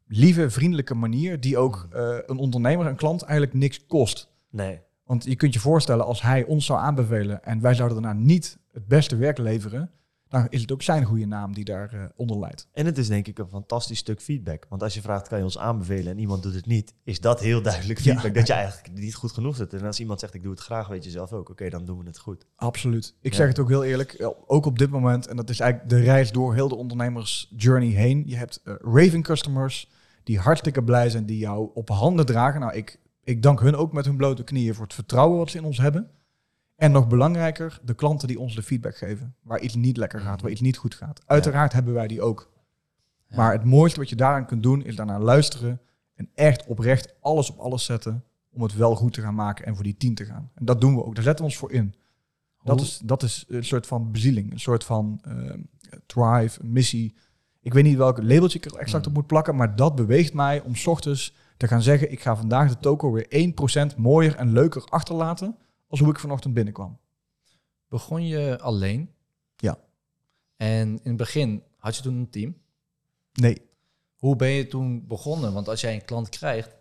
lieve, 0.07 0.51
vriendelijke 0.51 0.95
manier 0.95 1.41
die 1.41 1.59
ook 1.59 1.89
eh, 1.91 2.17
een 2.27 2.39
ondernemer, 2.39 2.87
een 2.87 2.97
klant 2.97 3.23
eigenlijk 3.23 3.59
niks 3.59 3.87
kost. 3.87 4.29
Nee. 4.51 4.81
Want 5.05 5.25
je 5.25 5.37
kunt 5.37 5.55
je 5.55 5.61
voorstellen, 5.61 6.05
als 6.05 6.23
hij 6.23 6.45
ons 6.45 6.67
zou 6.67 6.79
aanbevelen 6.81 7.45
en 7.45 7.61
wij 7.61 7.75
zouden 7.75 8.03
daarna 8.03 8.21
niet 8.21 8.59
het 8.73 8.87
beste 8.87 9.17
werk 9.17 9.39
leveren, 9.39 9.91
dan 10.29 10.47
is 10.49 10.61
het 10.61 10.73
ook 10.73 10.83
zijn 10.83 11.05
goede 11.05 11.27
naam 11.27 11.55
die 11.55 11.65
daaronder 11.65 12.13
onder 12.17 12.39
leidt. 12.39 12.69
En 12.73 12.87
het 12.87 12.99
is 12.99 13.09
denk 13.09 13.27
ik 13.27 13.39
een 13.39 13.49
fantastisch 13.49 13.99
stuk 13.99 14.21
feedback. 14.21 14.67
Want 14.69 14.83
als 14.83 14.95
je 14.95 15.01
vraagt, 15.01 15.29
kan 15.29 15.39
je 15.39 15.45
ons 15.45 15.59
aanbevelen 15.59 16.13
en 16.13 16.19
iemand 16.19 16.43
doet 16.43 16.55
het 16.55 16.67
niet, 16.67 16.95
is 17.05 17.21
dat 17.21 17.41
heel 17.41 17.63
duidelijk 17.63 17.99
Ja. 17.99 18.13
feedback. 18.13 18.35
Dat 18.35 18.47
je 18.47 18.53
eigenlijk 18.53 18.95
niet 18.99 19.15
goed 19.15 19.33
genoeg 19.33 19.57
zit. 19.57 19.73
En 19.75 19.83
als 19.85 20.01
iemand 20.01 20.21
zegt, 20.21 20.35
ik 20.35 20.43
doe 20.43 20.51
het 20.51 20.61
graag, 20.61 20.89
weet 20.89 21.05
je 21.05 21.11
zelf 21.11 21.33
ook. 21.33 21.51
Oké, 21.51 21.69
dan 21.69 21.85
doen 21.85 21.99
we 21.99 22.07
het 22.07 22.19
goed. 22.19 22.47
Absoluut. 22.57 23.15
Ik 23.21 23.31
Ja. 23.31 23.37
zeg 23.39 23.49
het 23.49 23.59
ook 23.59 23.69
heel 23.69 23.85
eerlijk, 23.85 24.13
eh, 24.13 24.29
ook 24.47 24.67
op 24.67 24.79
dit 24.79 24.91
moment, 24.91 25.27
en 25.27 25.37
dat 25.37 25.51
is 25.51 25.61
eigenlijk 25.61 25.91
de 25.91 26.01
reis 26.01 26.33
door 26.33 26.55
heel 26.55 26.69
de 26.69 26.75
ondernemersjourney 26.75 27.89
heen. 27.89 28.23
Je 28.27 28.37
hebt 28.37 28.61
eh, 28.65 28.75
raving 28.79 29.25
customers 29.25 29.91
die 30.25 30.39
hartstikke 30.39 30.85
blij 30.85 31.11
zijn, 31.11 31.27
die 31.27 31.39
jou 31.39 31.71
op 31.75 31.89
handen 31.89 32.27
dragen. 32.27 32.61
Nou, 32.61 32.73
ik, 32.75 32.99
ik 33.25 33.43
dank 33.43 33.61
hun 33.61 33.77
ook 33.77 33.93
met 33.93 34.05
hun 34.05 34.17
blote 34.17 34.45
knieën 34.45 34.75
voor 34.75 34.85
het 34.85 34.95
vertrouwen 34.95 35.39
wat 35.39 35.51
ze 35.51 35.59
in 35.59 35.65
ons 35.65 35.79
hebben. 35.79 36.11
En 36.77 36.93
nog 36.93 37.09
belangrijker, 37.09 37.81
de 37.85 37.95
klanten 37.95 38.29
die 38.29 38.41
ons 38.41 38.55
de 38.55 38.63
feedback 38.63 38.97
geven. 38.97 39.35
Waar 39.43 39.61
iets 39.61 39.75
niet 39.75 39.97
lekker 39.97 40.21
gaat, 40.21 40.43
waar 40.43 40.51
iets 40.51 40.61
niet 40.61 40.77
goed 40.77 40.95
gaat. 40.95 41.23
Uiteraard 41.27 41.73
hebben 41.73 41.95
wij 41.95 42.07
die 42.07 42.23
ook. 42.23 42.51
Ja. 43.29 43.37
Maar 43.37 43.53
het 43.53 43.65
mooiste 43.65 44.01
wat 44.01 44.09
je 44.09 44.17
daaraan 44.17 44.47
kunt 44.47 44.63
doen, 44.63 44.85
is 44.85 44.97
daarna 44.97 45.19
luisteren. 45.19 45.81
En 46.15 46.31
echt 46.35 46.67
oprecht 46.67 47.15
alles 47.21 47.51
op 47.51 47.59
alles 47.59 47.85
zetten 47.85 48.25
om 48.51 48.63
het 48.63 48.75
wel 48.75 48.95
goed 48.95 49.13
te 49.13 49.21
gaan 49.21 49.35
maken 49.35 49.67
en 49.67 49.75
voor 49.75 49.85
die 49.85 49.97
team 49.97 50.15
te 50.15 50.25
gaan. 50.25 50.51
En 50.55 50.65
dat 50.65 50.81
doen 50.81 50.95
we 50.95 51.05
ook. 51.05 51.15
Daar 51.15 51.25
zetten 51.25 51.45
we 51.45 51.51
ons 51.51 51.61
voor 51.61 51.73
in. 51.73 51.95
Dat 52.63 52.81
is, 52.81 53.01
dat 53.05 53.23
is 53.23 53.45
een 53.49 53.65
soort 53.65 53.87
van 53.87 54.13
bezieling, 54.13 54.53
een 54.53 54.61
soort 54.61 54.85
van 54.85 55.21
eh, 55.23 55.35
drive, 56.07 56.61
een 56.61 56.73
missie. 56.73 57.15
Ik 57.61 57.75
weet 57.75 57.85
niet 57.85 57.97
welk 57.97 58.23
labeltje 58.23 58.59
ik 58.59 58.65
er 58.65 58.77
exact 58.77 59.05
Hmm. 59.05 59.15
op 59.15 59.21
moet 59.21 59.27
plakken, 59.27 59.57
maar 59.57 59.77
dat 59.77 59.95
beweegt 59.95 60.35
mij 60.35 60.61
om 60.61 60.75
's 60.75 60.87
ochtends 60.87 61.35
te 61.57 61.69
gaan 61.69 61.83
zeggen: 61.83 62.13
ik 62.13 62.21
ga 62.21 62.37
vandaag 62.37 62.69
de 62.69 62.79
toko 62.79 63.13
weer 63.13 63.27
1% 63.93 63.97
mooier 63.97 64.35
en 64.35 64.53
leuker 64.53 64.85
achterlaten 64.85 65.57
als 65.89 66.01
hoe 66.01 66.11
ik 66.11 66.19
vanochtend 66.19 66.55
binnenkwam. 66.55 66.99
begon 67.89 68.27
je 68.27 68.59
alleen? 68.61 69.11
Ja. 69.57 69.79
En 70.57 70.89
in 70.89 71.01
het 71.03 71.17
begin 71.17 71.63
had 71.77 71.97
je 71.97 72.03
toen 72.03 72.17
een 72.17 72.31
team. 72.31 72.57
Nee, 73.33 73.63
Hoe 74.17 74.37
ben 74.37 74.49
je 74.49 74.67
toen 74.67 75.07
begonnen? 75.07 75.53
Want 75.53 75.69
als 75.69 75.81
jij 75.81 75.95
een 75.95 76.05
klant 76.05 76.29
krijgt, 76.29 76.77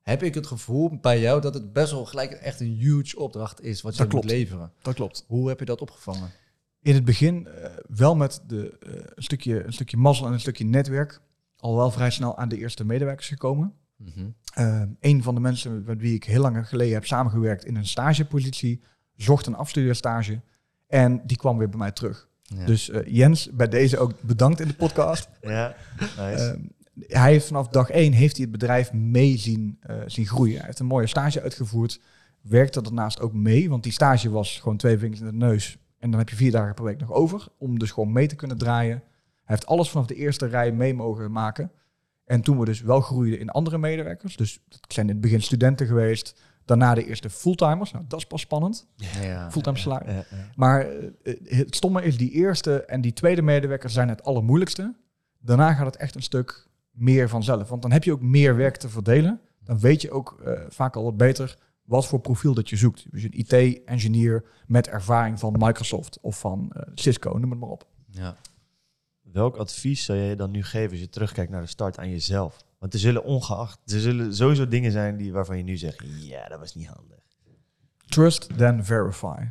heb 0.00 0.22
ik 0.22 0.34
het 0.34 0.46
gevoel 0.46 0.98
bij 1.00 1.20
jou 1.20 1.40
dat 1.40 1.54
het 1.54 1.72
best 1.72 1.92
wel 1.92 2.04
gelijk 2.04 2.32
echt 2.32 2.60
een 2.60 2.74
huge 2.76 3.18
opdracht 3.18 3.60
is 3.60 3.82
wat 3.82 3.96
je 3.96 4.06
moet 4.08 4.24
leveren. 4.24 4.72
dat 4.82 4.94
klopt. 4.94 5.24
Hoe 5.26 5.48
heb 5.48 5.58
je 5.58 5.64
dat 5.64 5.80
opgevangen? 5.80 6.30
In 6.82 6.94
het 6.94 7.04
begin 7.04 7.46
eh, 7.46 7.70
wel 7.88 8.16
met 8.16 8.42
de, 8.46 8.78
eh, 8.78 8.92
een, 9.14 9.22
stukje, 9.22 9.64
een 9.64 9.72
stukje 9.72 9.96
mazzel 9.96 10.26
en 10.26 10.32
een 10.32 10.40
stukje 10.40 10.64
netwerk. 10.64 11.20
Al 11.56 11.76
wel 11.76 11.90
vrij 11.90 12.10
snel 12.10 12.36
aan 12.38 12.48
de 12.48 12.56
eerste 12.56 12.84
medewerkers 12.84 13.28
gekomen. 13.28 13.74
Mhm. 14.04 14.26
Eh, 14.54 14.82
een 15.00 15.22
van 15.22 15.34
de 15.34 15.40
mensen 15.40 15.84
met 15.86 16.00
wie 16.00 16.14
ik 16.14 16.24
heel 16.24 16.40
lang 16.40 16.68
geleden 16.68 16.94
heb 16.94 17.06
samengewerkt 17.06 17.64
in 17.64 17.76
een 17.76 17.86
stagepositie, 17.86 18.82
zocht 19.16 19.46
een 19.46 19.56
afstudeerstage 19.56 20.40
en 20.86 21.22
die 21.26 21.36
kwam 21.36 21.58
weer 21.58 21.68
bij 21.68 21.78
mij 21.78 21.92
terug. 21.92 22.28
Ja. 22.42 22.64
Dus 22.64 22.90
eh, 22.90 23.00
Jens, 23.06 23.50
bij 23.50 23.68
deze 23.68 23.98
ook 23.98 24.12
bedankt 24.20 24.60
in 24.60 24.68
de 24.68 24.74
podcast. 24.74 25.28
Ja, 25.40 25.74
nice. 25.98 26.16
Eh, 26.18 26.58
hij 27.06 27.30
heeft 27.30 27.46
vanaf 27.46 27.68
dag 27.68 27.90
één 27.90 28.12
heeft 28.12 28.36
hij 28.36 28.42
het 28.42 28.52
bedrijf 28.52 28.92
mee 28.92 29.38
zien, 29.38 29.76
eh, 29.80 29.96
zien 30.06 30.26
groeien. 30.26 30.56
Hij 30.56 30.66
heeft 30.66 30.78
een 30.78 30.86
mooie 30.86 31.06
stage 31.06 31.42
uitgevoerd, 31.42 32.00
werkte 32.40 32.78
er 32.78 32.84
daarnaast 32.84 33.20
ook 33.20 33.32
mee, 33.32 33.68
want 33.68 33.82
die 33.82 33.92
stage 33.92 34.30
was 34.30 34.60
gewoon 34.60 34.76
twee 34.76 34.98
vingers 34.98 35.20
in 35.20 35.26
de 35.26 35.32
neus. 35.32 35.78
En 35.98 36.10
dan 36.10 36.18
heb 36.18 36.28
je 36.28 36.36
vier 36.36 36.50
dagen 36.50 36.74
per 36.74 36.84
week 36.84 37.00
nog 37.00 37.12
over, 37.12 37.46
om 37.58 37.78
dus 37.78 37.90
gewoon 37.90 38.12
mee 38.12 38.26
te 38.26 38.36
kunnen 38.36 38.58
draaien. 38.58 39.02
Hij 39.44 39.56
heeft 39.56 39.66
alles 39.66 39.90
vanaf 39.90 40.06
de 40.06 40.14
eerste 40.14 40.46
rij 40.46 40.72
mee 40.72 40.94
mogen 40.94 41.32
maken. 41.32 41.70
En 42.32 42.40
toen 42.40 42.58
we 42.58 42.64
dus 42.64 42.80
wel 42.80 43.00
groeiden 43.00 43.38
in 43.38 43.50
andere 43.50 43.78
medewerkers, 43.78 44.36
dus 44.36 44.60
dat 44.68 44.80
zijn 44.88 45.06
in 45.06 45.12
het 45.12 45.20
begin 45.20 45.42
studenten 45.42 45.86
geweest, 45.86 46.40
daarna 46.64 46.94
de 46.94 47.06
eerste 47.06 47.30
fulltimers. 47.30 47.92
Nou, 47.92 48.04
dat 48.08 48.18
is 48.18 48.26
pas 48.26 48.40
spannend, 48.40 48.86
ja. 48.96 49.50
fulltime 49.50 49.78
ja. 50.06 50.24
Maar 50.54 50.86
eh, 50.88 51.34
het 51.44 51.76
stomme 51.76 52.02
is, 52.02 52.16
die 52.16 52.30
eerste 52.30 52.84
en 52.84 53.00
die 53.00 53.12
tweede 53.12 53.42
medewerkers 53.42 53.92
zijn 53.92 54.08
het 54.08 54.24
allermoeilijkste. 54.24 54.94
Daarna 55.38 55.74
gaat 55.74 55.86
het 55.86 55.96
echt 55.96 56.14
een 56.14 56.22
stuk 56.22 56.68
meer 56.90 57.28
vanzelf. 57.28 57.68
Want 57.68 57.82
dan 57.82 57.92
heb 57.92 58.04
je 58.04 58.12
ook 58.12 58.22
meer 58.22 58.56
werk 58.56 58.76
te 58.76 58.88
verdelen. 58.88 59.40
Dan 59.64 59.78
weet 59.78 60.02
je 60.02 60.10
ook 60.10 60.40
eh, 60.44 60.52
vaak 60.68 60.96
al 60.96 61.04
wat 61.04 61.16
beter 61.16 61.58
wat 61.84 62.06
voor 62.06 62.20
profiel 62.20 62.54
dat 62.54 62.68
je 62.68 62.76
zoekt. 62.76 63.06
Dus 63.10 63.22
een 63.22 63.38
IT-engineer 63.38 64.44
met 64.66 64.88
ervaring 64.88 65.38
van 65.38 65.54
Microsoft 65.58 66.18
of 66.20 66.38
van 66.38 66.70
eh, 66.72 66.82
Cisco, 66.94 67.38
noem 67.38 67.50
het 67.50 67.60
maar 67.60 67.68
op. 67.68 67.86
Ja. 68.06 68.36
Welk 69.32 69.56
advies 69.56 70.04
zou 70.04 70.18
jij 70.18 70.36
dan 70.36 70.50
nu 70.50 70.62
geven 70.62 70.90
als 70.90 71.00
je 71.00 71.08
terugkijkt 71.08 71.50
naar 71.50 71.60
de 71.60 71.66
start 71.66 71.98
aan 71.98 72.10
jezelf? 72.10 72.64
Want 72.78 72.92
er 72.92 73.00
zullen 73.00 73.24
ongeacht, 73.24 73.92
er 73.92 74.00
zullen 74.00 74.34
sowieso 74.34 74.68
dingen 74.68 74.92
zijn 74.92 75.16
die, 75.16 75.32
waarvan 75.32 75.56
je 75.56 75.62
nu 75.62 75.76
zegt, 75.76 76.02
ja, 76.20 76.48
dat 76.48 76.58
was 76.58 76.74
niet 76.74 76.86
handig. 76.86 77.20
Trust, 78.06 78.58
then 78.58 78.84
verify. 78.84 79.48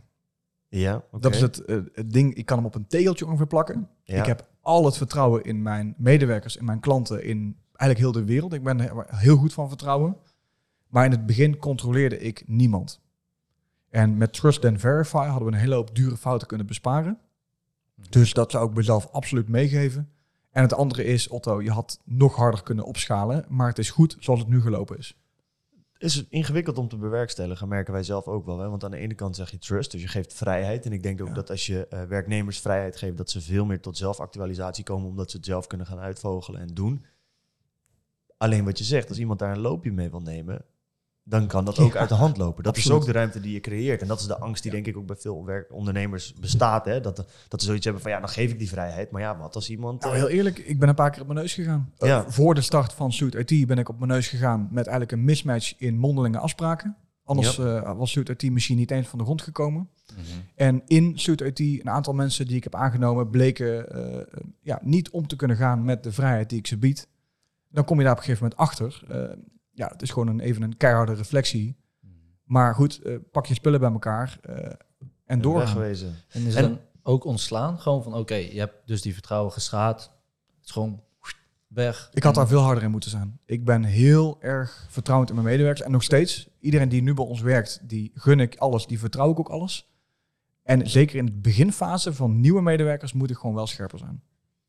Ja. 0.67 1.03
Dat 1.19 1.33
is 1.33 1.41
het, 1.41 1.65
eh, 1.65 1.77
het 1.93 2.11
ding, 2.11 2.33
ik 2.33 2.45
kan 2.45 2.57
hem 2.57 2.65
op 2.65 2.75
een 2.75 2.87
tegeltje 2.87 3.25
ongeveer 3.25 3.47
plakken. 3.47 3.89
Ja. 4.03 4.19
Ik 4.19 4.25
heb 4.25 4.49
al 4.61 4.85
het 4.85 4.97
vertrouwen 4.97 5.43
in 5.43 5.61
mijn 5.61 5.93
medewerkers, 5.97 6.55
in 6.55 6.65
mijn 6.65 6.79
klanten, 6.79 7.23
in 7.23 7.57
eigenlijk 7.81 7.99
heel 7.99 8.23
de 8.23 8.31
wereld. 8.31 8.53
Ik 8.53 8.63
ben 8.63 8.79
er 8.79 9.05
heel 9.07 9.37
goed 9.37 9.53
van 9.53 9.67
vertrouwen. 9.67 10.17
Maar 10.87 11.05
in 11.05 11.11
het 11.11 11.25
begin 11.25 11.57
controleerde 11.57 12.19
ik 12.19 12.43
niemand. 12.47 13.01
En 13.89 14.17
met 14.17 14.33
Trust 14.33 14.65
and 14.65 14.79
Verify 14.79 15.25
hadden 15.25 15.47
we 15.47 15.53
een 15.53 15.59
hele 15.59 15.75
hoop 15.75 15.95
dure 15.95 16.17
fouten 16.17 16.47
kunnen 16.47 16.67
besparen. 16.67 17.19
Dus 18.09 18.33
dat 18.33 18.51
zou 18.51 18.69
ik 18.69 18.75
mezelf 18.75 19.07
absoluut 19.11 19.47
meegeven. 19.47 20.11
En 20.51 20.61
het 20.61 20.73
andere 20.73 21.03
is, 21.03 21.27
Otto, 21.27 21.61
je 21.61 21.71
had 21.71 21.99
nog 22.05 22.35
harder 22.35 22.63
kunnen 22.63 22.85
opschalen. 22.85 23.45
Maar 23.49 23.67
het 23.67 23.77
is 23.77 23.89
goed 23.89 24.15
zoals 24.19 24.39
het 24.39 24.49
nu 24.49 24.61
gelopen 24.61 24.97
is. 24.97 25.15
is 25.97 26.27
ingewikkeld 26.29 26.77
om 26.77 26.87
te 26.87 26.97
bewerkstelligen, 26.97 27.67
merken 27.67 27.93
wij 27.93 28.03
zelf 28.03 28.27
ook 28.27 28.45
wel. 28.45 28.59
Hè? 28.59 28.69
Want 28.69 28.83
aan 28.83 28.91
de 28.91 28.97
ene 28.97 29.13
kant 29.13 29.35
zeg 29.35 29.51
je 29.51 29.57
trust, 29.57 29.91
dus 29.91 30.01
je 30.01 30.07
geeft 30.07 30.33
vrijheid. 30.33 30.85
En 30.85 30.91
ik 30.91 31.03
denk 31.03 31.21
ook 31.21 31.27
Ja. 31.27 31.33
dat 31.33 31.49
als 31.49 31.65
je 31.65 31.87
eh, 31.87 32.03
werknemers 32.03 32.59
vrijheid 32.59 32.97
geeft, 32.97 33.17
dat 33.17 33.29
ze 33.29 33.41
veel 33.41 33.65
meer 33.65 33.81
tot 33.81 33.97
zelfactualisatie 33.97 34.83
komen, 34.83 35.09
omdat 35.09 35.31
ze 35.31 35.37
het 35.37 35.45
zelf 35.45 35.67
kunnen 35.67 35.87
gaan 35.87 35.99
uitvogelen 35.99 36.61
en 36.61 36.73
doen. 36.73 37.05
Alleen 38.37 38.65
wat 38.65 38.77
je 38.77 38.83
zegt, 38.83 39.09
als 39.09 39.19
iemand 39.19 39.39
daar 39.39 39.51
een 39.51 39.61
loopje 39.61 39.91
mee 39.91 40.09
wil 40.09 40.21
nemen, 40.21 40.65
dan 41.31 41.47
kan 41.47 41.65
dat 41.65 41.79
ook 41.79 41.93
Ja, 41.93 41.99
uit 41.99 42.09
de 42.09 42.15
hand 42.15 42.37
lopen. 42.37 42.63
Dat 42.63 42.77
is 42.77 42.91
ook 42.91 43.05
de 43.05 43.11
ruimte 43.11 43.39
die 43.39 43.53
je 43.53 43.59
creëert. 43.59 44.01
En 44.01 44.07
dat 44.07 44.19
is 44.19 44.25
de 44.25 44.37
angst 44.37 44.63
die 44.63 44.71
denk 44.71 44.85
ik 44.87 44.97
ook 44.97 45.05
bij 45.05 45.15
veel 45.15 45.45
ondernemers 45.69 46.33
bestaat. 46.33 46.85
Hè? 46.85 47.01
Dat, 47.01 47.25
dat 47.47 47.59
ze 47.59 47.65
zoiets 47.65 47.85
hebben 47.85 48.01
van 48.01 48.11
ja, 48.11 48.19
dan 48.19 48.29
geef 48.29 48.51
ik 48.51 48.59
die 48.59 48.69
vrijheid. 48.69 49.11
Maar 49.11 49.21
ja, 49.21 49.37
wat 49.37 49.55
als 49.55 49.69
iemand... 49.69 50.01
Nou, 50.01 50.13
eh, 50.13 50.19
heel 50.19 50.29
eerlijk, 50.29 50.57
ik 50.57 50.79
ben 50.79 50.89
een 50.89 50.95
paar 50.95 51.11
keer 51.11 51.21
op 51.21 51.27
mijn 51.27 51.39
neus 51.39 51.53
gegaan. 51.53 51.93
Eh, 51.97 52.07
Ja. 52.07 52.25
voor 52.27 52.55
de 52.55 52.61
start 52.61 52.93
van 52.93 53.13
Suit 53.13 53.35
IT 53.51 53.67
ben 53.67 53.77
ik 53.77 53.89
op 53.89 53.97
mijn 53.97 54.11
neus 54.11 54.27
gegaan 54.27 54.67
met 54.71 54.83
eigenlijk 54.87 55.11
een 55.11 55.23
mismatch 55.23 55.73
in 55.77 55.97
mondelinge 55.97 56.37
afspraken. 56.37 56.95
Anders 57.23 57.57
eh, 57.57 57.97
was 57.97 58.11
Suit 58.11 58.29
IT 58.29 58.51
misschien 58.51 58.77
niet 58.77 58.91
eens 58.91 59.07
van 59.07 59.19
de 59.19 59.25
grond 59.25 59.41
gekomen. 59.41 59.89
En 60.55 60.81
in 60.85 61.19
Suit 61.19 61.41
IT, 61.41 61.59
een 61.59 61.89
aantal 61.89 62.13
mensen 62.13 62.47
die 62.47 62.55
ik 62.55 62.63
heb 62.63 62.75
aangenomen, 62.75 63.29
bleken 63.29 63.91
eh, 63.91 64.41
ja, 64.61 64.79
niet 64.83 65.09
om 65.09 65.27
te 65.27 65.35
kunnen 65.35 65.57
gaan 65.57 65.83
met 65.83 66.03
de 66.03 66.11
vrijheid 66.11 66.49
die 66.49 66.59
ik 66.59 66.67
ze 66.67 66.77
bied. 66.77 67.07
Dan 67.69 67.85
kom 67.85 67.97
je 67.97 68.03
daar 68.03 68.11
op 68.11 68.17
een 68.17 68.23
gegeven 68.23 68.49
moment 68.49 68.69
achter. 68.69 69.03
Ja, 69.71 69.87
het 69.87 70.01
is 70.01 70.09
gewoon 70.09 70.27
een, 70.27 70.39
even 70.39 70.61
een 70.61 70.77
keiharde 70.77 71.13
reflectie. 71.13 71.79
Maar 72.43 72.75
goed, 72.75 73.01
eh, 73.01 73.15
pak 73.31 73.45
je 73.45 73.53
spullen 73.53 73.79
bij 73.79 73.91
elkaar 73.91 74.37
eh, 74.41 74.71
en 75.25 75.41
doorgaan. 75.41 75.77
wegwezen. 75.77 76.15
En 76.29 76.45
is 76.45 76.55
En- 76.55 76.61
dan 76.63 76.79
ook 77.03 77.23
ontslaan? 77.23 77.79
Gewoon 77.79 78.03
van, 78.03 78.13
oké, 78.13 78.35
je 78.35 78.59
hebt 78.59 78.75
dus 78.87 79.01
die 79.01 79.13
vertrouwen 79.13 79.51
geschaad. 79.51 80.11
Het 80.57 80.65
is 80.65 80.71
gewoon 80.71 81.03
weg. 81.67 82.09
Ik 82.13 82.23
had 82.23 82.35
daar 82.35 82.47
veel 82.47 82.59
harder 82.61 82.83
in 82.83 82.91
moeten 82.91 83.09
zijn. 83.09 83.39
Ik 83.45 83.65
ben 83.65 83.83
heel 83.83 84.37
erg 84.41 84.85
vertrouwend 84.89 85.29
in 85.29 85.35
mijn 85.35 85.47
medewerkers. 85.47 85.85
En 85.85 85.91
nog 85.91 86.03
steeds, 86.03 86.49
iedereen 86.59 86.89
die 86.89 87.01
nu 87.01 87.13
bij 87.13 87.25
ons 87.25 87.41
werkt, 87.41 87.79
die 87.89 88.11
gun 88.13 88.39
ik 88.39 88.55
alles, 88.57 88.87
die 88.87 88.99
vertrouw 88.99 89.31
ik 89.31 89.39
ook 89.39 89.49
alles. 89.49 89.89
En 90.63 90.89
zeker 90.89 91.17
in 91.17 91.25
de 91.25 91.31
beginfase 91.31 92.13
van 92.13 92.39
nieuwe 92.39 92.61
medewerkers 92.61 93.13
moet 93.13 93.29
ik 93.29 93.37
gewoon 93.37 93.55
wel 93.55 93.67
scherper 93.67 93.99
zijn. 93.99 94.21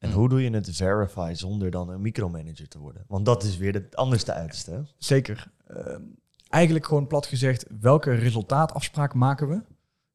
En 0.03 0.13
hoe 0.13 0.29
doe 0.29 0.43
je 0.43 0.51
het 0.51 0.77
verify 0.77 1.33
zonder 1.35 1.71
dan 1.71 1.89
een 1.89 2.01
micromanager 2.01 2.69
te 2.69 2.79
worden? 2.79 3.05
Want 3.09 3.27
dat 3.27 3.43
is 3.43 3.57
weer 3.57 3.75
het 3.75 3.97
anderste 3.97 4.33
uiterste. 4.33 4.71
hè? 4.71 4.81
Zeker. 4.99 5.51
Ehm, 5.67 6.01
eigenlijk 6.49 6.87
gewoon 6.87 7.07
plat 7.07 7.27
gezegd, 7.27 7.67
welke 7.81 8.11
resultaatafspraak 8.15 9.15
maken 9.15 9.49
we? 9.49 9.63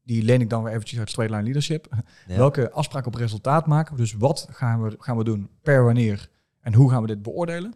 Die 0.04 0.24
leen 0.24 0.42
ik 0.42 0.50
dan 0.50 0.64
weer 0.64 0.74
eventjes 0.74 1.00
uit 1.00 1.10
Straight 1.10 1.34
Line 1.34 1.44
Leadership. 1.46 1.88
Ja. 2.28 2.38
Welke 2.38 2.72
afspraak 2.72 3.06
op 3.06 3.16
resultaat 3.16 3.66
maken 3.66 3.96
we? 3.96 4.02
Dus 4.02 4.14
wat 4.14 4.48
gaan 4.52 4.84
we, 4.84 4.96
gaan 5.00 5.18
we 5.18 5.24
doen 5.24 5.50
per 5.62 5.84
wanneer? 5.84 6.30
En 6.62 6.74
hoe 6.74 6.90
gaan 6.90 7.02
we 7.02 7.08
dit 7.08 7.22
beoordelen? 7.22 7.74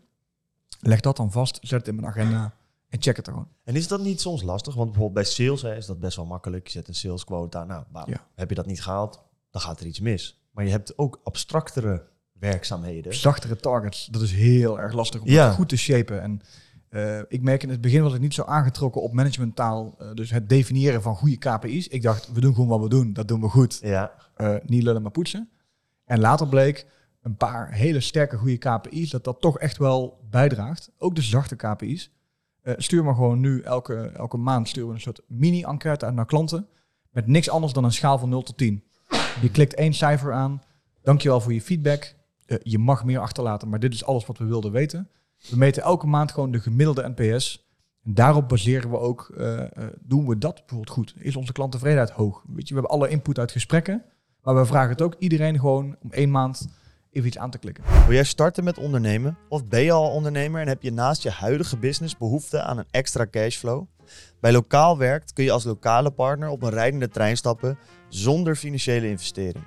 Leg 0.79 0.99
dat 0.99 1.17
dan 1.17 1.31
vast, 1.31 1.59
zet 1.61 1.79
het 1.79 1.87
in 1.87 1.95
mijn 1.95 2.07
agenda 2.07 2.53
en 2.89 3.01
check 3.01 3.15
het 3.15 3.27
er 3.27 3.33
gewoon. 3.33 3.47
En 3.63 3.75
is 3.75 3.87
dat 3.87 4.01
niet 4.01 4.21
soms 4.21 4.41
lastig? 4.41 4.73
Want 4.73 4.91
bijvoorbeeld 4.91 5.23
bij 5.23 5.33
sales 5.33 5.61
hè, 5.61 5.75
is 5.75 5.85
dat 5.85 5.99
best 5.99 6.15
wel 6.15 6.25
makkelijk. 6.25 6.65
Je 6.67 6.71
zet 6.71 6.87
een 6.87 6.95
sales 6.95 7.23
quota. 7.23 7.63
Nou. 7.63 7.83
Ja. 8.05 8.27
heb 8.35 8.49
je 8.49 8.55
dat 8.55 8.65
niet 8.65 8.83
gehaald, 8.83 9.23
dan 9.49 9.61
gaat 9.61 9.79
er 9.79 9.85
iets 9.85 9.99
mis. 9.99 10.40
Maar 10.51 10.65
je 10.65 10.71
hebt 10.71 10.97
ook 10.97 11.19
abstractere 11.23 12.03
werkzaamheden. 12.33 13.15
zachtere 13.15 13.55
targets. 13.55 14.05
Dat 14.05 14.21
is 14.21 14.31
heel 14.31 14.79
erg 14.79 14.93
lastig 14.93 15.21
om 15.21 15.27
Ja. 15.27 15.51
goed 15.51 15.69
te 15.69 15.77
shapen. 15.77 16.21
En 16.21 16.41
eh, 16.89 17.19
ik 17.27 17.41
merk 17.41 17.63
in 17.63 17.69
het 17.69 17.81
begin 17.81 18.03
was 18.03 18.13
ik 18.13 18.19
niet 18.19 18.33
zo 18.33 18.43
aangetrokken 18.43 19.01
op 19.01 19.13
managementtaal. 19.13 19.95
eh, 19.99 20.13
dus 20.13 20.29
het 20.31 20.49
definiëren 20.49 21.01
van 21.01 21.15
goede 21.15 21.37
KPI's. 21.37 21.87
Ik 21.87 22.01
dacht, 22.01 22.31
we 22.31 22.39
doen 22.41 22.53
gewoon 22.53 22.69
wat 22.69 22.81
we 22.81 22.89
doen. 22.89 23.13
Dat 23.13 23.27
doen 23.27 23.41
we 23.41 23.47
goed. 23.49 23.79
Ja, 23.81 24.11
Eh, 24.35 24.55
niet 24.65 24.83
lullen, 24.83 25.01
maar 25.01 25.11
poetsen. 25.11 25.49
En 26.05 26.19
later 26.19 26.47
bleek 26.47 26.85
een 27.21 27.35
paar 27.35 27.71
hele 27.73 27.99
sterke 27.99 28.37
goede 28.37 28.57
KPI's 28.57 29.09
dat 29.09 29.23
dat 29.23 29.41
toch 29.41 29.59
echt 29.59 29.77
wel 29.77 30.19
bijdraagt. 30.29 30.91
Ook 30.97 31.15
de 31.15 31.21
zachte 31.21 31.55
KPI's. 31.55 32.11
Stuur 32.63 33.03
maar 33.03 33.15
gewoon 33.15 33.39
nu 33.39 33.61
elke, 33.61 33.95
elke 33.95 34.37
maand 34.37 34.67
sturen 34.67 34.89
we 34.89 34.95
een 34.95 35.01
soort 35.01 35.21
mini-enquête 35.27 36.05
uit 36.05 36.13
naar 36.15 36.25
klanten. 36.25 36.67
Met 37.11 37.27
niks 37.27 37.49
anders 37.49 37.73
dan 37.73 37.83
een 37.83 37.91
schaal 37.91 38.17
van 38.19 38.29
0 38.29 38.41
tot 38.41 38.57
10. 38.57 38.83
Je 39.41 39.51
klikt 39.51 39.73
één 39.73 39.93
cijfer 39.93 40.33
aan. 40.33 40.61
Dankjewel 41.01 41.41
voor 41.41 41.53
je 41.53 41.61
feedback. 41.61 42.15
Eh, 42.45 42.57
je 42.63 42.79
mag 42.79 43.03
meer 43.05 43.19
achterlaten, 43.19 43.69
maar 43.69 43.79
dit 43.79 43.93
is 43.93 44.05
alles 44.05 44.25
wat 44.25 44.37
we 44.37 44.45
wilden 44.45 44.71
weten. 44.71 45.09
We 45.49 45.57
meten 45.57 45.83
elke 45.83 46.07
maand 46.07 46.31
gewoon 46.31 46.51
de 46.51 46.59
gemiddelde 46.59 47.13
NPS. 47.15 47.69
En 48.03 48.13
daarop 48.13 48.49
baseren 48.49 48.89
we 48.89 48.97
ook, 48.97 49.31
eh, 49.37 49.61
eh, 49.61 49.67
doen 50.01 50.27
we 50.27 50.37
dat 50.37 50.55
bijvoorbeeld 50.55 50.89
goed? 50.89 51.13
Is 51.17 51.35
onze 51.35 51.51
klanttevredenheid 51.51 52.09
hoog? 52.09 52.43
Weet 52.47 52.67
je, 52.67 52.73
we 52.73 52.79
hebben 52.79 52.99
alle 52.99 53.09
input 53.09 53.39
uit 53.39 53.51
gesprekken. 53.51 54.03
Maar 54.41 54.55
we 54.55 54.65
vragen 54.65 54.89
het 54.89 55.01
ook 55.01 55.15
iedereen 55.19 55.59
gewoon 55.59 55.95
om 56.01 56.11
één 56.11 56.31
maand 56.31 56.67
even 57.11 57.27
iets 57.27 57.37
aan 57.37 57.51
te 57.51 57.57
klikken. 57.57 57.83
Wil 58.05 58.13
jij 58.13 58.23
starten 58.23 58.63
met 58.63 58.77
ondernemen? 58.77 59.37
Of 59.49 59.65
ben 59.65 59.81
je 59.81 59.91
al 59.91 60.11
ondernemer 60.11 60.61
en 60.61 60.67
heb 60.67 60.81
je 60.81 60.91
naast 60.91 61.23
je 61.23 61.29
huidige 61.29 61.77
business 61.77 62.17
behoefte 62.17 62.61
aan 62.61 62.77
een 62.77 62.87
extra 62.91 63.27
cashflow? 63.31 63.85
Bij 64.39 64.51
Lokaal 64.51 64.97
Werkt 64.97 65.33
kun 65.33 65.43
je 65.43 65.51
als 65.51 65.63
lokale 65.63 66.11
partner 66.11 66.49
op 66.49 66.63
een 66.63 66.69
rijdende 66.69 67.09
trein 67.09 67.37
stappen 67.37 67.77
zonder 68.13 68.55
financiële 68.55 69.09
investering. 69.09 69.65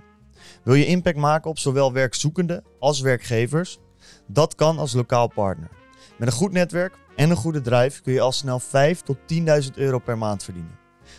Wil 0.63 0.75
je 0.75 0.87
impact 0.87 1.17
maken 1.17 1.51
op 1.51 1.59
zowel 1.59 1.93
werkzoekenden 1.93 2.65
als 2.79 3.01
werkgevers? 3.01 3.79
Dat 4.27 4.55
kan 4.55 4.79
als 4.79 4.93
lokaal 4.93 5.29
partner. 5.29 5.71
Met 6.19 6.29
een 6.29 6.35
goed 6.35 6.53
netwerk 6.53 6.99
en 7.17 7.31
een 7.31 7.37
goede 7.37 7.61
drive 7.61 8.03
kun 8.03 8.13
je 8.13 8.21
al 8.21 8.33
snel 8.33 8.61
5 8.61 9.01
tot 9.01 9.17
10.000 9.17 9.71
euro 9.75 9.99
per 9.99 10.19
maand 10.19 10.45
verdienen. 10.45 10.79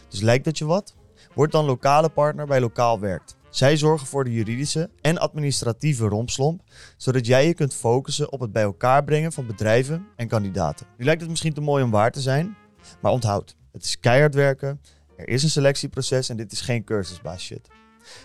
Dus 0.09 0.21
lijkt 0.21 0.45
dat 0.45 0.57
je 0.57 0.65
wat? 0.65 0.95
Word 1.33 1.51
dan 1.51 1.65
lokale 1.65 2.09
partner 2.09 2.45
bij 2.45 2.59
Lokaal 2.59 2.99
Werkt. 2.99 3.37
Zij 3.49 3.77
zorgen 3.77 4.07
voor 4.07 4.23
de 4.23 4.31
juridische 4.31 4.89
en 5.01 5.17
administratieve 5.17 6.07
rompslomp, 6.07 6.61
zodat 6.97 7.25
jij 7.25 7.47
je 7.47 7.53
kunt 7.53 7.73
focussen 7.73 8.31
op 8.31 8.39
het 8.39 8.51
bij 8.51 8.63
elkaar 8.63 9.03
brengen 9.03 9.31
van 9.31 9.47
bedrijven 9.47 10.07
en 10.15 10.27
kandidaten. 10.27 10.87
Nu 10.97 11.05
lijkt 11.05 11.21
het 11.21 11.29
misschien 11.29 11.53
te 11.53 11.61
mooi 11.61 11.83
om 11.83 11.91
waar 11.91 12.11
te 12.11 12.21
zijn, 12.21 12.57
maar 13.01 13.11
onthoud, 13.11 13.55
het 13.71 13.83
is 13.83 13.99
keihard 13.99 14.35
werken, 14.35 14.81
er 15.17 15.27
is 15.27 15.43
een 15.43 15.49
selectieproces 15.49 16.29
en 16.29 16.37
dit 16.37 16.51
is 16.51 16.61
geen 16.61 16.83
cursusbaas 16.83 17.43
shit. 17.43 17.67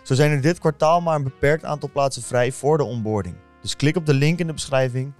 Zo 0.03 0.14
zijn 0.14 0.31
er 0.31 0.40
dit 0.40 0.59
kwartaal 0.59 1.00
maar 1.00 1.16
een 1.16 1.24
beperkt 1.24 1.64
aantal 1.64 1.90
plaatsen 1.90 2.22
vrij 2.22 2.53
voor 2.53 2.79
de 2.79 2.85
onboarding. 2.85 3.37
Dus 3.62 3.76
klik 3.76 3.96
op 3.96 4.07
de 4.07 4.14
link 4.14 4.38
in 4.38 4.46
de 4.46 4.53
beschrijving, 4.53 5.12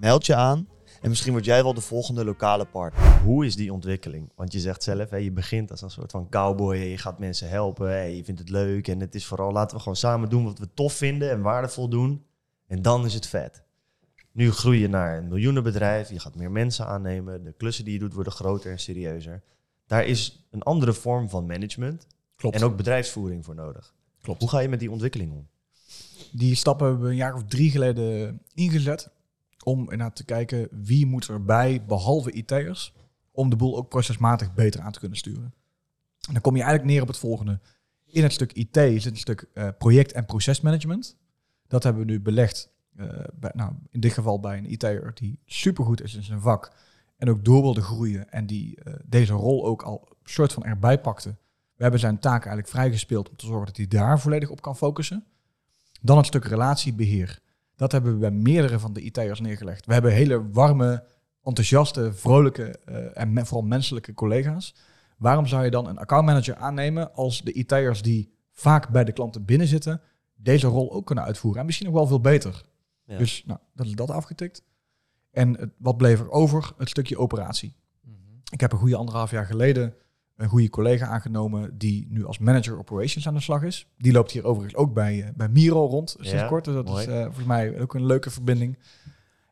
meld 0.00 0.26
je 0.26 0.34
aan 0.34 0.68
en 1.00 1.08
misschien 1.08 1.32
word 1.32 1.44
jij 1.44 1.62
wel 1.62 1.74
de 1.74 1.80
volgende 1.80 2.24
lokale 2.24 2.64
partner. 2.64 3.20
Hoe 3.20 3.46
is 3.46 3.56
die 3.56 3.72
ontwikkeling? 3.72 4.32
Want 4.34 4.52
je 4.52 4.60
zegt 4.60 4.82
zelf, 4.82 5.10
hè, 5.10 5.16
je 5.16 5.32
begint 5.32 5.70
als 5.70 5.82
een 5.82 5.90
soort 5.90 6.10
van 6.10 6.28
cowboy 6.28 6.76
je 6.76 6.98
gaat 6.98 7.18
mensen 7.18 7.48
helpen. 7.48 7.90
hè, 7.90 8.02
je 8.02 8.24
vindt 8.24 8.40
het 8.40 8.50
leuk 8.50 8.88
en 8.88 9.00
het 9.00 9.14
is 9.14 9.26
vooral 9.26 9.52
laten 9.52 9.76
we 9.76 9.82
gewoon 9.82 9.96
samen 9.96 10.28
doen 10.28 10.44
wat 10.44 10.58
we 10.58 10.68
tof 10.74 10.92
vinden 10.92 11.30
en 11.30 11.40
waardevol 11.40 11.88
doen. 11.88 12.24
En 12.66 12.82
dan 12.82 13.04
is 13.04 13.14
het 13.14 13.26
vet. 13.26 13.64
Nu 14.32 14.52
groei 14.52 14.80
je 14.80 14.88
naar 14.88 15.18
een 15.18 15.28
miljoenenbedrijf, 15.28 16.10
je 16.10 16.20
gaat 16.20 16.34
meer 16.34 16.50
mensen 16.50 16.86
aannemen, 16.86 17.44
de 17.44 17.52
klussen 17.52 17.84
die 17.84 17.92
je 17.92 17.98
doet 17.98 18.14
worden 18.14 18.32
groter 18.32 18.70
en 18.70 18.78
serieuzer. 18.78 19.42
Daar 19.86 20.04
is 20.04 20.46
een 20.50 20.62
andere 20.62 20.92
vorm 20.92 21.28
van 21.28 21.46
management 21.46 22.06
Klopt. 22.36 22.56
en 22.56 22.62
ook 22.62 22.76
bedrijfsvoering 22.76 23.44
voor 23.44 23.54
nodig. 23.54 23.94
Klopt. 24.20 24.40
Hoe 24.40 24.48
ga 24.48 24.58
je 24.58 24.68
met 24.68 24.80
die 24.80 24.90
ontwikkeling 24.90 25.32
om? 25.32 25.48
Die 26.32 26.54
stappen 26.54 26.86
hebben 26.86 27.04
we 27.04 27.10
een 27.10 27.16
jaar 27.16 27.34
of 27.34 27.44
drie 27.44 27.70
geleden 27.70 28.40
ingezet. 28.54 29.10
Om 29.64 29.80
inderdaad 29.80 30.16
te 30.16 30.24
kijken 30.24 30.68
wie 30.70 31.06
moet 31.06 31.28
erbij, 31.28 31.84
behalve 31.84 32.32
IT'ers, 32.32 32.94
om 33.30 33.50
de 33.50 33.56
boel 33.56 33.76
ook 33.76 33.88
procesmatig 33.88 34.54
beter 34.54 34.80
aan 34.80 34.92
te 34.92 34.98
kunnen 34.98 35.18
sturen. 35.18 35.54
En 36.26 36.32
dan 36.32 36.40
kom 36.40 36.56
je 36.56 36.62
eigenlijk 36.62 36.90
neer 36.90 37.02
op 37.02 37.08
het 37.08 37.18
volgende. 37.18 37.60
In 38.04 38.22
het 38.22 38.32
stuk 38.32 38.52
IT 38.52 38.76
zit 38.76 39.06
een 39.06 39.16
stuk 39.16 39.48
eh, 39.54 39.68
project- 39.78 40.12
en 40.12 40.24
procesmanagement. 40.24 41.16
Dat 41.66 41.82
hebben 41.82 42.06
we 42.06 42.10
nu 42.12 42.20
belegd, 42.20 42.70
eh, 42.96 43.06
bij, 43.34 43.50
nou, 43.54 43.72
in 43.90 44.00
dit 44.00 44.12
geval 44.12 44.40
bij 44.40 44.58
een 44.58 44.72
IT'er 44.72 45.10
die 45.14 45.38
supergoed 45.44 46.02
is 46.02 46.14
in 46.14 46.22
zijn 46.22 46.40
vak 46.40 46.72
en 47.16 47.28
ook 47.30 47.44
door 47.44 47.62
wilde 47.62 47.82
groeien 47.82 48.30
en 48.30 48.46
die 48.46 48.80
eh, 48.82 48.94
deze 49.04 49.32
rol 49.32 49.66
ook 49.66 49.82
al 49.82 50.08
soort 50.24 50.52
van 50.52 50.64
erbij 50.64 51.00
pakte. 51.00 51.28
We 51.74 51.82
hebben 51.82 52.00
zijn 52.00 52.18
taak 52.18 52.38
eigenlijk 52.38 52.68
vrijgespeeld 52.68 53.28
om 53.28 53.36
te 53.36 53.46
zorgen 53.46 53.66
dat 53.66 53.76
hij 53.76 53.86
daar 53.86 54.20
volledig 54.20 54.48
op 54.50 54.60
kan 54.62 54.76
focussen. 54.76 55.24
Dan 56.00 56.16
het 56.16 56.26
stuk 56.26 56.44
relatiebeheer. 56.44 57.38
Dat 57.76 57.92
hebben 57.92 58.12
we 58.12 58.18
bij 58.18 58.30
meerdere 58.30 58.78
van 58.78 58.92
de 58.92 59.00
IT'ers 59.00 59.40
neergelegd. 59.40 59.86
We 59.86 59.92
hebben 59.92 60.12
hele 60.12 60.50
warme, 60.50 61.04
enthousiaste, 61.42 62.12
vrolijke 62.12 62.78
eh, 62.84 63.20
en 63.22 63.32
me- 63.32 63.44
vooral 63.46 63.66
menselijke 63.66 64.14
collega's. 64.14 64.74
Waarom 65.18 65.46
zou 65.46 65.64
je 65.64 65.70
dan 65.70 65.86
een 65.88 65.98
accountmanager 65.98 66.56
aannemen 66.56 67.14
als 67.14 67.42
de 67.42 67.52
IT'ers 67.52 68.02
die 68.02 68.34
vaak 68.52 68.88
bij 68.88 69.04
de 69.04 69.12
klanten 69.12 69.44
binnen 69.44 69.66
zitten, 69.66 70.00
deze 70.34 70.66
rol 70.66 70.92
ook 70.92 71.06
kunnen 71.06 71.24
uitvoeren? 71.24 71.60
En 71.60 71.66
misschien 71.66 71.86
nog 71.86 71.94
wel 71.96 72.06
veel 72.06 72.20
beter. 72.20 72.64
Ja. 73.04 73.18
Dus 73.18 73.42
nou, 73.46 73.58
dat 73.74 73.86
is 73.86 73.92
dat 73.92 74.10
afgetikt. 74.10 74.62
En 75.36 75.58
het, 75.58 75.70
wat 75.78 75.96
bleef 75.96 76.20
er 76.20 76.30
over? 76.30 76.72
Het 76.78 76.88
stukje 76.88 77.18
operatie. 77.18 77.74
Ik 78.50 78.60
heb 78.60 78.72
een 78.72 78.78
goede 78.78 78.96
anderhalf 78.96 79.30
jaar 79.30 79.46
geleden 79.46 79.94
een 80.36 80.48
goede 80.48 80.70
collega 80.70 81.06
aangenomen 81.06 81.78
die 81.78 82.06
nu 82.10 82.24
als 82.24 82.38
manager 82.38 82.78
operations 82.78 83.26
aan 83.26 83.34
de 83.34 83.40
slag 83.40 83.62
is. 83.62 83.86
Die 83.98 84.12
loopt 84.12 84.30
hier 84.30 84.44
overigens 84.44 84.76
ook 84.76 84.94
bij, 84.94 85.22
eh, 85.22 85.28
bij 85.34 85.48
Miro 85.48 85.86
rond 85.86 86.10
sinds 86.10 86.30
Ja, 86.30 86.48
kort. 86.48 86.64
Dus 86.64 86.74
dat 86.74 86.86
mooi. 86.86 87.06
is 87.06 87.12
eh, 87.12 87.22
volgens 87.22 87.46
mij 87.46 87.80
ook 87.80 87.94
een 87.94 88.06
leuke 88.06 88.30
verbinding. 88.30 88.78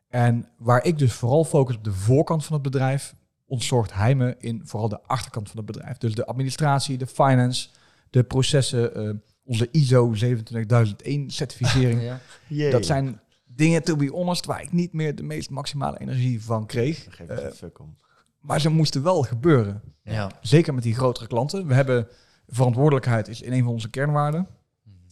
En 0.07 0.49
waar 0.57 0.85
ik 0.85 0.97
dus 0.97 1.13
vooral 1.13 1.43
focus 1.43 1.75
op 1.75 1.83
de 1.83 1.93
voorkant 1.93 2.45
van 2.45 2.53
het 2.53 2.63
bedrijf, 2.63 3.15
ontzorgt 3.45 3.93
hij 3.93 4.15
me 4.15 4.35
in 4.37 4.61
vooral 4.63 4.89
de 4.89 5.01
achterkant 5.01 5.47
van 5.49 5.57
het 5.57 5.65
bedrijf. 5.65 5.97
Dus 5.97 6.15
de 6.15 6.25
administratie, 6.25 6.97
de 6.97 7.07
finance, 7.07 7.69
de 8.09 8.23
processen, 8.23 8.95
eh, 8.95 9.13
onze 9.43 9.67
ISO 9.71 10.13
27001 10.13 11.29
certificering. 11.29 12.01
Ja. 12.47 12.71
Dat 12.71 12.85
zijn 12.85 13.19
dingen, 13.55 13.83
to 13.83 13.95
be 13.95 14.07
honest, 14.07 14.45
waar 14.45 14.61
ik 14.61 14.71
niet 14.71 14.93
meer 14.93 15.15
de 15.15 15.23
meest 15.23 15.49
maximale 15.49 15.99
energie 15.99 16.43
van 16.43 16.65
kreeg. 16.65 17.05
Geef 17.09 17.27
Eh, 17.29 17.51
fuck 17.51 17.79
om. 17.79 17.95
maar 18.39 18.61
ze 18.61 18.69
moesten 18.69 19.03
wel 19.03 19.21
gebeuren. 19.21 19.81
Ja. 20.03 20.31
Zeker 20.41 20.73
met 20.73 20.83
die 20.83 20.95
grotere 20.95 21.27
klanten. 21.27 21.67
We 21.67 21.73
hebben 21.73 22.07
verantwoordelijkheid 22.47 23.27
is 23.27 23.41
in 23.41 23.51
een 23.53 23.63
van 23.63 23.71
onze 23.71 23.89
kernwaarden. 23.89 24.47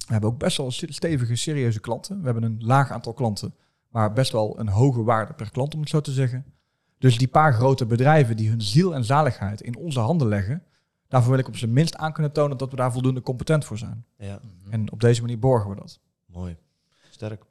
We 0.07 0.11
hebben 0.11 0.29
ook 0.29 0.37
best 0.39 0.57
wel 0.57 0.71
stevige, 0.71 1.35
serieuze 1.35 1.79
klanten. 1.79 2.19
We 2.19 2.25
hebben 2.25 2.43
een 2.43 2.57
laag 2.63 2.91
aantal 2.91 3.13
klanten, 3.13 3.55
maar 3.89 4.13
best 4.13 4.31
wel 4.31 4.59
een 4.59 4.67
hoge 4.67 5.03
waarde 5.03 5.33
per 5.33 5.51
klant, 5.51 5.73
om 5.73 5.79
het 5.79 5.89
zo 5.89 6.01
te 6.01 6.11
zeggen. 6.11 6.45
Dus 6.97 7.17
die 7.17 7.27
paar 7.27 7.53
grote 7.53 7.85
bedrijven 7.85 8.37
die 8.37 8.49
hun 8.49 8.61
ziel 8.61 8.93
en 8.95 9.03
zaligheid 9.03 9.61
in 9.61 9.75
onze 9.77 9.99
handen 9.99 10.27
leggen, 10.27 10.63
daarvoor 11.07 11.31
wil 11.31 11.39
ik 11.39 11.47
op 11.47 11.57
zijn 11.57 11.73
minst 11.73 11.95
aan 11.97 12.13
kunnen 12.13 12.31
tonen 12.31 12.57
dat 12.57 12.69
we 12.69 12.75
daar 12.75 12.91
voldoende 12.91 13.21
competent 13.21 13.65
voor 13.65 13.77
zijn. 13.77 14.05
Ja, 14.17 14.39
En 14.69 14.91
op 14.91 14.99
deze 14.99 15.21
manier 15.21 15.39
borgen 15.39 15.69
we 15.69 15.75
dat. 15.75 15.99
mooi. 16.25 16.57
Sterk. 17.09 17.43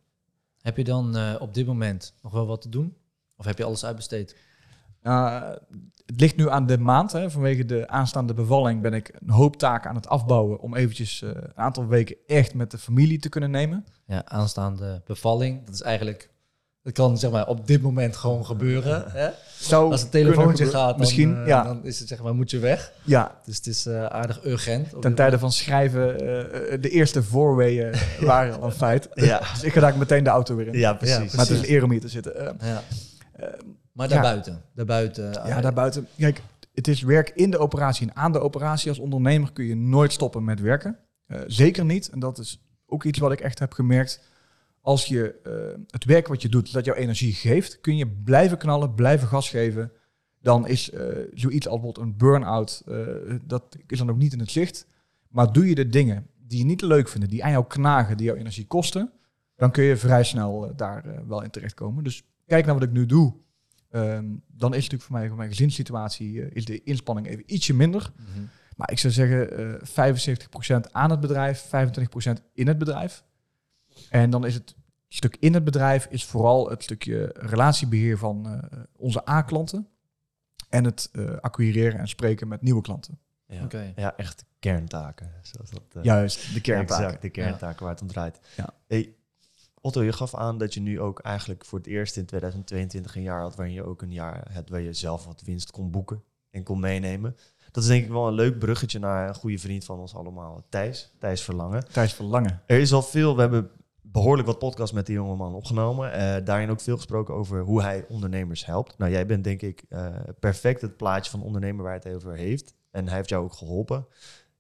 Heb 0.63 0.77
je 0.77 0.85
dan 0.85 1.17
eh, 1.17 1.35
op 1.39 1.55
dit 1.55 1.67
moment 1.67 2.15
nog 2.23 2.33
wel 2.33 2.47
wat 2.47 2.63
te 2.63 2.69
doen? 2.69 2.97
Of 3.37 3.45
heb 3.45 3.59
je 3.59 3.65
alles 3.65 3.85
uitbesteed? 3.85 4.37
Uh, 5.03 5.51
het 6.07 6.21
ligt 6.21 6.37
nu 6.37 6.49
aan 6.49 6.67
de 6.67 6.79
maand. 6.79 7.13
Hè. 7.13 7.31
Vanwege 7.31 7.65
de 7.65 7.89
aanstaande 7.89 8.35
bevalling 8.35 8.83
ben 8.83 8.93
ik 8.93 9.19
een 9.21 9.31
hoop 9.31 9.57
taken 9.57 9.91
aan 9.91 9.97
het 9.97 10.09
afbouwen 10.09 10.61
om 10.61 10.75
eventjes 10.75 11.23
eh, 11.23 11.29
een 11.29 11.57
aantal 11.57 11.87
weken 11.87 12.17
echt 12.27 12.55
met 12.55 12.71
de 12.71 12.79
familie 12.79 13.19
te 13.19 13.29
kunnen 13.29 13.51
nemen. 13.51 13.87
Ja, 14.07 14.25
aanstaande 14.25 15.03
bevalling. 15.07 15.65
Dat 15.65 15.75
is 15.75 15.83
eigenlijk... 15.83 16.31
Dat 16.83 16.93
kan 16.93 17.19
zeg 17.19 17.31
maar 17.31 17.47
op 17.47 17.67
dit 17.67 17.83
moment 17.83 18.17
gewoon 18.17 18.47
gebeuren. 18.47 19.05
Hè? 19.11 19.29
Zou 19.59 19.91
Als 19.91 20.01
het 20.01 20.11
telefoontje 20.11 20.67
gaat, 20.67 20.89
dan, 20.91 20.99
misschien, 20.99 21.37
eh, 21.37 21.47
ja, 21.47 21.63
dan 21.63 21.85
is 21.85 21.99
het 21.99 22.09
zeg 22.09 22.23
maar, 22.23 22.35
moet 22.35 22.51
je 22.51 22.59
weg. 22.59 22.93
ja, 23.05 23.39
Dus 23.45 23.57
het 23.57 23.67
is 23.67 23.87
eh, 23.87 24.05
aardig 24.05 24.45
urgent. 24.45 25.01
ten 25.03 25.15
tijde 25.15 25.39
van 25.39 25.53
schrijven, 25.53 26.15
eh, 26.15 26.81
de 26.81 26.89
eerste 26.91 27.23
voorweeën 27.23 27.93
waren 28.21 28.61
al 28.61 28.65
een 28.65 28.73
feit. 28.73 29.09
Ja, 29.15 29.39
Dus 29.53 29.63
ik 29.63 29.73
ga 29.73 29.81
daar 29.81 29.99
meteen 29.99 30.25
de 30.25 30.31
auto 30.31 30.57
weer 30.57 30.67
in. 30.67 30.79
ja 30.79 30.93
precies. 30.95 31.33
Maar 31.33 31.47
het 31.47 31.55
is 31.57 31.59
een 31.63 31.71
eer 31.75 31.85
om 31.85 31.91
hier 31.91 32.01
te 32.01 32.09
zitten. 32.09 32.57
Ja. 32.61 32.83
Maar 33.93 34.09
Ja. 34.09 34.15
daarbuiten. 34.15 34.63
Daarbuiten. 34.75 35.33
ja, 35.33 35.61
daarbuiten. 35.61 36.09
Kijk, 36.19 36.41
het 36.75 36.89
is 36.89 37.03
werk 37.03 37.33
in 37.35 37.51
de 37.51 37.59
operatie 37.59 38.07
en 38.09 38.17
aan 38.17 38.33
de 38.33 38.41
operatie. 38.41 38.89
Als 38.89 38.99
ondernemer 38.99 39.53
kun 39.53 39.65
je 39.65 39.77
nooit 39.77 40.13
stoppen 40.13 40.45
met 40.45 40.61
werken. 40.61 40.99
Zeker 41.47 41.85
niet. 41.85 42.09
En 42.09 42.19
dat 42.19 42.39
is 42.39 42.63
ook 42.87 43.05
iets 43.05 43.19
wat 43.19 43.33
ik 43.33 43.41
echt 43.41 43.59
heb 43.59 43.73
gemerkt. 43.73 44.21
Als 44.83 45.07
je 45.07 45.41
eh, 45.43 45.81
het 45.91 46.05
werk 46.05 46.27
wat 46.29 46.43
je 46.43 46.49
doet, 46.49 46.73
dat 46.73 46.85
jouw 46.85 46.95
energie 46.95 47.33
geeft, 47.33 47.81
kun 47.81 47.97
je 47.97 48.09
blijven 48.09 48.59
knallen, 48.59 48.95
blijven 48.95 49.29
gas 49.29 49.51
geven. 49.51 49.93
Dan 50.41 50.67
is 50.67 50.91
eh, 50.91 51.07
zoiets 51.35 51.69
als 51.69 51.81
bijvoorbeeld 51.81 52.07
een 52.07 52.17
burn-out, 52.17 52.83
eh, 52.87 52.97
dat 53.45 53.77
is 53.87 53.99
dan 53.99 54.11
ook 54.11 54.17
niet 54.17 54.33
in 54.33 54.39
het 54.39 54.51
zicht. 54.51 54.87
Maar 55.29 55.53
doe 55.53 55.69
je 55.69 55.75
de 55.75 55.89
dingen 55.89 56.27
die 56.47 56.59
je 56.59 56.65
niet 56.65 56.83
leuk 56.83 57.09
vindt, 57.09 57.31
die 57.31 57.45
aan 57.45 57.51
jou 57.51 57.67
knagen, 57.67 58.17
die 58.17 58.27
jouw 58.27 58.37
energie 58.37 58.67
kosten, 58.67 59.13
dan 59.57 59.71
kun 59.71 59.85
je 59.85 59.97
vrij 59.97 60.25
snel 60.25 60.73
daar 60.77 61.27
wel 61.27 61.43
in 61.43 61.51
terechtkomen. 61.51 62.05
Dus 62.05 62.23
kijk 62.47 62.65
naar 62.65 62.75
wat 62.75 62.83
ik 62.83 62.93
nu 62.93 63.07
doe. 63.07 63.35
Ehm, 63.91 64.25
dan 64.47 64.75
is 64.75 64.85
het 64.85 64.93
natuurlijk 64.93 65.03
voor 65.03 65.13
mij, 65.13 65.29
voor 65.29 65.37
mijn 65.37 65.49
gezinssituatie, 65.49 66.49
is 66.53 66.65
de 66.65 66.83
inspanning 66.83 67.27
even 67.27 67.45
ietsje 67.47 67.75
minder. 67.75 68.13
Mhm. 68.17 68.45
Maar 68.77 68.91
ik 68.91 68.99
zou 68.99 69.13
zeggen 69.13 69.59
eh 69.59 69.83
75% 69.83 70.93
aan 70.93 71.11
het 71.11 71.21
bedrijf, 71.21 71.61
25% 71.61 72.43
in 72.53 72.67
het 72.67 72.79
bedrijf. 72.79 73.25
En 74.13 74.31
dan 74.31 74.47
is 74.47 74.55
het 74.55 74.75
stuk 75.09 75.37
in 75.41 75.55
het 75.55 75.65
bedrijf 75.65 76.07
is 76.11 76.25
vooral 76.25 76.71
het 76.71 76.83
stukje 76.83 77.31
relatiebeheer 77.35 78.19
van 78.19 78.47
eh, 78.47 78.81
onze 78.97 79.29
A-klanten. 79.29 79.89
En 80.69 80.85
het 80.85 81.09
eh, 81.13 81.37
acquireren 81.41 81.99
en 81.99 82.09
spreken 82.09 82.49
met 82.49 82.63
nieuwe 82.63 82.83
klanten. 82.83 83.19
Ja. 83.47 83.65
Oké. 83.65 83.93
ja, 83.97 84.17
echt 84.17 84.45
kerntaken. 84.59 85.31
Zoals 85.43 85.71
dat, 85.71 85.83
eh, 85.93 86.03
Juist, 86.03 86.55
de 86.55 86.61
kerntaken. 86.61 87.05
Exact, 87.05 87.23
de 87.23 87.31
kerntaken 87.31 87.83
waar 87.83 87.93
het 87.93 88.03
om 88.03 88.09
draait. 88.09 88.41
Ja. 88.57 88.75
Hey, 88.87 89.15
Otto, 89.81 90.03
je 90.03 90.13
gaf 90.13 90.35
aan 90.35 90.59
dat 90.59 90.75
je 90.75 90.81
nu 90.81 91.01
ook 91.01 91.21
eigenlijk 91.21 91.65
voor 91.65 91.79
het 91.79 91.89
eerst 91.89 92.17
in 92.17 92.27
2022 92.27 93.17
een 93.17 93.23
jaar 93.23 93.41
had 93.41 93.57
waarin 93.57 93.75
je 93.75 93.85
ook 93.85 94.03
een 94.03 94.13
jaar 94.13 94.49
hebt 94.51 94.71
waar 94.71 94.81
je 94.81 94.93
zelf 94.93 95.25
wat 95.25 95.43
winst 95.45 95.71
kon 95.71 95.91
boeken 95.91 96.23
en 96.51 96.63
kon 96.63 96.81
meenemen. 96.81 97.37
Dat 97.71 97.83
is 97.83 97.89
denk 97.89 98.05
ik 98.05 98.11
wel 98.11 98.29
een 98.29 98.35
leuk 98.35 98.59
bruggetje 98.59 98.99
naar 98.99 99.29
een 99.29 99.35
goede 99.35 99.59
vriend 99.59 99.85
van 99.85 99.99
ons 99.99 100.15
allemaal, 100.15 100.67
Thijs. 100.69 101.13
Thijs 101.19 101.43
Verlangen. 101.43 101.85
Thijs 101.93 102.15
Verlangen. 102.15 102.63
Er 102.67 102.79
is 102.79 102.93
al 102.93 103.03
veel, 103.03 103.35
we 103.35 103.41
hebben 103.41 103.71
behoorlijk 104.13 104.47
wat 104.47 104.59
podcasts 104.59 104.95
met 104.95 105.07
die 105.07 105.15
jongeman 105.15 105.55
opgenomen. 105.55 106.13
Eh, 106.13 106.45
daarin 106.45 106.71
ook 106.71 106.81
veel 106.81 106.97
gesproken 106.97 107.35
over 107.35 107.61
hoe 107.61 107.83
hij 107.83 108.05
ondernemers 108.09 108.67
helpt. 108.67 108.99
Nou, 108.99 109.11
jij 109.11 109.27
bent 109.27 109.45
denk 109.45 109.63
ik 109.63 109.85
eh, 109.89 110.07
perfect 110.41 110.81
het 110.81 110.97
plaatje 110.97 111.31
van 111.31 111.43
ondernemer 111.43 111.85
waar 111.85 111.95
het 111.95 112.15
over 112.15 112.35
heeft. 112.35 112.75
En 112.91 113.07
hij 113.07 113.17
heeft 113.17 113.29
jou 113.29 113.45
ook 113.45 113.53
geholpen. 113.53 114.07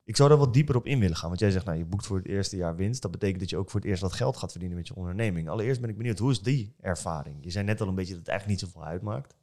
Ik 0.04 0.16
zou 0.16 0.28
daar 0.28 0.38
wat 0.38 0.54
dieper 0.54 0.76
op 0.76 0.86
in 0.86 0.98
willen 0.98 1.16
gaan. 1.16 1.28
Want 1.28 1.40
jij 1.40 1.50
zegt, 1.50 1.64
nou, 1.64 1.78
je 1.78 1.84
boekt 1.84 2.06
voor 2.06 2.16
het 2.16 2.26
eerste 2.26 2.56
jaar 2.56 2.76
winst. 2.76 3.02
Dat 3.02 3.10
betekent 3.10 3.40
dat 3.40 3.50
je 3.50 3.56
ook 3.56 3.70
voor 3.70 3.80
het 3.80 3.88
eerst 3.88 4.02
wat 4.02 4.12
geld 4.12 4.36
gaat 4.36 4.50
verdienen 4.50 4.76
met 4.78 4.88
je 4.88 4.94
onderneming. 4.94 5.48
Allereerst 5.48 5.80
ben 5.80 5.90
ik 5.90 5.96
benieuwd, 5.96 6.18
hoe 6.18 6.30
is 6.30 6.42
die 6.42 6.74
ervaring? 6.80 7.36
Je 7.40 7.50
zei 7.50 7.64
net 7.64 7.80
al 7.80 7.88
een 7.88 7.94
beetje 7.94 8.12
dat 8.12 8.20
het 8.20 8.28
eigenlijk 8.28 8.60
niet 8.60 8.70
zoveel 8.70 8.88
uitmaakt. 8.88 9.34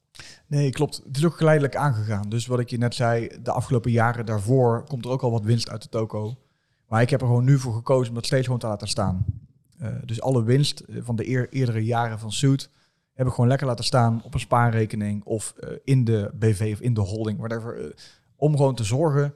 Nee, 0.48 0.70
klopt. 0.70 1.02
Het 1.08 1.18
is 1.18 1.26
ook 1.26 1.38
geleidelijk 1.38 1.76
aangegaan. 1.76 2.30
Dus 2.30 2.46
wat 2.46 2.60
ik 2.60 2.70
je 2.70 2.78
net 2.78 2.96
zei, 2.96 3.30
de 3.44 3.52
afgelopen 3.52 3.92
jaren 3.92 4.26
daarvoor 4.26 4.84
komt 4.88 5.06
er 5.06 5.12
ook 5.12 5.22
al 5.22 5.32
wat 5.32 5.44
winst 5.44 5.70
uit 5.70 5.82
de 5.82 5.90
toko. 5.90 6.36
Maar 6.88 7.02
ik 7.02 7.10
heb 7.10 7.22
er 7.22 7.28
gewoon 7.28 7.46
nu 7.46 7.60
voor 7.60 7.74
gekozen 7.74 8.10
om 8.10 8.16
dat 8.16 8.26
steeds 8.26 8.46
gewoon 8.46 8.60
te 8.60 8.68
laten 8.68 8.88
staan. 8.88 9.26
Eh, 9.80 9.96
dus 10.06 10.22
alle 10.22 10.44
winst 10.44 10.80
eh, 10.80 10.98
van 11.02 11.16
de 11.16 11.28
eer- 11.28 11.50
eerdere 11.50 11.86
jaren 11.86 12.20
van 12.20 12.32
Suit 12.32 12.70
heb 13.14 13.28
ik 13.28 13.34
gewoon 13.34 13.50
lekker 13.50 13.68
laten 13.68 13.86
staan 13.86 14.24
op 14.24 14.34
een 14.34 14.40
spaarrekening 14.40 15.24
of 15.24 15.54
eh, 15.58 15.70
in 15.84 16.04
de 16.04 16.32
BV 16.34 16.70
of 16.74 16.82
in 16.82 16.94
de 16.94 17.02
holding, 17.02 17.38
whatever. 17.38 17.96
om 18.36 18.58
gewoon 18.58 18.76
te 18.76 18.84
zorgen, 18.84 19.34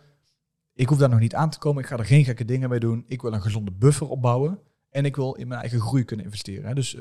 ik 0.74 0.88
hoef 0.90 0.98
daar 0.98 1.10
nog 1.10 1.20
niet 1.20 1.36
aan 1.36 1.50
te 1.50 1.58
komen, 1.60 1.84
ik 1.84 1.90
ga 1.90 1.98
er 1.98 2.06
geen 2.06 2.26
gekke 2.26 2.46
dingen 2.46 2.70
mee 2.70 2.80
doen. 2.80 3.04
Ik 3.08 3.22
wil 3.22 3.34
een 3.34 3.42
gezonde 3.42 3.72
buffer 3.72 4.10
opbouwen 4.10 4.60
en 4.90 5.06
ik 5.06 5.16
wil 5.16 5.34
in 5.34 5.48
mijn 5.48 5.62
eigen 5.62 5.80
groei 5.80 6.04
kunnen 6.04 6.26
investeren. 6.26 6.68
Hè. 6.68 6.74
Dus 6.74 6.98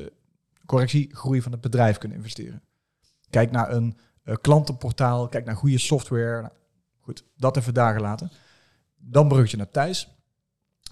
correctie, 0.67 1.15
groei 1.15 1.43
van 1.43 1.53
het 1.53 1.61
bedrijf 1.61 1.99
kunnen 1.99 2.19
investeren. 2.19 2.63
Kijk 3.31 3.51
naar 3.51 3.73
een 3.73 3.97
klantenportaal, 4.41 5.29
kijk 5.29 5.45
naar 5.45 5.57
goede 5.57 5.79
software. 5.79 6.41
Nou, 6.41 6.53
goed, 7.01 7.25
dat 7.37 7.57
even 7.57 7.75
daar 7.75 7.95
gelaten. 7.95 8.31
Dan 8.97 9.29
bruggetje 9.29 9.57
naar 9.57 9.71
Thijs. 9.71 10.22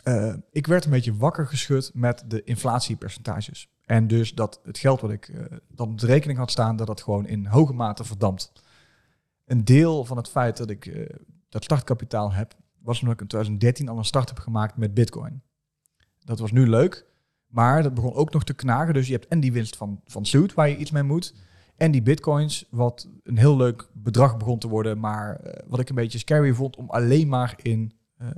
Eh, 0.03 0.35
ik 0.51 0.67
werd 0.67 0.85
een 0.85 0.91
beetje 0.91 1.17
wakker 1.17 1.47
geschud 1.47 1.91
met 1.95 2.25
de 2.27 2.45
inflatiepercentages. 2.45 3.69
En 3.85 4.07
dus 4.07 4.35
dat 4.35 4.61
het 4.65 4.79
geld 4.79 5.01
wat 5.01 5.11
ik 5.11 5.29
eh, 5.29 5.45
dan 5.69 5.91
op 5.91 5.99
de 5.99 6.07
rekening 6.07 6.39
had 6.39 6.51
staan, 6.51 6.77
dat 6.77 6.87
dat 6.87 7.03
gewoon 7.03 7.27
in 7.27 7.47
hoge 7.47 7.73
mate 7.73 8.05
verdampt. 8.05 8.53
Een 9.45 9.65
deel 9.65 10.05
van 10.05 10.17
het 10.17 10.29
feit 10.29 10.57
dat 10.57 10.71
ik 10.71 10.87
eh, 10.87 11.17
dat 11.49 11.65
startkapitaal 11.65 12.33
heb, 12.33 12.55
was 12.79 13.01
omdat 13.01 13.15
ik 13.15 13.21
in 13.21 13.27
2013 13.27 13.89
al 13.89 13.99
een 13.99 14.05
start 14.05 14.29
heb 14.29 14.39
gemaakt 14.39 14.77
met 14.77 14.95
bitcoin. 14.95 15.43
Dat 16.19 16.39
was 16.39 16.53
nu 16.53 16.69
leuk, 16.69 17.07
maar 17.47 17.83
dat 17.83 17.95
begon 17.95 18.15
ook 18.15 18.33
nog 18.33 18.45
te 18.45 18.55
knagen. 18.55 18.95
Dus 18.95 19.07
je 19.07 19.13
hebt 19.13 19.27
en 19.27 19.41
die 19.41 19.53
winst 19.53 19.77
van, 19.77 20.01
van 20.05 20.27
Suit, 20.27 20.55
waar 20.55 20.69
je 20.69 20.77
iets 20.77 20.91
mee 20.91 21.03
moet. 21.03 21.35
En 21.77 21.91
die 21.91 22.03
bitcoins, 22.03 22.67
wat 22.71 23.09
een 23.23 23.39
heel 23.39 23.57
leuk 23.57 23.89
bedrag 23.93 24.37
begon 24.37 24.59
te 24.59 24.69
worden, 24.69 25.01
maar 25.01 25.41
wat 25.67 25.81
ik 25.81 25.89
een 25.89 25.95
beetje 25.95 26.19
scary 26.19 26.53
vond 26.53 26.77
om 26.77 26.91
alleen 26.91 27.29
maar 27.29 27.55
in 27.63 27.93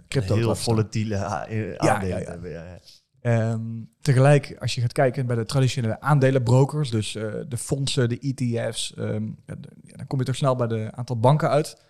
crypto 0.09 0.35
te 0.35 0.41
Heel 0.41 0.57
volatiele 0.57 1.15
eh, 1.15 1.75
aandelen 1.77 2.25
hebben. 2.25 2.51
Ja. 2.51 2.79
Ehm, 3.21 3.61
tegelijk, 4.01 4.57
als 4.59 4.75
je 4.75 4.81
gaat 4.81 4.93
kijken 4.93 5.27
bij 5.27 5.37
de 5.37 5.45
traditionele 5.45 6.01
aandelenbrokers, 6.01 6.91
dus 6.91 7.15
eh, 7.15 7.33
de 7.49 7.57
fondsen, 7.57 8.09
de 8.09 8.19
ETF's, 8.19 8.95
ehm, 8.95 9.25
ja, 9.47 9.55
dan 9.97 10.07
kom 10.07 10.19
je 10.19 10.25
toch 10.25 10.37
snel 10.37 10.57
bij 10.57 10.67
de 10.67 10.89
aantal 10.93 11.19
banken 11.19 11.49
uit. 11.49 11.83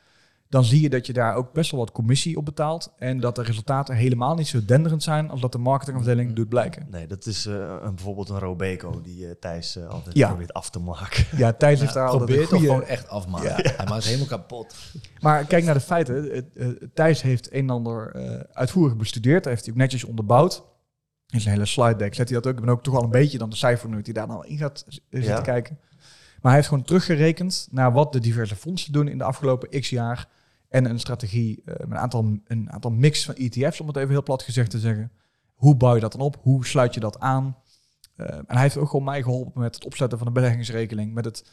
Dan 0.52 0.64
zie 0.64 0.80
je 0.80 0.90
dat 0.90 1.06
je 1.06 1.12
daar 1.12 1.34
ook 1.34 1.52
best 1.52 1.70
wel 1.70 1.80
wat 1.80 1.92
commissie 1.92 2.36
op 2.36 2.44
betaalt. 2.44 2.92
En 2.98 3.20
dat 3.20 3.34
de 3.36 3.42
resultaten 3.42 3.94
helemaal 3.94 4.34
niet 4.34 4.46
zo 4.48 4.64
denderend 4.64 5.02
zijn 5.02 5.30
als 5.30 5.40
dat 5.40 5.52
de 5.52 5.58
marketingafdeling 5.58 6.32
doet 6.32 6.48
blijken. 6.48 6.86
Nee, 6.90 7.06
dat 7.06 7.26
is 7.26 7.46
eh, 7.46 7.54
een, 7.82 7.94
bijvoorbeeld 7.94 8.28
een 8.28 8.38
Robeco 8.38 9.00
die 9.00 9.26
eh, 9.26 9.34
Thijs 9.40 9.76
eh, 9.76 9.86
altijd 9.86 10.16
Ja. 10.16 10.28
probeert 10.28 10.52
af 10.52 10.70
te 10.70 10.78
maken. 10.78 11.24
Ja, 11.36 11.52
Thijs 11.52 11.80
heeft 11.80 11.94
daar 11.94 12.08
altijd 12.08 12.24
Probeer 12.24 12.36
een 12.36 12.40
het 12.42 12.50
toch 12.50 12.58
goede... 12.58 12.74
gewoon 12.74 12.88
echt 12.88 13.08
afmaken. 13.08 13.54
Hij 13.54 13.76
maakt 13.76 13.94
het 13.94 14.04
helemaal 14.04 14.26
kapot. 14.26 14.74
Maar 15.20 15.44
kijk 15.44 15.64
naar 15.64 15.74
de 15.74 15.80
feiten. 15.80 16.50
Thijs 16.94 17.22
heeft 17.22 17.52
een 17.52 17.58
en 17.60 17.70
ander 17.70 18.10
eh, 18.14 18.40
uitvoerig 18.52 18.96
bestudeerd. 18.96 19.44
Hij 19.44 19.52
heeft 19.52 19.64
hij 19.64 19.74
ook 19.74 19.80
netjes 19.80 20.04
onderbouwd. 20.04 20.62
In 21.28 21.40
zijn 21.40 21.54
hele 21.54 21.66
slide 21.66 21.96
deck 21.96 22.14
zet 22.14 22.28
hij 22.28 22.38
dat 22.40 22.46
ook. 22.52 22.58
Ik 22.58 22.64
ben 22.64 22.74
ook 22.74 22.82
toch 22.82 22.94
wel 22.94 23.02
een 23.04 23.10
beetje 23.10 23.38
dan 23.38 23.50
de 23.50 23.56
cijfernerd 23.56 24.04
die 24.04 24.14
daar 24.14 24.26
dan 24.26 24.44
in 24.46 24.56
gaat 24.58 24.84
zitten 24.88 25.22
Ja. 25.22 25.40
kijken. 25.40 25.78
Maar 26.40 26.52
hij 26.52 26.54
heeft 26.54 26.68
gewoon 26.68 26.84
teruggerekend 26.84 27.68
naar 27.70 27.92
wat 27.92 28.12
de 28.12 28.20
diverse 28.20 28.56
fondsen 28.56 28.92
doen 28.92 29.08
in 29.08 29.18
de 29.18 29.24
afgelopen 29.24 29.80
x 29.80 29.90
jaar. 29.90 30.28
En 30.72 30.84
een 30.84 30.98
strategie, 30.98 31.62
eh, 31.64 31.74
een 31.78 31.96
aantal, 31.96 32.38
een 32.44 32.72
aantal 32.72 32.90
mix 32.90 33.24
van 33.24 33.34
ETF's, 33.34 33.80
om 33.80 33.86
het 33.86 33.96
even 33.96 34.10
heel 34.10 34.22
plat 34.22 34.42
gezegd 34.42 34.70
te 34.70 34.78
zeggen. 34.78 35.12
Hoe 35.54 35.76
bouw 35.76 35.94
je 35.94 36.00
dat 36.00 36.12
dan 36.12 36.20
op? 36.20 36.36
Hoe 36.40 36.66
sluit 36.66 36.94
je 36.94 37.00
dat 37.00 37.20
aan? 37.20 37.56
Eh, 38.16 38.36
en 38.36 38.44
hij 38.46 38.60
heeft 38.60 38.76
ook 38.76 38.88
gewoon 38.88 39.04
mij 39.04 39.22
geholpen 39.22 39.60
met 39.60 39.74
het 39.74 39.84
opzetten 39.84 40.18
van 40.18 40.26
een 40.26 40.32
beleggingsrekening, 40.32 41.14
met 41.14 41.24
het 41.24 41.50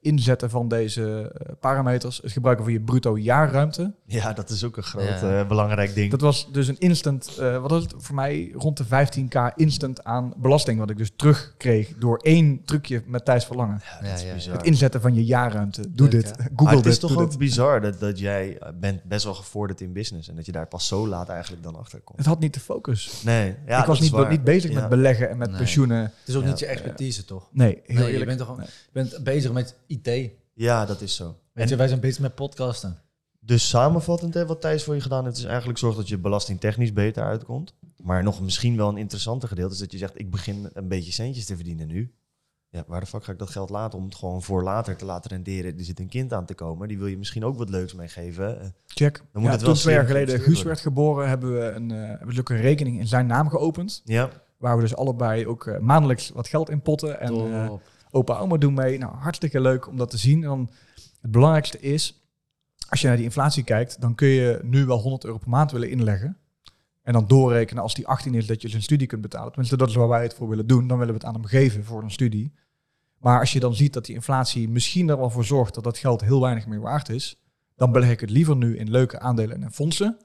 inzetten 0.00 0.50
van 0.50 0.68
deze 0.68 1.32
eh, 1.38 1.52
parameters, 1.60 2.20
het 2.22 2.32
gebruiken 2.32 2.64
van 2.64 2.72
je 2.72 2.80
bruto 2.80 3.18
jaarruimte. 3.18 3.92
Ja, 4.06 4.32
dat 4.32 4.50
is 4.50 4.64
ook 4.64 4.76
een 4.76 4.82
groot 4.82 5.20
Ja. 5.20 5.40
eh, 5.40 5.48
belangrijk 5.48 5.94
ding. 5.94 6.10
Dat 6.10 6.20
was 6.20 6.52
dus 6.52 6.68
een 6.68 6.78
instant, 6.78 7.36
eh, 7.38 7.60
wat 7.60 7.70
was 7.70 7.82
het 7.82 7.94
voor 7.96 8.14
mij, 8.14 8.52
rond 8.56 8.76
de 8.76 8.84
15k 8.84 9.52
instant 9.56 10.04
aan 10.04 10.32
belasting, 10.36 10.78
wat 10.78 10.90
ik 10.90 10.96
dus 10.96 11.10
terugkreeg 11.16 11.92
door 11.98 12.16
één 12.18 12.64
trucje 12.64 13.02
met 13.06 13.24
Thijs 13.24 13.44
Verlangen. 13.44 13.80
ja, 13.84 13.98
dat 14.00 14.08
Ja, 14.08 14.14
is 14.14 14.22
ja, 14.22 14.28
ja. 14.28 14.34
bizar. 14.34 14.56
Het 14.56 14.66
inzetten 14.66 15.00
van 15.00 15.14
je 15.14 15.24
jaarruimte. 15.24 15.80
Doe 15.90 16.08
Leuk, 16.08 16.24
dit. 16.24 16.32
Google 16.36 16.64
maar 16.64 16.74
het 16.74 16.82
dit. 16.84 16.92
is 16.92 16.98
toch 16.98 17.16
ook 17.16 17.28
dit. 17.30 17.38
bizar 17.38 17.80
dat, 17.80 18.00
dat 18.00 18.18
jij 18.18 18.58
eh, 18.58 18.68
bent 18.80 19.02
best 19.04 19.24
wel 19.24 19.34
gevorderd 19.34 19.80
in 19.80 19.92
business 19.92 20.28
en 20.28 20.36
dat 20.36 20.46
je 20.46 20.52
daar 20.52 20.66
pas 20.66 20.86
zo 20.86 21.08
laat 21.08 21.28
eigenlijk 21.28 21.62
dan 21.62 21.76
achter 21.76 22.00
komt. 22.00 22.18
Het 22.18 22.26
had 22.26 22.40
niet 22.40 22.54
de 22.54 22.60
focus. 22.60 23.22
Nee, 23.24 23.54
ja, 23.66 23.80
ik 23.80 23.86
was 23.86 24.00
niet, 24.00 24.28
niet 24.28 24.44
bezig 24.44 24.70
Ja. 24.70 24.80
met 24.80 24.88
beleggen 24.88 25.30
en 25.30 25.38
met 25.38 25.48
Nee. 25.48 25.56
pensioenen. 25.58 25.98
Het 26.02 26.12
is 26.26 26.34
ook 26.36 26.42
Ja. 26.42 26.48
niet 26.48 26.58
je 26.58 26.66
expertise, 26.66 27.24
toch? 27.24 27.48
Nee, 27.52 27.68
heel 27.68 27.96
Nee, 27.96 28.04
je 28.06 28.10
eerlijk. 28.10 28.26
bent, 28.26 28.38
toch, 28.38 28.56
Nee. 28.58 28.66
bent 28.92 29.18
bezig 29.24 29.52
met 29.52 29.61
IT. 29.86 30.30
Ja, 30.54 30.86
dat 30.86 31.00
is 31.00 31.14
zo. 31.16 31.36
Weet 31.52 31.68
je, 31.68 31.76
wij 31.76 31.88
zijn 31.88 32.00
bezig 32.00 32.20
met 32.20 32.34
podcasten. 32.34 32.98
Dus 33.40 33.68
samenvattend, 33.68 34.34
hè, 34.34 34.46
wat 34.46 34.60
Thijs 34.60 34.84
voor 34.84 34.94
je 34.94 35.00
gedaan 35.00 35.24
heeft, 35.24 35.36
is 35.36 35.44
eigenlijk 35.44 35.78
zorg 35.78 35.96
dat 35.96 36.08
je 36.08 36.18
belastingtechnisch 36.18 36.92
beter 36.92 37.22
uitkomt. 37.24 37.74
Maar 38.02 38.22
nog 38.22 38.40
misschien 38.40 38.76
wel 38.76 38.88
een 38.88 38.96
interessanter 38.96 39.48
gedeelte 39.48 39.72
is 39.72 39.78
dat 39.78 39.92
je 39.92 39.98
zegt, 39.98 40.18
ik 40.18 40.30
begin 40.30 40.70
een 40.72 40.88
beetje 40.88 41.12
centjes 41.12 41.44
te 41.44 41.54
verdienen 41.56 41.88
nu. 41.88 42.12
ja, 42.68 42.84
waar 42.86 43.00
de 43.00 43.06
fuck 43.06 43.24
ga 43.24 43.32
ik 43.32 43.38
dat 43.38 43.50
geld 43.50 43.70
laten 43.70 43.98
om 43.98 44.04
het 44.04 44.14
gewoon 44.14 44.42
voor 44.42 44.62
later 44.62 44.96
te 44.96 45.04
laten 45.04 45.30
renderen? 45.30 45.78
Er 45.78 45.84
zit 45.84 45.98
een 45.98 46.08
kind 46.08 46.32
aan 46.32 46.44
te 46.46 46.54
komen, 46.54 46.88
die 46.88 46.98
wil 46.98 47.06
je 47.06 47.18
misschien 47.18 47.44
ook 47.44 47.56
wat 47.58 47.68
leuks 47.70 47.94
meegeven. 47.94 48.74
Check. 48.86 49.16
Dan 49.16 49.26
moet 49.32 49.44
Ja, 49.44 49.50
het 49.50 49.60
wel 49.60 49.72
toen 49.72 49.82
twee 49.82 49.94
jaar 49.94 50.06
geleden 50.06 50.40
Guus 50.40 50.62
werd 50.62 50.80
geboren, 50.80 51.28
hebben 51.28 51.54
we 51.54 51.70
een, 51.70 51.90
eh, 51.90 52.08
hebben 52.08 52.34
we 52.34 52.42
een 52.44 52.60
rekening 52.60 52.98
in 52.98 53.06
zijn 53.06 53.26
naam 53.26 53.48
geopend. 53.48 54.02
Ja, 54.04 54.30
Waar 54.56 54.76
we 54.76 54.82
dus 54.82 54.96
allebei 54.96 55.46
ook 55.46 55.66
eh, 55.66 55.78
maandelijks 55.78 56.30
wat 56.30 56.48
geld 56.48 56.70
in 56.70 56.80
potten. 56.80 57.20
En 57.20 57.34
eh. 57.34 57.72
Opa 58.12 58.38
oma 58.38 58.56
doen 58.56 58.74
mee. 58.74 58.98
Nou, 58.98 59.14
hartstikke 59.14 59.60
leuk 59.60 59.88
om 59.88 59.96
dat 59.96 60.10
te 60.10 60.18
zien. 60.18 60.42
En 60.42 60.48
dan 60.48 60.70
het 61.20 61.30
belangrijkste 61.30 61.80
is, 61.80 62.22
als 62.88 63.00
je 63.00 63.06
naar 63.06 63.16
die 63.16 63.24
inflatie 63.24 63.64
kijkt, 63.64 64.00
dan 64.00 64.14
kun 64.14 64.28
je 64.28 64.60
nu 64.62 64.84
wel 64.84 64.98
100 64.98 65.24
euro 65.24 65.38
per 65.38 65.48
maand 65.48 65.70
willen 65.70 65.90
inleggen. 65.90 66.36
En 67.02 67.12
dan 67.12 67.26
doorrekenen 67.26 67.82
als 67.82 67.94
die 67.94 68.06
18 68.06 68.34
is 68.34 68.46
dat 68.46 68.62
je 68.62 68.68
zijn 68.68 68.82
studie 68.82 69.06
kunt 69.06 69.22
betalen. 69.22 69.48
Tenminste, 69.48 69.76
dat 69.76 69.88
is 69.88 69.94
waar 69.94 70.08
wij 70.08 70.22
het 70.22 70.34
voor 70.34 70.48
willen 70.48 70.66
doen. 70.66 70.86
Dan 70.86 70.98
willen 70.98 71.14
we 71.14 71.18
het 71.18 71.28
aan 71.28 71.34
hem 71.34 71.44
geven 71.44 71.84
voor 71.84 72.02
een 72.02 72.10
studie. 72.10 72.52
Maar 73.18 73.40
als 73.40 73.52
je 73.52 73.60
dan 73.60 73.74
ziet 73.74 73.92
dat 73.92 74.04
die 74.04 74.14
inflatie 74.14 74.68
misschien 74.68 75.08
er 75.08 75.18
wel 75.18 75.30
voor 75.30 75.44
zorgt 75.44 75.74
dat 75.74 75.84
dat 75.84 75.98
geld 75.98 76.20
heel 76.20 76.40
weinig 76.40 76.66
meer 76.66 76.80
waard 76.80 77.08
is, 77.08 77.40
dan 77.76 77.92
beleg 77.92 78.10
ik 78.10 78.20
het 78.20 78.30
liever 78.30 78.56
nu 78.56 78.76
in 78.76 78.90
leuke 78.90 79.20
aandelen 79.20 79.62
en 79.62 79.72
fondsen. 79.72 80.18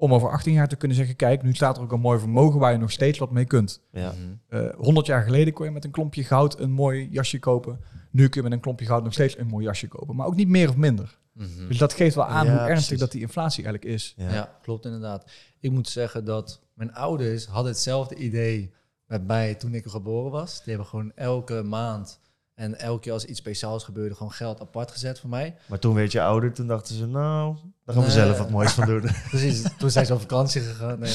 Om 0.00 0.14
over 0.14 0.30
18 0.30 0.52
jaar 0.52 0.68
te 0.68 0.76
kunnen 0.76 0.96
zeggen, 0.96 1.16
kijk, 1.16 1.42
nu 1.42 1.54
staat 1.54 1.76
er 1.76 1.82
ook 1.82 1.92
een 1.92 2.00
mooi 2.00 2.18
vermogen 2.18 2.60
waar 2.60 2.72
je 2.72 2.78
nog 2.78 2.90
steeds 2.90 3.18
wat 3.18 3.30
mee 3.30 3.44
kunt. 3.44 3.82
ja. 3.92 4.12
Mhm. 4.12 4.58
Eh 4.64 4.74
100 4.76 5.06
jaar 5.06 5.22
geleden 5.22 5.52
kon 5.52 5.66
je 5.66 5.72
met 5.72 5.84
een 5.84 5.90
klompje 5.90 6.24
goud 6.24 6.58
een 6.60 6.70
mooi 6.72 7.08
jasje 7.10 7.38
kopen. 7.38 7.80
Nu 8.10 8.28
kun 8.28 8.40
je 8.42 8.48
met 8.48 8.52
een 8.56 8.62
klompje 8.62 8.86
goud 8.86 9.04
nog 9.04 9.12
steeds 9.12 9.38
een 9.38 9.46
mooi 9.46 9.64
jasje 9.64 9.88
kopen. 9.88 10.16
Maar 10.16 10.26
ook 10.26 10.36
niet 10.36 10.48
meer 10.48 10.68
of 10.68 10.76
minder. 10.76 11.18
Mhm. 11.32 11.68
Dus 11.68 11.78
dat 11.78 11.92
geeft 11.92 12.14
wel 12.14 12.24
aan 12.26 12.46
Ja, 12.46 12.50
hoe 12.50 12.60
ernstig 12.60 12.74
precies. 12.76 12.98
dat 12.98 13.12
die 13.12 13.20
inflatie 13.20 13.64
eigenlijk 13.64 13.94
is. 13.94 14.14
Ja. 14.16 14.32
Ja. 14.32 14.58
klopt 14.62 14.84
inderdaad. 14.84 15.30
Ik 15.60 15.70
moet 15.70 15.88
zeggen 15.88 16.24
dat 16.24 16.60
mijn 16.74 16.92
ouders 16.94 17.46
hadden 17.46 17.72
hetzelfde 17.72 18.14
idee 18.14 18.72
met 19.06 19.26
mij 19.26 19.54
toen 19.54 19.74
ik 19.74 19.86
geboren 19.86 20.30
was. 20.30 20.54
Die 20.58 20.68
hebben 20.68 20.86
gewoon 20.86 21.12
elke 21.14 21.62
maand 21.62 22.20
en 22.60 22.78
elke 22.78 23.00
keer 23.00 23.12
als 23.12 23.24
iets 23.24 23.38
speciaals 23.38 23.84
gebeurde, 23.84 24.14
gewoon 24.14 24.32
geld 24.32 24.60
apart 24.60 24.90
gezet 24.90 25.18
voor 25.18 25.30
mij. 25.30 25.56
Maar 25.66 25.78
toen 25.78 25.94
werd 25.94 26.12
je 26.12 26.22
ouder, 26.22 26.52
toen 26.52 26.66
dachten 26.66 26.94
ze, 26.94 27.06
nou, 27.06 27.54
daar 27.84 27.94
gaan 27.94 28.04
we 28.04 28.10
Nee. 28.14 28.24
zelf 28.24 28.38
wat 28.38 28.50
moois 28.50 28.72
van 28.72 28.86
doen. 28.86 29.02
Precies, 29.30 29.62
toen 29.78 29.90
zijn 29.90 30.06
ze 30.06 30.14
op 30.14 30.20
vakantie 30.20 30.60
gegaan. 30.60 30.98
Nee. 30.98 31.14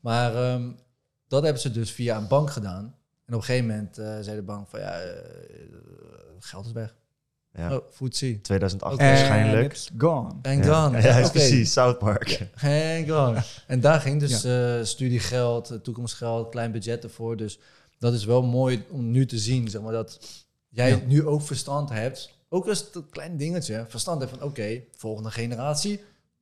Maar 0.00 0.34
ehm, 0.34 0.70
dat 1.28 1.42
hebben 1.42 1.62
ze 1.62 1.70
dus 1.70 1.90
via 1.92 2.16
een 2.16 2.28
bank 2.28 2.50
gedaan. 2.50 2.84
En 3.26 3.34
op 3.34 3.40
een 3.40 3.42
gegeven 3.46 3.66
moment 3.66 3.98
eh, 3.98 4.16
zei 4.20 4.36
de 4.36 4.42
bank 4.42 4.68
van 4.68 4.80
ja, 4.80 5.00
eh, 5.00 5.10
geld 6.38 6.66
is 6.66 6.72
weg. 6.72 6.94
Ja. 7.52 7.76
Oh, 7.76 7.84
footsie. 7.90 8.40
2008 8.40 8.94
Oké. 8.94 9.04
waarschijnlijk. 9.04 9.72
it's 9.72 9.90
gone. 9.98 10.34
En 10.42 10.62
Ja. 10.62 10.84
gone. 10.84 11.02
Ja, 11.02 11.28
precies, 11.28 11.72
South 11.72 11.98
Park. 11.98 12.48
En 12.60 13.08
gone. 13.08 13.42
En 13.66 13.80
daar 13.80 14.00
ging 14.00 14.20
dus 14.20 14.44
eh, 14.44 14.78
studiegeld, 14.82 15.78
toekomstgeld, 15.82 16.48
klein 16.50 16.72
budget 16.72 17.04
ervoor. 17.04 17.36
Dus 17.36 17.58
dat 17.98 18.12
is 18.12 18.24
wel 18.24 18.42
mooi 18.42 18.84
om 18.90 19.10
nu 19.10 19.26
te 19.26 19.38
zien, 19.38 19.68
zeg 19.68 19.82
maar, 19.82 19.92
dat 19.92 20.41
jij 20.72 20.90
Ja. 20.90 21.00
nu 21.06 21.26
ook 21.26 21.42
verstand 21.42 21.88
hebt. 21.90 22.38
Ook 22.48 22.66
als 22.68 22.78
het 22.80 22.94
een 22.94 23.10
klein 23.10 23.36
dingetje, 23.36 23.84
verstand 23.88 24.20
hebt 24.20 24.32
van 24.36 24.42
oké, 24.48 24.80
volgende 24.96 25.30
generatie 25.30 26.00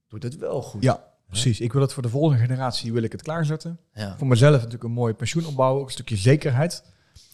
doet 0.09 0.23
het 0.23 0.37
wel 0.37 0.62
goed. 0.62 0.83
Ja, 0.83 1.05
precies. 1.27 1.61
Ik 1.61 1.73
wil 1.73 1.83
het 1.83 1.93
voor 1.93 2.03
de 2.03 2.09
volgende 2.09 2.43
generatie 2.43 2.93
wil 2.93 3.03
ik 3.03 3.12
het 3.12 3.23
klaarzetten. 3.23 3.79
Ja. 3.93 4.16
Voor 4.19 4.27
mezelf 4.27 4.55
natuurlijk 4.55 4.83
een 4.85 4.90
mooi 4.93 5.14
pensioen 5.14 5.47
opbouwen, 5.47 5.81
ook 5.81 5.87
een 5.87 5.93
stukje 5.93 6.16
zekerheid. 6.16 6.85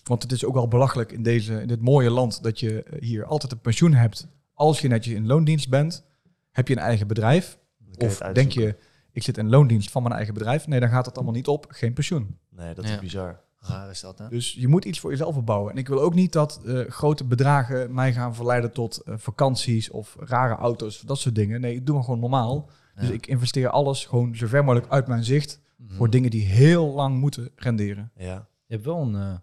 Want 0.04 0.22
het 0.22 0.32
is 0.32 0.44
ook 0.44 0.54
wel 0.54 0.68
belachelijk 0.68 1.12
in, 1.12 1.22
deze, 1.22 1.60
in 1.60 1.68
dit 1.68 1.80
mooie 1.80 2.10
land 2.10 2.42
dat 2.42 2.60
je 2.60 2.82
eh, 2.82 3.00
hier 3.02 3.24
altijd 3.24 3.52
een 3.52 3.60
pensioen 3.60 3.92
hebt. 3.94 4.26
Als 4.52 4.80
je 4.80 4.88
netjes 4.88 5.14
in 5.14 5.26
loondienst 5.26 5.68
bent, 5.68 6.04
heb 6.50 6.68
je 6.68 6.74
een 6.76 6.82
eigen 6.82 7.06
bedrijf. 7.06 7.58
Of 7.98 8.18
denk 8.18 8.52
je, 8.52 8.76
ik 9.12 9.22
zit 9.22 9.38
in 9.38 9.48
loondienst 9.48 9.90
van 9.90 10.02
mijn 10.02 10.14
eigen 10.14 10.34
bedrijf. 10.34 10.66
Nee, 10.66 10.80
dan 10.80 10.88
gaat 10.88 11.06
het 11.06 11.16
allemaal 11.16 11.34
niet 11.34 11.46
op. 11.46 11.66
Geen 11.68 11.92
pensioen. 11.92 12.38
Nee, 12.50 12.74
dat 12.74 12.84
Ja. 12.88 12.92
is 12.94 12.98
bizar. 13.00 13.40
Raar 13.68 13.90
is 13.90 14.00
dat, 14.00 14.18
hè? 14.18 14.28
Dus 14.28 14.52
je 14.52 14.68
moet 14.68 14.84
iets 14.84 15.00
voor 15.00 15.10
jezelf 15.10 15.36
opbouwen. 15.36 15.72
En 15.72 15.78
ik 15.78 15.88
wil 15.88 16.00
ook 16.00 16.14
niet 16.14 16.32
dat 16.32 16.60
eh, 16.66 16.80
grote 16.88 17.24
bedragen 17.24 17.94
mij 17.94 18.12
gaan 18.12 18.34
verleiden 18.34 18.72
tot 18.72 18.96
eh, 18.98 19.14
vakanties 19.16 19.90
of 19.90 20.16
rare 20.18 20.54
auto's, 20.54 21.00
dat 21.00 21.18
soort 21.18 21.34
dingen. 21.34 21.60
Nee, 21.60 21.74
ik 21.74 21.86
doe 21.86 21.94
maar 21.94 22.04
gewoon 22.04 22.20
normaal. 22.20 22.68
Dus 23.00 23.10
ik 23.10 23.26
investeer 23.26 23.68
alles 23.68 24.04
gewoon 24.04 24.36
zo 24.36 24.46
ver 24.46 24.64
mogelijk 24.64 24.92
uit 24.92 25.06
mijn 25.06 25.24
zicht 25.24 25.60
Mhm. 25.76 25.94
voor 25.94 26.10
dingen 26.10 26.30
die 26.30 26.44
heel 26.46 26.92
lang 26.92 27.18
moeten 27.18 27.50
renderen. 27.56 28.10
Ja. 28.16 28.46
Je 28.66 28.74
hebt 28.74 28.84
wel 28.84 29.00
een... 29.00 29.40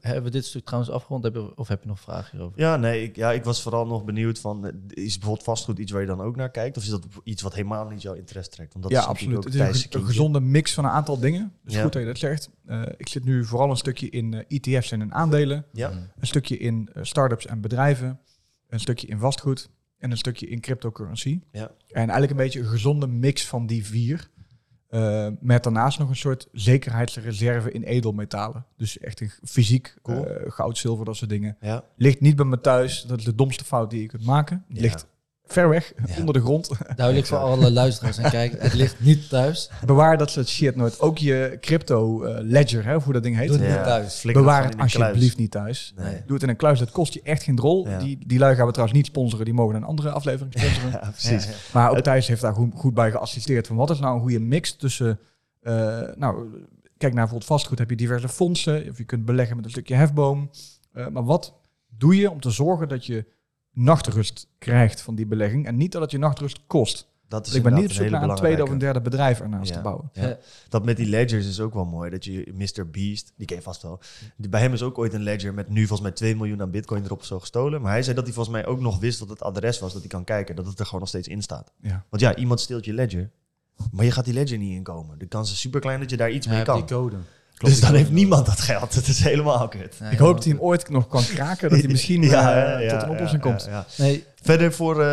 hebben 0.00 0.22
we 0.22 0.30
dit 0.30 0.44
stuk 0.44 0.64
trouwens 0.64 0.92
afgerond 0.92 1.56
of 1.56 1.68
heb 1.68 1.82
je 1.82 1.88
nog 1.88 2.00
vragen 2.00 2.30
hierover? 2.30 2.60
Ja, 2.60 2.76
nee, 2.76 3.02
ik, 3.02 3.16
ja, 3.16 3.32
ik 3.32 3.44
was 3.44 3.62
vooral 3.62 3.86
nog 3.86 4.04
benieuwd 4.04 4.38
van, 4.38 4.64
is 4.88 5.14
bijvoorbeeld 5.14 5.44
vastgoed 5.44 5.78
iets 5.78 5.92
waar 5.92 6.00
je 6.00 6.06
dan 6.06 6.20
ook 6.20 6.36
naar 6.36 6.50
kijkt? 6.50 6.76
Of 6.76 6.82
is 6.82 6.88
dat 6.88 7.06
iets 7.24 7.42
wat 7.42 7.54
helemaal 7.54 7.88
niet 7.88 8.02
jouw 8.02 8.14
interesse 8.14 8.50
trekt? 8.50 8.72
Want 8.72 8.84
dat 8.84 8.92
ja, 8.92 9.00
is 9.00 9.06
absoluut. 9.06 9.36
ook 9.36 9.44
Het 9.44 9.54
is 9.54 9.86
een, 9.90 10.00
een 10.00 10.06
gezonde 10.06 10.40
mix 10.40 10.74
van 10.74 10.84
een 10.84 10.90
aantal 10.90 11.18
dingen. 11.20 11.52
Dus 11.64 11.74
Ja. 11.74 11.82
goed 11.82 11.92
dat 11.92 12.02
je 12.02 12.08
dat 12.08 12.18
zegt. 12.18 12.50
Eh, 12.66 12.82
ik 12.96 13.08
zit 13.08 13.24
nu 13.24 13.44
vooral 13.44 13.70
een 13.70 13.76
stukje 13.76 14.08
in 14.10 14.34
eh, 14.34 14.58
ETF's 14.58 14.92
en 14.92 15.00
in 15.00 15.14
aandelen. 15.14 15.64
Ja, 15.72 15.88
Mhm. 15.88 15.98
Een 16.18 16.26
stukje 16.26 16.58
in 16.58 16.88
eh, 16.92 17.02
start-ups 17.02 17.46
en 17.46 17.60
bedrijven. 17.60 18.20
Een 18.68 18.80
stukje 18.80 19.06
in 19.06 19.18
vastgoed. 19.18 19.70
En 19.98 20.10
een 20.10 20.16
stukje 20.16 20.46
in 20.46 20.60
cryptocurrency. 20.60 21.40
Ja. 21.52 21.70
En 21.88 22.00
eigenlijk 22.00 22.30
een 22.30 22.36
beetje 22.36 22.60
een 22.60 22.66
gezonde 22.66 23.06
mix 23.06 23.46
van 23.46 23.66
die 23.66 23.86
vier. 23.86 24.30
Eh, 24.88 25.26
met 25.40 25.62
daarnaast 25.62 25.98
nog 25.98 26.08
een 26.08 26.16
soort 26.16 26.48
zekerheidsreserve 26.52 27.72
in 27.72 27.82
edelmetalen. 27.82 28.64
Dus 28.76 28.98
echt 28.98 29.20
een 29.20 29.30
fysiek 29.44 29.94
Cool. 30.02 30.26
eh, 30.26 30.50
goud, 30.50 30.78
zilver, 30.78 31.04
dat 31.04 31.16
soort 31.16 31.30
dingen. 31.30 31.56
ja. 31.60 31.84
Ligt 31.96 32.20
niet 32.20 32.36
bij 32.36 32.44
me 32.44 32.60
thuis. 32.60 33.02
Dat 33.02 33.18
is 33.18 33.24
de 33.24 33.34
domste 33.34 33.64
fout 33.64 33.90
die 33.90 34.00
je 34.00 34.06
kunt 34.06 34.24
maken. 34.24 34.64
Ja. 34.68 34.80
ligt 34.80 35.06
ver 35.52 35.68
weg, 35.68 35.92
Ja. 36.06 36.14
onder 36.18 36.34
de 36.34 36.40
grond. 36.40 36.70
Duidelijk 36.96 37.26
voor 37.26 37.38
alle 37.38 37.70
luisteraars 37.72 38.18
en 38.18 38.30
kijkers. 38.30 38.62
Het 38.62 38.74
ligt 38.74 39.00
niet 39.00 39.28
thuis. 39.28 39.70
Bewaar 39.86 40.18
dat 40.18 40.30
soort 40.30 40.48
shit 40.48 40.76
nooit. 40.76 41.00
Ook 41.00 41.18
je 41.18 41.58
crypto 41.60 42.22
eh, 42.24 42.38
ledger, 42.42 42.84
hè, 42.84 42.94
of 42.96 43.04
hoe 43.04 43.12
dat 43.12 43.22
ding 43.22 43.36
heet. 43.36 43.48
Doe 43.48 43.56
het 43.56 43.66
Ja. 43.68 43.74
niet 43.74 43.84
thuis. 43.84 44.14
Flikker 44.14 44.42
Bewaar 44.42 44.62
het 44.64 44.72
in 44.72 44.78
de 44.78 44.84
kluis. 44.86 44.96
alsjeblieft 45.06 45.36
niet 45.36 45.50
thuis. 45.50 45.92
Nee. 45.96 46.22
Doe 46.26 46.34
het 46.34 46.42
in 46.42 46.48
een 46.48 46.56
kluis, 46.56 46.78
dat 46.78 46.90
kost 46.90 47.12
je 47.14 47.20
echt 47.22 47.42
geen 47.42 47.56
drol. 47.56 47.88
Ja. 47.88 47.98
Die, 47.98 48.18
die 48.26 48.38
lui 48.38 48.54
gaan 48.56 48.66
we 48.66 48.72
trouwens 48.72 48.98
niet 48.98 49.06
sponsoren, 49.06 49.44
die 49.44 49.54
mogen 49.54 49.74
een 49.76 49.84
andere 49.84 50.10
aflevering 50.10 50.54
sponsoren. 50.58 50.90
Ja, 50.90 51.10
precies. 51.18 51.44
Ja, 51.44 51.50
ja. 51.50 51.56
Maar 51.72 51.90
ook 51.90 52.00
Thijs 52.00 52.26
heeft 52.28 52.40
daar 52.40 52.54
goed, 52.54 52.72
goed 52.74 52.94
bij 52.94 53.10
geassisteerd. 53.10 53.66
Van 53.66 53.76
wat 53.76 53.90
is 53.90 53.98
nou 53.98 54.14
een 54.14 54.20
goede 54.20 54.40
mix 54.40 54.76
tussen... 54.76 55.18
eh, 55.60 55.72
nou, 56.16 56.36
kijk 56.96 57.12
naar 57.12 57.26
bijvoorbeeld 57.26 57.44
vastgoed, 57.44 57.78
heb 57.78 57.90
je 57.90 57.96
diverse 57.96 58.28
fondsen. 58.28 58.88
Of 58.90 58.98
je 58.98 59.04
kunt 59.04 59.24
beleggen 59.24 59.56
met 59.56 59.64
een 59.64 59.70
stukje 59.70 59.94
hefboom. 59.94 60.50
Eh, 60.92 61.06
maar 61.08 61.24
wat 61.24 61.54
doe 61.96 62.16
je 62.16 62.30
om 62.30 62.40
te 62.40 62.50
zorgen 62.50 62.88
dat 62.88 63.06
je 63.06 63.24
nachtrust 63.78 64.46
krijgt 64.58 65.00
van 65.00 65.14
die 65.14 65.26
belegging? 65.26 65.66
En 65.66 65.76
niet 65.76 65.92
dat 65.92 66.02
het 66.02 66.10
je 66.10 66.18
nachtrust 66.18 66.60
kost. 66.66 67.08
Dat 67.28 67.40
is 67.40 67.46
Dus 67.46 67.56
ik 67.56 67.62
ben 67.62 67.74
niet 67.74 67.84
op 67.84 67.92
zoek 67.92 68.04
een 68.04 68.10
naar 68.10 68.28
een 68.28 68.34
tweede 68.34 68.62
of 68.62 68.70
een 68.70 68.78
derde 68.78 69.00
bedrijf 69.00 69.40
ernaast 69.40 69.68
Ja. 69.70 69.76
te 69.76 69.82
bouwen. 69.82 70.10
Ja. 70.12 70.38
Dat 70.68 70.84
met 70.84 70.96
die 70.96 71.06
ledgers 71.08 71.46
is 71.46 71.60
ook 71.60 71.74
wel 71.74 71.84
mooi. 71.84 72.10
Dat 72.10 72.24
je 72.24 72.52
Mr. 72.54 72.90
Beast, 72.90 73.32
die 73.36 73.46
ken 73.46 73.56
je 73.56 73.62
vast 73.62 73.82
wel. 73.82 74.00
Die, 74.36 74.48
bij 74.48 74.60
hem 74.60 74.72
is 74.72 74.82
ook 74.82 74.98
ooit 74.98 75.12
een 75.14 75.22
ledger 75.22 75.54
met 75.54 75.68
nu 75.68 75.80
volgens 75.80 76.00
mij 76.00 76.10
2 76.10 76.36
miljoen 76.36 76.60
aan 76.60 76.70
bitcoin 76.70 77.04
erop 77.04 77.24
zo 77.24 77.38
gestolen. 77.40 77.82
Maar 77.82 77.92
hij 77.92 78.02
zei 78.02 78.14
dat 78.16 78.24
hij 78.24 78.34
volgens 78.34 78.54
mij 78.56 78.66
ook 78.66 78.80
nog 78.80 78.98
wist 78.98 79.18
wat 79.18 79.28
het 79.28 79.42
adres 79.42 79.78
was. 79.78 79.92
Dat 79.92 80.00
hij 80.00 80.10
kan 80.10 80.24
kijken. 80.24 80.56
Dat 80.56 80.66
het 80.66 80.78
er 80.78 80.84
gewoon 80.84 81.00
nog 81.00 81.08
steeds 81.08 81.28
in 81.28 81.42
staat. 81.42 81.72
Ja. 81.80 82.04
Want 82.08 82.22
ja, 82.22 82.36
iemand 82.36 82.60
steelt 82.60 82.84
je 82.84 82.92
ledger. 82.92 83.30
Maar 83.90 84.04
je 84.04 84.10
gaat 84.10 84.24
die 84.24 84.34
ledger 84.34 84.58
niet 84.58 84.74
inkomen. 84.74 85.18
De 85.18 85.26
kans 85.26 85.52
is 85.52 85.60
super 85.60 85.80
klein 85.80 86.00
dat 86.00 86.10
je 86.10 86.16
daar 86.16 86.30
iets 86.30 86.46
Ja, 86.46 86.52
mee 86.52 86.64
die 86.64 86.84
kan. 86.84 87.24
Dus 87.58 87.80
dan 87.80 87.94
heeft 87.94 88.10
niemand 88.10 88.46
dat 88.46 88.60
geld. 88.60 88.94
Het 88.94 89.08
is 89.08 89.18
helemaal 89.22 89.68
kut. 89.68 90.00
Ik 90.10 90.18
hoop 90.18 90.34
dat 90.34 90.44
hij 90.44 90.52
hem 90.52 90.62
ooit 90.62 90.88
nog 90.88 91.08
kan 91.08 91.24
kraken. 91.24 91.68
Dat 91.70 91.78
hij 91.78 91.88
misschien 91.96 92.22
eh, 92.22 92.30
ja, 92.30 92.78
ja, 92.78 92.90
tot 92.90 93.02
een 93.02 93.10
oplossing 93.10 93.44
ja, 93.44 93.50
komt. 93.50 93.64
ja, 93.64 93.70
ja. 93.96 94.04
Nee, 94.04 94.24
Verder 94.42 94.72
voor 94.72 94.92
eh, 94.92 95.06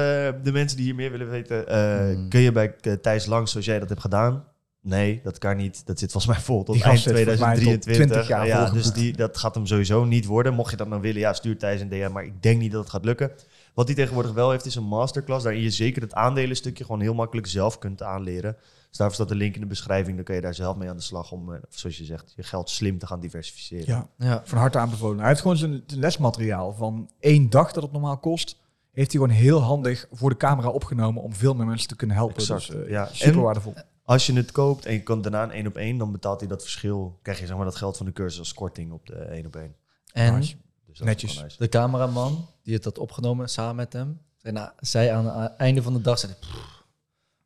de 0.43 0.51
mensen 0.51 0.77
die 0.77 0.85
hier 0.85 0.95
meer 0.95 1.11
willen 1.11 1.29
weten. 1.29 1.67
eh, 1.67 1.97
Hmm. 2.13 2.29
Kun 2.29 2.39
je 2.39 2.51
bij 2.51 2.75
Thijs 3.01 3.25
langs 3.25 3.51
zoals 3.51 3.65
jij 3.65 3.79
dat 3.79 3.89
hebt 3.89 4.01
gedaan? 4.01 4.43
Nee, 4.81 5.19
dat 5.23 5.37
kan 5.37 5.57
niet. 5.57 5.85
Dat 5.85 5.99
zit 5.99 6.11
volgens 6.11 6.33
mij 6.33 6.43
vol 6.43 6.63
tot 6.63 6.75
Die 6.75 6.83
eind 6.83 6.99
gast 6.99 7.15
zit 7.15 7.15
volgens 7.15 7.39
mij 7.39 7.55
tot 7.55 7.81
2023. 7.81 8.25
20 8.25 8.27
jaar 8.27 8.47
ja, 8.47 8.69
dus 8.69 8.91
die, 8.91 9.15
dat 9.15 9.37
gaat 9.37 9.55
hem 9.55 9.65
sowieso 9.65 10.03
niet 10.05 10.25
worden. 10.25 10.53
Mocht 10.53 10.71
je 10.71 10.77
dat 10.77 10.87
nou 10.87 11.01
willen, 11.01 11.19
ja, 11.19 11.33
stuur 11.33 11.57
Thijs 11.57 11.81
een 11.81 11.89
DM. 11.89 12.11
Maar 12.11 12.25
ik 12.25 12.41
denk 12.41 12.59
niet 12.59 12.71
dat 12.71 12.81
het 12.81 12.89
gaat 12.89 13.05
lukken. 13.05 13.31
Wat 13.75 13.87
hij 13.87 13.95
tegenwoordig 13.95 14.31
wel 14.33 14.51
heeft, 14.51 14.65
is 14.65 14.75
een 14.75 14.83
masterclass. 14.83 15.43
Waarin 15.43 15.61
je 15.61 15.69
zeker 15.69 16.01
het 16.01 16.13
aandelenstukje 16.13 16.83
gewoon 16.83 17.01
heel 17.01 17.13
makkelijk 17.13 17.47
zelf 17.47 17.77
kunt 17.79 18.01
aanleren. 18.03 18.55
Dus 18.89 18.97
daarvoor 18.97 19.15
staat 19.15 19.27
de 19.27 19.35
link 19.35 19.55
in 19.55 19.61
de 19.61 19.67
beschrijving. 19.67 20.15
Dan 20.15 20.25
kun 20.25 20.35
je 20.35 20.41
daar 20.41 20.53
zelf 20.53 20.75
mee 20.75 20.89
aan 20.89 20.95
de 20.95 21.01
slag 21.01 21.31
om, 21.31 21.53
eh, 21.53 21.59
zoals 21.69 21.97
je 21.97 22.03
zegt, 22.03 22.33
je 22.35 22.43
geld 22.43 22.69
slim 22.69 22.97
te 22.97 23.07
gaan 23.07 23.19
diversificeren. 23.19 23.85
Ja, 23.85 24.09
ja. 24.17 24.41
van 24.45 24.57
harte 24.57 24.77
aanbevolen. 24.77 25.19
Hij 25.19 25.27
heeft 25.27 25.41
gewoon 25.41 25.57
zijn 25.57 25.83
lesmateriaal 25.95 26.73
van 26.73 27.09
één 27.19 27.49
dag 27.49 27.71
dat 27.71 27.83
het 27.83 27.91
normaal 27.91 28.17
kost. 28.17 28.57
Heeft 28.91 29.11
hij 29.11 29.21
gewoon 29.21 29.35
heel 29.35 29.59
handig 29.61 30.07
voor 30.11 30.29
de 30.29 30.37
camera 30.37 30.69
opgenomen 30.69 31.21
om 31.23 31.33
veel 31.33 31.53
meer 31.53 31.65
mensen 31.65 31.87
te 31.87 31.95
kunnen 31.95 32.15
helpen. 32.15 32.35
Exact, 32.37 32.67
Dus, 32.71 32.83
eh, 32.83 32.89
ja. 32.89 33.09
super 33.11 33.33
En- 33.33 33.41
waardevol. 33.41 33.73
Als 34.03 34.25
je 34.25 34.33
het 34.33 34.51
koopt 34.51 34.85
en 34.85 34.93
je 34.93 35.03
kan 35.03 35.21
daarna 35.21 35.43
een 35.43 35.51
één 35.51 35.67
op 35.67 35.75
één, 35.75 35.97
dan 35.97 36.11
betaalt 36.11 36.39
hij 36.39 36.49
dat 36.49 36.61
verschil. 36.61 37.19
Krijg 37.21 37.39
je 37.39 37.45
zeg 37.45 37.55
maar 37.55 37.65
dat 37.65 37.75
geld 37.75 37.97
van 37.97 38.05
de 38.05 38.11
cursus 38.11 38.39
als 38.39 38.53
korting 38.53 38.91
op 38.91 39.05
de 39.07 39.15
één 39.15 39.45
op 39.45 39.55
één. 39.55 39.75
En 40.11 40.33
Nice. 40.35 40.55
Dus 40.97 41.05
dat 41.05 41.07
Netjes. 41.21 41.41
nice. 41.41 41.57
de 41.57 41.69
cameraman 41.69 42.47
die 42.63 42.73
het 42.73 42.83
had 42.83 42.97
opgenomen 42.97 43.49
samen 43.49 43.75
met 43.75 43.93
hem, 43.93 44.21
zei, 44.37 44.53
nou, 44.53 44.69
zei 44.79 45.09
aan 45.09 45.41
het 45.41 45.55
einde 45.55 45.81
van 45.81 45.93
de 45.93 46.01
dag, 46.01 46.19
zei, 46.19 46.31
hij, 46.31 46.49
"Pff, 46.49 46.83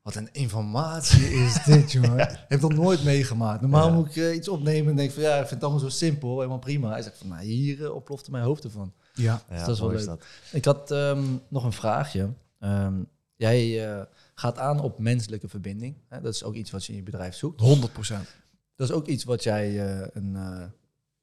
wat 0.01 0.15
een 0.15 0.29
informatie 0.31 1.33
is 1.33 1.63
dit, 1.65 1.91
jongen. 1.91 2.19
Ik 2.19 2.45
heb 2.47 2.61
dat 2.61 2.73
nooit 2.73 3.03
meegemaakt. 3.03 3.61
Normaal 3.61 3.87
Ja. 3.87 3.93
moet 3.93 4.07
ik 4.09 4.15
eh, 4.15 4.35
iets 4.35 4.47
opnemen 4.49 4.89
en 4.89 4.95
denk 4.95 5.11
van, 5.11 5.23
ja, 5.23 5.31
ik 5.33 5.39
vind 5.39 5.49
het 5.49 5.63
allemaal 5.63 5.79
zo 5.79 5.89
simpel, 5.89 6.35
helemaal 6.37 6.59
prima. 6.59 6.89
Hij 6.89 7.01
zegt 7.01 7.17
van, 7.17 7.27
nou, 7.27 7.43
hier 7.43 7.77
uh, 7.79 7.95
oplofte 7.95 8.31
mijn 8.31 8.43
hoofd 8.43 8.63
ervan. 8.63 8.93
Ja, 9.13 9.41
Ja, 9.49 9.59
dat 9.65 9.75
is 9.75 9.79
wel 9.79 9.91
leuk. 9.91 10.25
Ik 10.51 10.65
had 10.65 10.91
ehm, 10.91 11.23
nog 11.47 11.63
een 11.63 11.73
vraagje. 11.73 12.29
Ehm, 12.59 12.93
jij 13.35 13.89
eh, 13.91 14.01
gaat 14.35 14.57
aan 14.57 14.81
op 14.81 14.99
menselijke 14.99 15.47
verbinding. 15.47 15.95
Hè? 16.07 16.21
Dat 16.21 16.33
is 16.33 16.43
ook 16.43 16.53
iets 16.55 16.71
wat 16.71 16.85
je 16.85 16.91
in 16.91 16.97
je 16.97 17.03
bedrijf 17.03 17.35
zoekt. 17.35 17.59
100 17.59 17.93
procent. 17.93 18.27
Dat 18.75 18.89
is 18.89 18.95
ook 18.95 19.07
iets 19.07 19.23
wat 19.23 19.43
jij 19.43 19.67
eh, 19.99 20.07
een, 20.13 20.35
eh, 20.35 20.63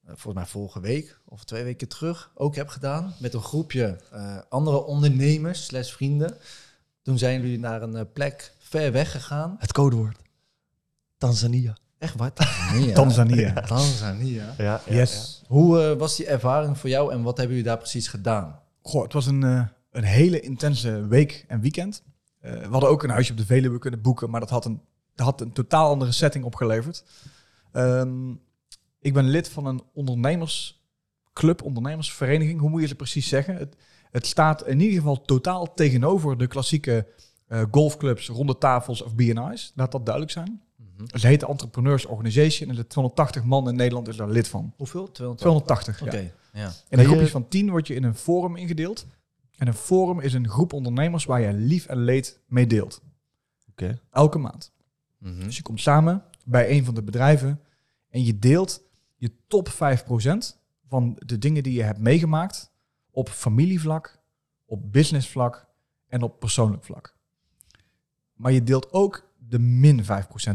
volgens 0.06 0.34
mij 0.34 0.46
vorige 0.46 0.80
week 0.80 1.18
of 1.24 1.44
twee 1.44 1.64
weken 1.64 1.88
terug 1.88 2.30
ook 2.34 2.54
heb 2.54 2.68
gedaan 2.68 3.14
met 3.18 3.34
een 3.34 3.42
groepje 3.42 4.00
eh, 4.12 4.38
andere 4.48 4.84
ondernemers 4.84 5.64
slash 5.64 5.92
vrienden. 5.92 6.36
Toen 7.02 7.18
zijn 7.18 7.40
jullie 7.40 7.58
naar 7.58 7.82
een 7.82 7.96
eh, 7.96 8.04
plek 8.12 8.52
ver 8.58 8.92
weg 8.92 9.10
gegaan. 9.10 9.56
Het 9.58 9.72
codewoord. 9.72 10.18
Tanzania. 11.18 11.76
Echt 11.98 12.16
waar? 12.16 12.32
Tanzania. 12.32 12.94
Tanzania. 13.02 13.52
Tanzania. 13.52 14.54
Ja, 14.58 14.80
ja, 14.86 14.94
Yes. 14.94 15.42
Hoe 15.46 15.82
eh, 15.82 15.98
was 15.98 16.16
die 16.16 16.26
ervaring 16.26 16.78
voor 16.78 16.90
jou 16.90 17.12
en 17.12 17.22
wat 17.22 17.36
hebben 17.36 17.56
jullie 17.56 17.70
daar 17.70 17.78
precies 17.78 18.08
gedaan? 18.08 18.60
Goh, 18.82 19.02
het 19.02 19.12
was 19.12 19.26
een, 19.26 19.42
eh, 19.42 19.62
een 19.90 20.04
hele 20.04 20.40
intense 20.40 21.06
week 21.06 21.44
en 21.48 21.60
weekend. 21.60 22.02
Eh, 22.40 22.52
we 22.52 22.68
hadden 22.70 22.90
ook 22.90 23.02
een 23.02 23.10
huisje 23.10 23.32
op 23.32 23.38
de 23.38 23.46
Veluwe 23.46 23.78
kunnen 23.78 24.00
boeken, 24.00 24.30
maar 24.30 24.40
dat 24.40 24.50
had 24.50 24.64
een, 24.64 24.80
dat 25.14 25.26
had 25.26 25.40
een 25.40 25.52
totaal 25.52 25.90
andere 25.90 26.12
setting 26.12 26.44
opgeleverd. 26.44 27.04
Ehm, 27.72 28.34
ik 29.06 29.12
ben 29.14 29.28
lid 29.28 29.48
van 29.48 29.66
een 29.66 29.82
ondernemersclub, 29.92 31.62
ondernemersvereniging. 31.62 32.60
Hoe 32.60 32.70
moet 32.70 32.80
je 32.80 32.86
ze 32.86 32.94
precies 32.94 33.28
zeggen? 33.28 33.56
Het, 33.56 33.76
het 34.10 34.26
staat 34.26 34.66
in 34.66 34.80
ieder 34.80 34.96
geval 34.98 35.20
totaal 35.22 35.74
tegenover 35.74 36.38
de 36.38 36.46
klassieke 36.46 37.06
eh, 37.46 37.62
golfclubs, 37.70 38.28
ronde 38.28 38.58
tafels 38.58 39.02
of 39.02 39.14
BNI's. 39.14 39.72
Laat 39.74 39.92
dat 39.92 40.04
duidelijk 40.04 40.32
zijn. 40.34 40.62
Mhm. 40.76 41.18
Ze 41.18 41.26
heet 41.26 41.40
de 41.40 41.46
Entrepreneurs 41.46 42.06
Organization 42.06 42.68
en 42.70 42.74
de 42.76 42.86
280 42.86 43.44
man 43.44 43.68
in 43.68 43.76
Nederland 43.76 44.08
is 44.08 44.16
daar 44.16 44.28
lid 44.30 44.48
van. 44.48 44.72
Hoeveel? 44.76 45.10
200? 45.12 45.38
280, 45.40 46.02
Oké, 46.02 46.16
ja. 46.16 46.60
ja. 46.60 46.66
In 46.66 46.72
Ben 46.88 46.98
je- 47.00 47.04
groepjes 47.06 47.30
van 47.30 47.48
10 47.48 47.70
word 47.70 47.86
je 47.86 47.94
in 47.94 48.02
een 48.04 48.14
forum 48.14 48.56
ingedeeld. 48.56 49.06
En 49.56 49.66
een 49.66 49.74
forum 49.74 50.20
is 50.20 50.32
een 50.32 50.48
groep 50.48 50.72
ondernemers 50.72 51.24
waar 51.24 51.40
je 51.40 51.52
lief 51.52 51.86
en 51.86 51.98
leed 52.04 52.40
mee 52.46 52.66
deelt. 52.66 53.00
Oké. 53.70 54.00
Elke 54.10 54.38
maand. 54.38 54.72
Mhm. 55.18 55.44
Dus 55.44 55.56
je 55.56 55.62
komt 55.62 55.80
samen 55.80 56.22
bij 56.44 56.70
een 56.70 56.84
van 56.84 56.94
de 56.94 57.02
bedrijven 57.02 57.60
en 58.10 58.24
je 58.24 58.38
deelt 58.38 58.82
je 59.16 59.32
top 59.46 59.68
5% 59.68 59.74
van 60.88 61.16
de 61.26 61.38
dingen 61.38 61.62
die 61.62 61.72
je 61.72 61.82
hebt 61.82 61.98
meegemaakt 61.98 62.72
op 63.10 63.28
familievlak, 63.28 64.22
op 64.64 64.92
businessvlak 64.92 65.66
en 66.08 66.22
op 66.22 66.40
persoonlijk 66.40 66.84
vlak. 66.84 67.16
Maar 68.32 68.52
je 68.52 68.62
deelt 68.62 68.92
ook 68.92 69.30
de 69.38 69.58
min 69.58 70.02
5%, 70.02 70.06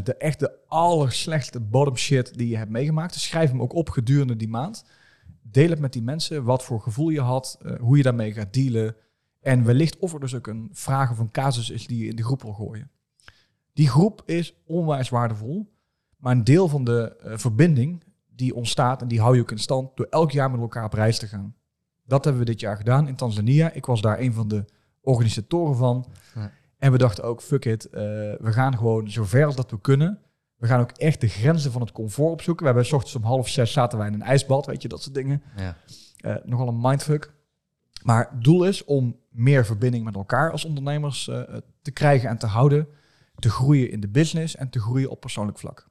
de 0.02 0.16
echt 0.16 0.40
de 0.40 0.58
allerslechtste 0.66 1.60
bottom 1.60 1.96
shit 1.96 2.38
die 2.38 2.48
je 2.48 2.56
hebt 2.56 2.70
meegemaakt. 2.70 3.12
Dus 3.12 3.22
schrijf 3.22 3.50
hem 3.50 3.62
ook 3.62 3.74
op 3.74 3.90
gedurende 3.90 4.36
die 4.36 4.48
maand. 4.48 4.84
Deel 5.42 5.70
het 5.70 5.78
met 5.78 5.92
die 5.92 6.02
mensen, 6.02 6.44
wat 6.44 6.64
voor 6.64 6.80
gevoel 6.80 7.08
je 7.08 7.20
had, 7.20 7.58
eh, 7.62 7.78
hoe 7.80 7.96
je 7.96 8.02
daarmee 8.02 8.32
gaat 8.32 8.52
dealen. 8.52 8.96
En 9.40 9.64
wellicht 9.64 9.98
of 9.98 10.12
er 10.12 10.20
dus 10.20 10.34
ook 10.34 10.46
een 10.46 10.68
vraag 10.72 11.10
of 11.10 11.18
een 11.18 11.30
casus 11.30 11.70
is 11.70 11.86
die 11.86 11.98
je 12.04 12.10
in 12.10 12.16
de 12.16 12.24
groep 12.24 12.42
wil 12.42 12.52
gooien. 12.52 12.90
Die 13.72 13.88
groep 13.88 14.22
is 14.26 14.54
onwijs 14.66 15.08
waardevol. 15.08 15.72
Maar 16.16 16.32
een 16.32 16.44
deel 16.44 16.68
van 16.68 16.84
de 16.84 17.16
eh, 17.16 17.38
verbinding 17.38 18.04
die 18.42 18.54
ontstaat 18.54 19.02
en 19.02 19.08
die 19.08 19.20
hou 19.20 19.34
je 19.34 19.40
ook 19.40 19.50
in 19.50 19.58
stand 19.58 19.96
door 19.96 20.06
elk 20.10 20.30
jaar 20.30 20.50
met 20.50 20.60
elkaar 20.60 20.84
op 20.84 20.92
reis 20.92 21.18
te 21.18 21.26
gaan. 21.26 21.54
Dat 22.04 22.24
hebben 22.24 22.42
we 22.42 22.50
dit 22.50 22.60
jaar 22.60 22.76
gedaan 22.76 23.08
in 23.08 23.16
Tanzania. 23.16 23.72
Ik 23.72 23.86
was 23.86 24.00
daar 24.00 24.20
een 24.20 24.32
van 24.32 24.48
de 24.48 24.64
organisatoren 25.00 25.76
van. 25.76 26.06
Ja. 26.34 26.50
En 26.78 26.92
we 26.92 26.98
dachten 26.98 27.24
ook, 27.24 27.42
fuck 27.42 27.64
it, 27.64 27.84
eh, 27.84 28.00
we 28.38 28.52
gaan 28.52 28.76
gewoon 28.76 29.10
zo 29.10 29.24
ver 29.24 29.44
als 29.44 29.56
dat 29.56 29.70
we 29.70 29.80
kunnen. 29.80 30.18
We 30.56 30.66
gaan 30.66 30.80
ook 30.80 30.90
echt 30.90 31.20
de 31.20 31.28
grenzen 31.28 31.72
van 31.72 31.80
het 31.80 31.92
comfort 31.92 32.32
opzoeken. 32.32 32.62
We 32.62 32.70
hebben 32.70 32.86
s 32.86 32.92
ochtends 32.92 33.16
om 33.16 33.22
half 33.22 33.48
zes 33.48 33.72
zaten 33.72 33.98
wij 33.98 34.06
in 34.06 34.14
een 34.14 34.22
ijsbad, 34.22 34.66
weet 34.66 34.82
je, 34.82 34.88
dat 34.88 35.02
soort 35.02 35.14
dingen. 35.14 35.42
Ja. 35.56 35.76
Eh, 36.16 36.34
nogal 36.44 36.68
een 36.68 36.80
mindfuck. 36.80 37.34
Maar 38.02 38.28
het 38.30 38.44
doel 38.44 38.64
is 38.64 38.84
om 38.84 39.16
meer 39.30 39.64
verbinding 39.64 40.04
met 40.04 40.14
elkaar 40.14 40.50
als 40.50 40.64
ondernemers 40.64 41.28
eh, 41.28 41.40
te 41.82 41.90
krijgen 41.90 42.28
en 42.28 42.38
te 42.38 42.46
houden. 42.46 42.88
Te 43.34 43.50
groeien 43.50 43.90
in 43.90 44.00
de 44.00 44.08
business 44.08 44.56
en 44.56 44.70
te 44.70 44.80
groeien 44.80 45.10
op 45.10 45.20
persoonlijk 45.20 45.58
vlak. 45.58 45.90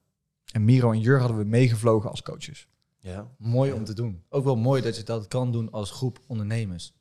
En 0.52 0.66
Miro 0.66 0.92
en 0.92 1.00
Jur 1.00 1.20
hadden 1.20 1.38
we 1.38 1.44
meegevlogen 1.44 2.10
als 2.10 2.22
coaches. 2.22 2.68
Ja. 3.00 3.28
Mooi 3.38 3.72
om 3.72 3.84
te 3.84 3.94
doen. 3.94 4.24
Ook 4.30 4.44
wel 4.44 4.56
mooi 4.56 4.82
dat 4.82 4.98
je 4.98 5.04
dat 5.04 5.28
kan 5.28 5.52
doen 5.52 5.72
als 5.72 5.92
groep 5.92 6.20
ondernemers. 6.28 6.94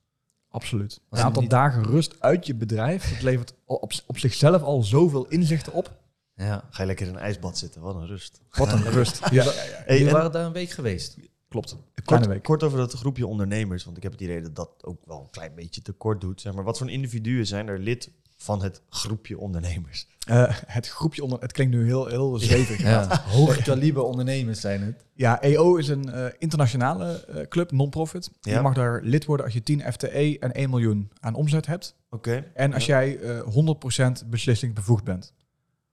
Absoluut. 0.48 1.00
Een 1.10 1.18
aantal 1.22 1.42
niet- 1.42 1.50
dagen 1.50 1.82
rust 1.82 2.20
uit 2.20 2.46
je 2.46 2.54
bedrijf. 2.54 3.10
Het 3.10 3.22
levert 3.22 3.54
op, 3.64 3.92
op 4.06 4.18
zichzelf 4.18 4.62
al 4.62 4.82
zoveel 4.82 5.26
inzichten 5.28 5.72
op. 5.72 5.98
Ja. 6.34 6.64
Ga 6.70 6.82
je 6.82 6.86
lekker 6.86 7.06
in 7.06 7.12
een 7.14 7.18
ijsbad 7.20 7.58
zitten. 7.58 7.80
Wat 7.80 7.94
een 7.94 8.06
rust. 8.06 8.40
Wat 8.50 8.72
een 8.72 8.90
rust. 8.90 9.20
Ja, 9.30 9.44
Hey, 9.44 9.84
Jullie 9.96 10.06
en 10.06 10.12
waren 10.12 10.32
daar 10.32 10.46
een 10.46 10.52
week 10.52 10.70
geweest. 10.70 11.16
klopt. 11.48 11.76
Kort, 12.04 12.26
week. 12.26 12.42
kort 12.42 12.62
over 12.62 12.78
dat 12.78 12.92
groepje 12.92 13.26
ondernemers. 13.26 13.84
Want 13.84 13.96
ik 13.96 14.02
heb 14.02 14.12
het 14.12 14.20
idee 14.20 14.40
dat 14.42 14.56
dat 14.56 14.70
ook 14.84 14.98
wel 15.06 15.20
een 15.20 15.30
klein 15.30 15.54
beetje 15.54 15.82
tekort 15.82 16.20
doet. 16.20 16.40
Zeg 16.40 16.52
maar, 16.54 16.64
wat 16.64 16.78
voor 16.78 16.90
individuen 16.90 17.46
zijn 17.46 17.68
er 17.68 17.78
lid 17.78 18.10
van 18.42 18.62
het 18.62 18.82
groepje 18.88 19.38
ondernemers? 19.38 20.06
Eh, 20.26 20.44
het 20.66 20.88
groepje 20.88 21.22
onder... 21.22 21.40
Het 21.40 21.52
klinkt 21.52 21.74
nu 21.74 21.84
heel, 21.84 22.06
heel 22.06 22.38
zwevig. 22.48 22.82
Ja. 22.82 23.20
Hoog 23.36 23.62
kaliber 23.62 24.02
ondernemers 24.02 24.60
zijn 24.60 24.82
het. 24.82 25.04
Ja, 25.14 25.40
EO 25.40 25.76
is 25.76 25.88
een 25.88 26.12
eh, 26.12 26.26
internationale 26.38 27.24
eh, 27.24 27.46
club, 27.48 27.70
non-profit. 27.72 28.30
Ja. 28.40 28.54
Je 28.56 28.60
mag 28.60 28.74
daar 28.74 29.00
lid 29.02 29.24
worden 29.24 29.44
als 29.46 29.54
je 29.54 29.62
10 29.62 29.92
FTE 29.92 30.36
en 30.40 30.52
1 30.52 30.70
miljoen 30.70 31.10
aan 31.20 31.34
omzet 31.34 31.66
hebt. 31.66 31.96
Oké. 32.10 32.44
En 32.54 32.74
als 32.74 32.86
Ja. 32.86 33.02
jij 33.04 33.18
eh 33.18 33.40
100% 34.22 34.26
beslissingsbevoegd 34.28 35.04
bent. 35.04 35.32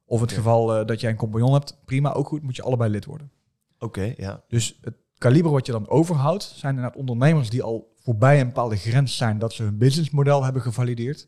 Of 0.06 0.22
het 0.22 0.32
geval 0.32 0.86
dat 0.86 1.00
jij 1.02 1.10
een 1.10 1.18
compagnon 1.18 1.54
hebt, 1.54 1.78
prima, 1.86 2.14
ook 2.14 2.28
goed, 2.28 2.42
moet 2.44 2.56
je 2.56 2.62
allebei 2.62 2.92
lid 2.92 3.06
worden. 3.06 3.32
Oké, 3.80 4.14
ja. 4.18 4.44
Dus 4.48 4.78
het 4.82 4.96
kaliber 5.18 5.52
wat 5.52 5.66
je 5.66 5.72
dan 5.72 5.90
overhoudt, 5.90 6.44
zijn 6.44 6.76
inderdaad 6.76 7.00
ondernemers 7.00 7.50
die 7.50 7.64
al 7.64 7.94
voorbij 7.96 8.40
een 8.40 8.46
bepaalde 8.48 8.76
grens 8.76 9.18
zijn 9.18 9.40
dat 9.40 9.54
ze 9.54 9.64
hun 9.64 9.78
businessmodel 9.78 10.44
hebben 10.44 10.62
gevalideerd. 10.62 11.28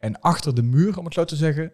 En 0.00 0.20
achter 0.20 0.54
de 0.54 0.62
muur, 0.62 0.98
om 0.98 1.04
het 1.04 1.14
zo 1.14 1.24
te 1.24 1.36
zeggen, 1.36 1.72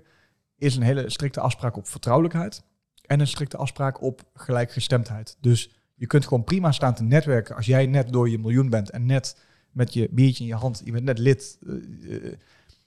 is 0.56 0.76
een 0.76 0.82
hele 0.82 1.10
strikte 1.10 1.40
afspraak 1.40 1.76
op 1.76 1.88
vertrouwelijkheid 1.88 2.62
en 3.06 3.20
een 3.20 3.26
strikte 3.26 3.56
afspraak 3.56 4.02
op 4.02 4.22
gelijkgestemdheid. 4.34 5.36
Dus 5.40 5.70
je 5.94 6.06
kunt 6.06 6.26
gewoon 6.26 6.44
prima 6.44 6.72
staan 6.72 6.94
te 6.94 7.02
netwerken 7.02 7.56
als 7.56 7.66
jij 7.66 7.86
net 7.86 8.12
door 8.12 8.28
je 8.28 8.38
miljoen 8.38 8.70
bent 8.70 8.90
en 8.90 9.06
net 9.06 9.40
met 9.70 9.92
je 9.92 10.08
biertje 10.10 10.42
in 10.42 10.48
je 10.48 10.54
hand, 10.54 10.82
je 10.84 10.92
bent 10.92 11.04
net 11.04 11.18
lid. 11.18 11.58
eh, 11.66 12.26
eh, 12.26 12.32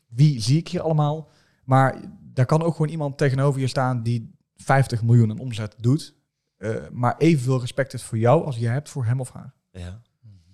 wie 0.08 0.42
zie 0.42 0.58
ik 0.58 0.68
hier 0.68 0.82
allemaal? 0.82 1.30
Maar 1.64 2.02
daar 2.22 2.46
kan 2.46 2.62
ook 2.62 2.76
gewoon 2.76 2.92
iemand 2.92 3.18
tegenover 3.18 3.62
je 3.62 3.68
staan 3.68 4.04
die 4.04 4.36
50 4.56 5.04
miljoen 5.04 5.30
in 5.30 5.40
omzet 5.40 5.76
doet, 5.78 6.16
eh, 6.58 6.76
maar 6.92 7.18
evenveel 7.18 7.60
respect 7.60 7.94
is 7.94 8.04
voor 8.04 8.18
jou 8.18 8.46
als 8.46 8.58
jij 8.58 8.74
hebt 8.74 8.90
voor 8.90 9.06
hem 9.06 9.20
of 9.20 9.32
haar. 9.32 9.54
Ja. 9.72 10.02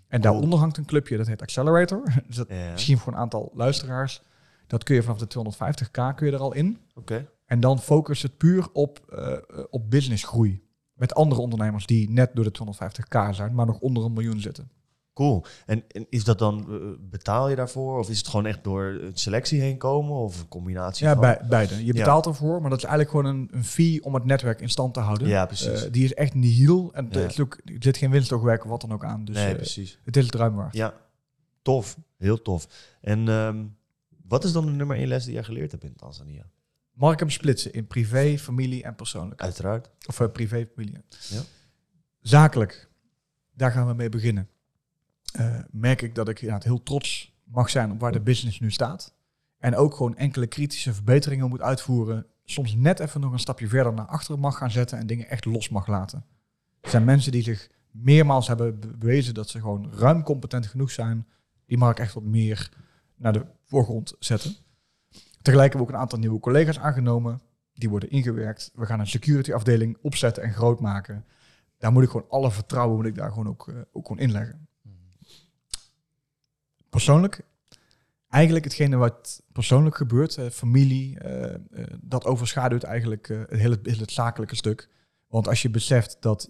En 0.08 0.22
daaronder 0.22 0.60
hangt 0.60 0.78
een 0.78 0.86
clubje, 0.86 1.18
dat 1.18 1.28
heet 1.28 1.42
Accelerator. 1.42 2.04
Dus 2.28 2.36
dat 2.36 2.48
ja. 2.50 2.72
misschien 2.72 2.98
voor 2.98 3.14
een 3.14 3.20
aantal 3.20 3.52
luisteraars. 3.54 4.22
Dat 4.68 4.84
kun 4.84 4.96
je 4.96 5.04
vanaf 5.04 5.18
de 5.18 5.28
250k 5.28 6.16
kun 6.16 6.28
je 6.28 6.32
er 6.34 6.40
al 6.40 6.54
in. 6.54 6.78
Oké. 6.96 7.30
En 7.46 7.60
dan 7.60 7.80
focus 7.80 8.22
het 8.22 8.38
puur 8.38 8.68
op, 8.74 9.00
eh, 9.10 9.32
eh, 9.34 9.40
op 9.70 9.90
businessgroei. 9.90 10.64
Met 10.94 11.16
andere 11.16 11.42
ondernemers 11.42 11.86
die 11.86 12.10
net 12.10 12.32
door 12.36 12.44
de 12.44 12.52
250k 12.52 13.34
zijn, 13.36 13.54
maar 13.56 13.66
nog 13.66 13.80
onder 13.80 14.04
een 14.04 14.14
miljoen 14.14 14.40
zitten. 14.40 14.70
Cool. 15.14 15.46
En, 15.66 15.84
en 15.88 16.06
is 16.10 16.24
dat 16.24 16.40
dan, 16.40 16.60
eh, 16.70 17.10
betaal 17.10 17.50
je 17.50 17.56
daarvoor? 17.56 18.00
Of 18.00 18.10
is 18.10 18.18
het 18.18 18.28
gewoon 18.28 18.46
echt 18.46 18.64
door 18.64 18.84
een 18.84 19.12
selectie 19.14 19.62
heen 19.62 19.78
komen? 19.78 20.16
Of 20.16 20.40
een 20.40 20.48
combinatie 20.48 21.06
Ja, 21.06 21.12
van? 21.12 21.22
bij, 21.22 21.42
beide. 21.50 21.76
Je 21.78 21.86
Ja. 21.86 21.92
betaalt 21.92 22.26
ervoor, 22.26 22.62
maar 22.62 22.70
dat 22.70 22.78
is 22.80 22.86
eigenlijk 22.86 23.16
gewoon 23.16 23.36
een, 23.36 23.50
een 23.52 23.64
fee 23.64 24.04
om 24.04 24.14
het 24.14 24.26
netwerk 24.26 24.62
in 24.62 24.70
stand 24.70 24.94
te 24.94 25.00
houden. 25.00 25.28
Ja, 25.28 25.46
precies. 25.46 25.92
Die 25.92 26.04
is 26.04 26.14
echt 26.14 26.34
nihil. 26.34 26.90
En 26.94 27.08
Ja. 27.12 27.20
is 27.20 27.40
ook, 27.40 27.58
er 27.66 27.76
zit 27.80 27.98
geen 27.98 28.12
winstoogwerk 28.12 28.64
of 28.64 28.70
wat 28.70 28.82
dan 28.82 28.94
ook 28.94 29.04
aan. 29.06 29.26
Dus 29.26 29.36
nee, 29.36 29.56
precies. 29.56 30.00
het 30.04 30.18
is 30.18 30.26
het 30.26 30.36
ruim 30.36 30.56
waard. 30.56 30.76
Ja, 30.76 30.94
tof. 31.62 31.98
Heel 32.18 32.42
tof. 32.42 32.68
En 33.02 33.30
ehm, 33.30 33.64
wat 34.28 34.44
is 34.44 34.52
dan 34.52 34.66
de 34.66 34.72
nummer 34.72 34.98
één 34.98 35.08
les 35.08 35.24
die 35.24 35.34
jij 35.34 35.44
geleerd 35.44 35.72
hebt 35.72 35.84
in 35.84 35.96
Tanzania? 35.96 36.50
Hem 36.98 37.30
splitsen 37.30 37.74
in 37.74 37.88
privé, 37.88 38.38
familie 38.38 38.84
en 38.84 38.96
persoonlijk? 38.96 39.42
Uiteraard. 39.42 39.90
Of 40.08 40.20
eh, 40.20 40.32
privé, 40.32 40.68
familie. 40.74 40.98
Ja. 41.30 41.42
Zakelijk, 42.22 42.90
daar 43.54 43.72
gaan 43.72 43.88
we 43.88 43.94
mee 43.94 44.10
beginnen. 44.10 44.50
Eh, 45.34 45.60
merk 45.72 46.02
ik 46.02 46.16
dat 46.16 46.30
ik 46.30 46.40
ja, 46.40 46.60
heel 46.64 46.84
trots 46.84 47.34
mag 47.44 47.70
zijn 47.70 47.92
op 47.92 48.00
waar 48.00 48.12
de 48.12 48.22
business 48.22 48.60
nu 48.60 48.72
staat. 48.72 49.14
En 49.58 49.76
ook 49.76 49.96
gewoon 49.96 50.18
enkele 50.18 50.48
kritische 50.48 50.94
verbeteringen 50.94 51.50
moet 51.50 51.62
uitvoeren. 51.62 52.26
Soms 52.44 52.76
net 52.76 53.00
even 53.00 53.22
nog 53.22 53.32
een 53.32 53.40
stapje 53.40 53.68
verder 53.68 53.94
naar 53.94 54.06
achteren 54.06 54.40
mag 54.40 54.58
gaan 54.58 54.72
zetten 54.72 54.98
en 54.98 55.08
dingen 55.08 55.30
echt 55.30 55.46
los 55.46 55.70
mag 55.70 55.88
laten. 55.88 56.26
Er 56.82 56.90
zijn 56.90 57.04
mensen 57.04 57.32
die 57.32 57.44
zich 57.44 57.70
meermaals 57.92 58.48
hebben 58.48 58.80
be- 58.80 58.98
bewezen 58.98 59.34
dat 59.34 59.50
ze 59.50 59.60
gewoon 59.60 59.94
ruim 59.94 60.24
competent 60.24 60.66
genoeg 60.66 60.92
zijn. 60.92 61.28
Die 61.66 61.78
mag 61.78 61.92
ik 61.92 62.00
echt 62.00 62.14
wat 62.14 62.24
meer 62.24 62.70
naar 63.16 63.34
de 63.34 63.46
voorgrond 63.76 64.16
zetten. 64.20 64.56
Tegelijk 65.42 65.74
hebben 65.74 65.80
we 65.80 65.88
ook 65.88 65.90
een 65.90 66.02
aantal 66.02 66.20
nieuwe 66.20 66.40
collega's 66.40 66.80
aangenomen. 66.80 67.42
Die 67.74 67.90
worden 67.90 68.10
ingewerkt. 68.10 68.72
We 68.74 68.86
gaan 68.86 69.00
een 69.00 69.08
security 69.08 69.54
afdeling 69.54 69.98
opzetten 70.02 70.44
en 70.44 70.54
groot 70.54 70.80
maken. 70.80 71.26
Daar 71.78 71.92
moet 71.92 72.04
ik 72.04 72.10
gewoon 72.10 72.30
alle 72.30 72.52
vertrouwen 72.52 72.96
moet 72.98 73.06
ik 73.06 73.16
daar 73.16 73.30
gewoon 73.30 73.48
ook, 73.48 73.68
eh, 73.68 73.76
ook 73.92 74.08
gewoon 74.08 74.22
inleggen. 74.22 74.68
Persoonlijk, 76.90 77.42
eigenlijk 78.30 78.66
hetgene 78.66 78.96
wat 78.96 79.44
persoonlijk 79.52 79.96
gebeurt, 79.96 80.38
eh, 80.38 80.50
familie, 80.50 81.20
eh, 81.20 81.56
dat 82.02 82.26
overschaduwt 82.26 82.84
eigenlijk 82.84 83.28
het 83.28 83.60
hele, 83.60 83.80
zakelijke 84.06 84.56
stuk. 84.56 84.90
Want 85.28 85.48
als 85.48 85.62
je 85.62 85.70
beseft 85.70 86.18
dat 86.20 86.50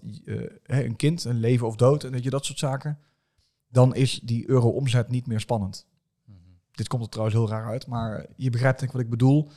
een 0.62 0.96
kind, 0.96 1.24
een 1.24 1.40
leven 1.40 1.66
of 1.66 1.76
dood 1.76 2.04
en 2.04 2.12
dat 2.12 2.22
je 2.22 2.30
dat 2.30 2.44
soort 2.44 2.58
zaken, 2.58 2.98
dan 3.68 3.94
is 3.94 4.20
die 4.20 4.48
euro 4.48 4.68
omzet 4.68 5.08
niet 5.08 5.26
meer 5.26 5.40
spannend. 5.40 5.86
Dit 6.76 6.88
komt 6.88 7.02
er 7.02 7.08
trouwens 7.08 7.36
heel 7.36 7.48
raar 7.48 7.66
uit, 7.66 7.86
maar 7.86 8.26
je 8.36 8.50
begrijpt 8.50 8.78
denk 8.80 8.92
wat 8.92 9.00
ik 9.00 9.10
bedoel. 9.10 9.48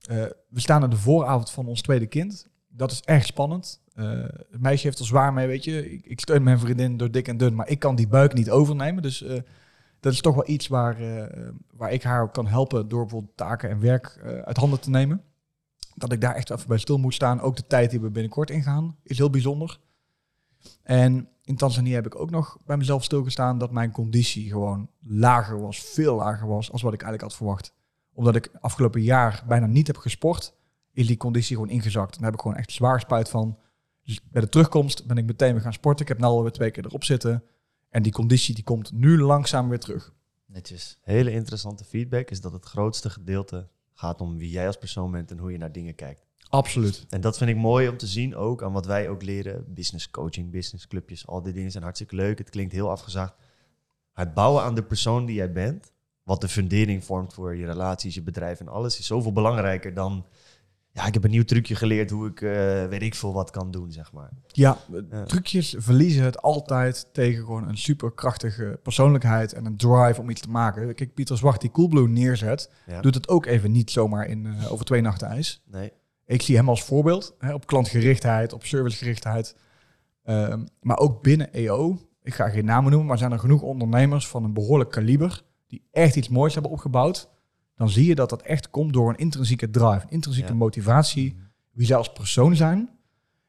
Eh, 0.00 0.24
we 0.48 0.60
staan 0.60 0.82
aan 0.82 0.90
de 0.90 0.96
vooravond 0.96 1.50
van 1.50 1.66
ons 1.66 1.82
tweede 1.82 2.06
kind. 2.06 2.46
dat 2.68 2.90
is 2.90 3.00
echt 3.00 3.26
spannend. 3.26 3.80
Eh, 3.94 4.10
het 4.50 4.60
meisje 4.60 4.86
heeft 4.86 4.98
er 4.98 5.06
zwaar 5.06 5.32
mee, 5.32 5.46
weet 5.46 5.64
je. 5.64 5.90
Ik, 5.90 6.06
ik 6.06 6.20
steun 6.20 6.42
mijn 6.42 6.58
vriendin 6.58 6.96
door 6.96 7.10
dik 7.10 7.28
en 7.28 7.36
dun, 7.36 7.54
maar 7.54 7.68
ik 7.68 7.78
kan 7.78 7.94
die 7.94 8.08
buik 8.08 8.34
niet 8.34 8.50
overnemen. 8.50 9.02
Dus 9.02 9.22
eh, 9.22 9.40
dat 10.00 10.12
is 10.12 10.20
toch 10.20 10.34
wel 10.34 10.48
iets 10.48 10.68
waar, 10.68 10.96
waar 11.72 11.92
ik 11.92 12.02
haar 12.02 12.22
ook 12.22 12.32
kan 12.32 12.46
helpen 12.46 12.88
door 12.88 13.00
bijvoorbeeld 13.00 13.36
taken 13.36 13.70
en 13.70 13.80
werk 13.80 14.20
uit 14.44 14.56
handen 14.56 14.80
te 14.80 14.90
nemen. 14.90 15.22
Dat 15.94 16.12
ik 16.12 16.20
daar 16.20 16.34
echt 16.34 16.50
even 16.50 16.68
bij 16.68 16.78
stil 16.78 16.98
moet 16.98 17.14
staan. 17.14 17.40
Ook 17.40 17.56
de 17.56 17.66
tijd 17.66 17.90
die 17.90 18.00
we 18.00 18.10
binnenkort 18.10 18.50
ingaan 18.50 18.96
is 19.02 19.18
heel 19.18 19.30
bijzonder. 19.30 19.78
En 20.82 21.28
in 21.42 21.56
Tanzania 21.56 21.94
heb 21.94 22.06
ik 22.06 22.20
ook 22.20 22.30
nog 22.30 22.58
bij 22.66 22.76
mezelf 22.76 23.04
stilgestaan 23.04 23.58
dat 23.58 23.70
mijn 23.70 23.90
conditie 23.90 24.48
gewoon 24.48 24.90
lager 25.00 25.60
was, 25.60 25.80
veel 25.80 26.16
lager 26.16 26.48
was, 26.48 26.72
als 26.72 26.82
wat 26.82 26.92
ik 26.92 27.02
eigenlijk 27.02 27.30
had 27.30 27.38
verwacht. 27.40 27.74
Omdat 28.12 28.36
ik 28.36 28.50
afgelopen 28.60 29.02
jaar 29.02 29.44
bijna 29.46 29.66
niet 29.66 29.86
heb 29.86 29.96
gesport, 29.96 30.54
is 30.92 31.06
die 31.06 31.16
conditie 31.16 31.56
gewoon 31.56 31.70
ingezakt. 31.70 32.14
En 32.14 32.16
daar 32.16 32.30
heb 32.30 32.34
ik 32.34 32.40
gewoon 32.40 32.56
echt 32.56 32.72
zwaar 32.72 33.00
spijt 33.00 33.28
van. 33.28 33.58
Dus 34.04 34.22
bij 34.30 34.40
de 34.40 34.48
terugkomst 34.48 35.06
ben 35.06 35.16
ik 35.16 35.26
meteen 35.26 35.52
weer 35.52 35.62
gaan 35.62 35.72
sporten. 35.72 36.02
Ik 36.02 36.08
heb 36.08 36.18
nu 36.18 36.24
alweer 36.24 36.52
twee 36.52 36.70
keer 36.70 36.84
erop 36.84 37.04
zitten. 37.04 37.44
En 37.88 38.02
die 38.02 38.12
conditie 38.12 38.54
die 38.54 38.64
komt 38.64 38.92
nu 38.92 39.20
langzaam 39.20 39.68
weer 39.68 39.78
terug. 39.78 40.14
Netjes. 40.46 40.98
Hele 41.02 41.30
interessante 41.30 41.84
feedback 41.84 42.30
is 42.30 42.40
dat 42.40 42.52
het 42.52 42.64
grootste 42.64 43.10
gedeelte 43.10 43.68
gaat 43.92 44.20
om 44.20 44.38
wie 44.38 44.50
jij 44.50 44.66
als 44.66 44.78
persoon 44.78 45.10
bent 45.10 45.30
en 45.30 45.38
hoe 45.38 45.52
je 45.52 45.58
naar 45.58 45.72
dingen 45.72 45.94
kijkt. 45.94 46.27
Absoluut. 46.48 47.06
En 47.08 47.20
dat 47.20 47.38
vind 47.38 47.50
ik 47.50 47.56
mooi 47.56 47.88
om 47.88 47.96
te 47.96 48.06
zien 48.06 48.36
ook 48.36 48.62
aan 48.62 48.72
wat 48.72 48.86
wij 48.86 49.08
ook 49.08 49.22
leren. 49.22 49.64
Business 49.68 50.10
coaching, 50.10 50.50
business 50.50 50.86
clubjes, 50.86 51.26
al 51.26 51.42
die 51.42 51.52
dingen 51.52 51.70
zijn 51.70 51.82
hartstikke 51.84 52.14
leuk. 52.16 52.38
Het 52.38 52.50
klinkt 52.50 52.72
heel 52.72 52.90
afgezaagd. 52.90 53.34
Het 54.12 54.34
bouwen 54.34 54.62
aan 54.62 54.74
de 54.74 54.82
persoon 54.82 55.26
die 55.26 55.34
jij 55.36 55.52
bent, 55.52 55.92
wat 56.22 56.40
de 56.40 56.48
fundering 56.48 57.04
vormt 57.04 57.34
voor 57.34 57.56
je 57.56 57.66
relaties, 57.66 58.14
je 58.14 58.22
bedrijf 58.22 58.60
en 58.60 58.68
alles, 58.68 58.98
is 58.98 59.06
zoveel 59.06 59.32
belangrijker 59.32 59.94
dan... 59.94 60.26
Ja, 60.90 61.06
ik 61.06 61.14
heb 61.14 61.24
een 61.24 61.30
nieuw 61.30 61.44
trucje 61.44 61.74
geleerd 61.74 62.10
hoe 62.10 62.28
ik, 62.28 62.40
eh, 62.40 62.50
weet 62.86 63.02
ik 63.02 63.14
veel, 63.14 63.32
wat 63.32 63.50
kan 63.50 63.70
doen, 63.70 63.92
zeg 63.92 64.12
maar. 64.12 64.30
Ja, 64.46 64.78
trucjes 65.26 65.74
verliezen 65.78 66.24
het 66.24 66.42
altijd 66.42 67.08
tegen 67.12 67.44
gewoon 67.44 67.68
een 67.68 67.76
superkrachtige 67.78 68.80
persoonlijkheid 68.82 69.52
en 69.52 69.64
een 69.66 69.76
drive 69.76 70.20
om 70.20 70.30
iets 70.30 70.40
te 70.40 70.50
maken. 70.50 70.94
Kijk, 70.94 71.14
Pieter 71.14 71.36
Zwart 71.36 71.60
die 71.60 71.70
Coolblue 71.70 72.08
neerzet, 72.08 72.70
Ja. 72.86 73.00
doet 73.00 73.14
het 73.14 73.28
ook 73.28 73.46
even 73.46 73.72
niet 73.72 73.90
zomaar 73.90 74.26
in 74.26 74.46
eh, 74.46 74.72
over 74.72 74.84
twee 74.84 75.00
nachten 75.00 75.28
ijs. 75.28 75.62
Nee. 75.66 75.92
Ik 76.28 76.42
zie 76.42 76.56
hem 76.56 76.68
als 76.68 76.82
voorbeeld 76.84 77.34
hè, 77.38 77.54
op 77.54 77.66
klantgerichtheid, 77.66 78.52
op 78.52 78.64
servicegerichtheid. 78.64 79.56
Ehm, 80.24 80.64
maar 80.80 80.98
ook 80.98 81.22
binnen 81.22 81.52
EO, 81.52 81.98
ik 82.22 82.34
ga 82.34 82.48
geen 82.48 82.64
namen 82.64 82.90
noemen, 82.90 83.08
maar 83.08 83.18
zijn 83.18 83.32
er 83.32 83.38
genoeg 83.38 83.62
ondernemers 83.62 84.28
van 84.28 84.44
een 84.44 84.52
behoorlijk 84.52 84.90
kaliber 84.90 85.42
die 85.66 85.82
echt 85.90 86.16
iets 86.16 86.28
moois 86.28 86.52
hebben 86.52 86.72
opgebouwd. 86.72 87.28
Dan 87.76 87.88
zie 87.90 88.06
je 88.06 88.14
dat 88.14 88.30
dat 88.30 88.42
echt 88.42 88.70
komt 88.70 88.92
door 88.92 89.08
een 89.08 89.16
intrinsieke 89.16 89.70
drive, 89.70 90.02
een 90.04 90.10
intrinsieke 90.10 90.50
Ja. 90.50 90.56
motivatie, 90.56 91.36
wie 91.72 91.86
zij 91.86 91.96
als 91.96 92.12
persoon 92.12 92.56
zijn. 92.56 92.90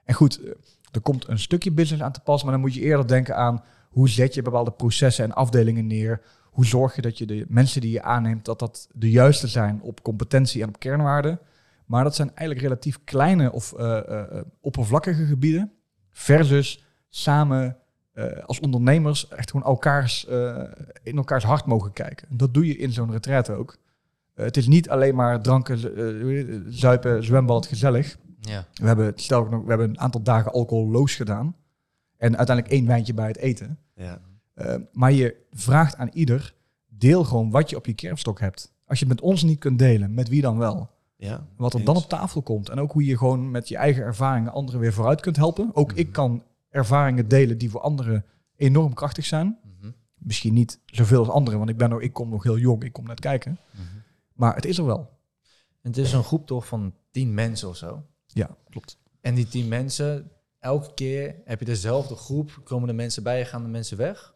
En 0.04 0.14
goed, 0.14 0.44
eh, 0.44 0.50
er 0.92 1.02
komt 1.02 1.28
een 1.28 1.40
stukje 1.40 1.72
business 1.72 2.04
aan 2.04 2.12
te 2.12 2.20
pas, 2.20 2.44
maar 2.44 2.52
dan 2.52 2.62
moet 2.62 2.74
je 2.74 2.82
eerder 2.82 3.08
denken 3.08 3.36
aan 3.36 3.64
hoe 3.90 4.10
zet 4.10 4.34
je 4.34 4.42
bepaalde 4.42 4.72
processen 4.72 5.24
en 5.26 5.34
afdelingen 5.34 5.88
neer. 5.88 6.22
Hoe 6.44 6.66
zorg 6.66 6.96
je 6.96 7.02
dat 7.02 7.18
je 7.18 7.26
de 7.26 7.46
mensen 7.48 7.82
die 7.82 7.92
je 7.92 8.02
aanneemt, 8.02 8.46
dat 8.46 8.60
dat 8.60 8.90
de 8.94 9.10
juiste 9.12 9.48
zijn 9.48 9.82
op 9.82 10.02
competentie 10.02 10.62
en 10.62 10.68
op 10.68 10.80
kernwaarden. 10.80 11.40
Maar 11.90 12.04
dat 12.04 12.16
zijn 12.16 12.28
eigenlijk 12.36 12.62
relatief 12.62 13.00
kleine 13.04 13.52
of 13.52 13.74
eh, 13.74 13.98
eh, 13.98 14.20
eh, 14.20 14.44
oppervlakkige 14.62 15.26
gebieden. 15.26 15.72
Versus 16.12 16.84
samen 17.10 17.78
als 18.46 18.60
ondernemers 18.60 19.28
echt 19.28 19.52
gewoon 19.52 19.66
elkaars, 19.66 20.26
in 21.04 21.18
elkaars 21.18 21.44
hart 21.44 21.66
mogen 21.66 21.94
kijken. 21.94 22.28
Dat 22.38 22.54
doe 22.54 22.68
je 22.68 22.78
in 22.78 22.92
zo'n 22.92 23.12
retraite 23.12 23.54
ook. 23.54 23.78
Het 24.34 24.58
is 24.58 24.68
niet 24.68 24.90
alleen 24.90 25.16
maar 25.16 25.42
dranken, 25.42 25.80
zuipen, 26.74 27.24
zwembad, 27.24 27.68
gezellig. 27.68 28.18
Ja. 28.40 28.66
We 28.74 28.88
hebben, 28.88 29.14
stel 29.16 29.44
ik 29.44 29.50
nog, 29.50 29.64
we 29.64 29.70
hebben 29.70 29.90
een 29.90 30.00
aantal 30.00 30.22
dagen 30.22 30.52
alcoholloos 30.52 31.16
gedaan. 31.16 31.56
En 32.18 32.38
uiteindelijk 32.38 32.76
één 32.76 32.86
wijntje 32.86 33.14
bij 33.14 33.28
het 33.28 33.38
eten. 33.38 33.80
Ja. 33.96 34.22
Maar 34.92 35.12
je 35.12 35.36
vraagt 35.52 35.96
aan 35.96 36.10
ieder, 36.14 36.54
deel 36.88 37.24
gewoon 37.24 37.52
wat 37.52 37.70
je 37.70 37.76
op 37.76 37.86
je 37.86 37.94
kerfstok 37.94 38.40
hebt. 38.40 38.74
Als 38.86 39.00
je 39.00 39.06
het 39.06 39.14
met 39.14 39.24
ons 39.24 39.44
niet 39.44 39.60
kunt 39.60 39.80
delen, 39.80 40.14
met 40.14 40.30
wie 40.30 40.42
dan 40.42 40.58
wel? 40.58 40.90
Ja. 41.20 41.48
Wat 41.58 41.74
er 41.74 41.84
dan 41.84 41.96
op 41.96 42.10
tafel 42.10 42.42
komt. 42.42 42.70
En 42.70 42.80
ook 42.80 42.92
hoe 42.92 43.06
je 43.06 43.18
gewoon 43.18 43.52
met 43.52 43.68
je 43.68 43.78
eigen 43.78 44.04
ervaringen 44.04 44.52
anderen 44.52 44.80
weer 44.80 44.94
vooruit 44.94 45.22
kunt 45.22 45.36
helpen. 45.36 45.70
Ook 45.74 45.94
ik 45.94 46.12
kan 46.12 46.44
ervaringen 46.70 47.28
delen 47.28 47.58
die 47.58 47.70
voor 47.70 47.82
anderen 47.82 48.26
enorm 48.56 48.94
krachtig 48.94 49.26
zijn. 49.26 49.60
Mhm. 49.64 49.92
Misschien 50.18 50.54
niet 50.54 50.80
zoveel 50.86 51.20
als 51.20 51.30
anderen, 51.30 51.60
want 51.60 51.72
ik, 51.72 51.78
ben 51.78 51.90
nog, 51.90 52.02
ik 52.02 52.14
kom 52.14 52.30
nog 52.30 52.44
heel 52.44 52.58
jong, 52.58 52.84
ik 52.84 52.94
kom 52.94 53.06
net 53.06 53.20
kijken. 53.20 53.58
Mhm. 53.72 53.84
Maar 54.34 54.56
het 54.56 54.66
is 54.66 54.78
er 54.78 54.86
wel. 54.86 55.10
En 55.82 55.90
het 55.90 55.98
is 55.98 56.14
een 56.14 56.24
groep 56.24 56.48
toch 56.48 56.68
van 56.68 56.94
tien 57.12 57.34
mensen 57.34 57.70
of 57.70 57.76
zo. 57.76 58.04
Ja, 58.26 58.56
klopt. 58.70 58.98
En 59.22 59.36
die 59.36 59.48
tien 59.48 59.68
mensen, 59.68 60.32
elke 60.60 60.94
keer 60.94 61.36
heb 61.46 61.60
je 61.60 61.66
dezelfde 61.66 62.16
groep. 62.16 62.62
Komen 62.64 62.88
de 62.88 62.94
mensen 62.94 63.24
bij, 63.24 63.46
gaan 63.46 63.64
de 63.64 63.70
mensen 63.70 63.98
weg? 63.98 64.36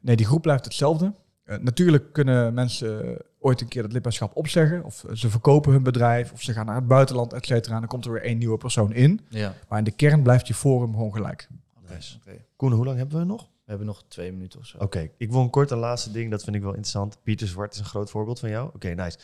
Nee, 0.00 0.16
die 0.16 0.26
groep 0.26 0.42
blijft 0.42 0.64
hetzelfde. 0.64 1.14
Eh, 1.50 1.58
natuurlijk 1.58 2.12
kunnen 2.12 2.54
mensen 2.54 3.18
ooit 3.38 3.60
een 3.60 3.68
keer 3.68 3.82
het 3.82 3.92
lidmaatschap 3.92 4.36
opzeggen. 4.36 4.84
Of 4.84 5.04
eh, 5.04 5.14
ze 5.14 5.30
verkopen 5.30 5.72
hun 5.72 5.82
bedrijf. 5.82 6.32
Of 6.32 6.42
ze 6.42 6.52
gaan 6.52 6.66
naar 6.66 6.74
het 6.74 6.86
buitenland, 6.86 7.32
et 7.32 7.46
cetera. 7.46 7.74
En 7.74 7.80
dan 7.80 7.88
komt 7.88 8.04
er 8.04 8.12
weer 8.12 8.22
één 8.22 8.38
nieuwe 8.38 8.56
persoon 8.56 8.92
in. 8.92 9.20
Ja. 9.28 9.54
Maar 9.68 9.78
in 9.78 9.84
de 9.84 9.90
kern 9.90 10.22
blijft 10.22 10.46
je 10.46 10.54
forum 10.54 10.92
gewoon 10.92 11.12
gelijk. 11.12 11.48
Nice. 11.88 12.18
Koen, 12.56 12.72
hoe 12.72 12.84
lang 12.84 12.98
hebben 12.98 13.18
we 13.18 13.24
nog? 13.24 13.42
We 13.42 13.76
hebben 13.76 13.86
nog 13.86 14.04
twee 14.08 14.32
minuten 14.32 14.58
of 14.60 14.66
zo. 14.66 14.78
Oké, 14.78 15.10
ik 15.16 15.30
wil 15.30 15.40
een 15.40 15.50
kort 15.50 15.70
een 15.70 15.78
laatste 15.78 16.10
ding, 16.10 16.30
dat 16.30 16.44
vind 16.44 16.56
ik 16.56 16.62
wel 16.62 16.70
interessant. 16.70 17.18
Pieter 17.22 17.46
Zwart 17.46 17.72
is 17.72 17.78
een 17.78 17.84
groot 17.84 18.10
voorbeeld 18.10 18.38
van 18.38 18.50
jou. 18.50 18.70
Oké, 18.74 18.88
nice. 18.88 19.18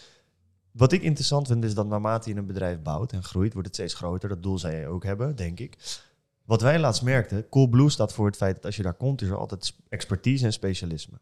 Wat 0.71 0.93
ik 0.93 1.03
interessant 1.03 1.47
vind 1.47 1.65
is 1.65 1.75
dat 1.75 1.87
naarmate 1.87 2.31
je 2.31 2.37
een 2.37 2.47
bedrijf 2.47 2.83
bouwt 2.83 3.13
en 3.13 3.23
groeit, 3.23 3.53
wordt 3.53 3.69
het 3.69 3.77
steeds 3.77 3.95
groter. 3.95 4.29
Dat 4.29 4.43
doel 4.43 4.59
zou 4.59 4.73
jij 4.73 4.89
ook 4.89 5.05
hebben, 5.05 5.37
denk 5.37 5.61
ik. 5.61 5.77
Wat 6.45 6.61
wij 6.61 6.79
laatst 6.79 7.03
merkten, 7.03 7.49
Coolblue 7.49 7.91
staat 7.91 8.13
voor 8.13 8.27
het 8.27 8.37
feit 8.37 8.55
dat 8.55 8.65
als 8.65 8.77
je 8.77 8.83
daar 8.83 8.95
komt, 8.95 9.23
is 9.23 9.29
er 9.29 9.37
altijd 9.37 9.75
expertise 9.89 10.45
en 10.45 10.53
specialisme. 10.53 11.19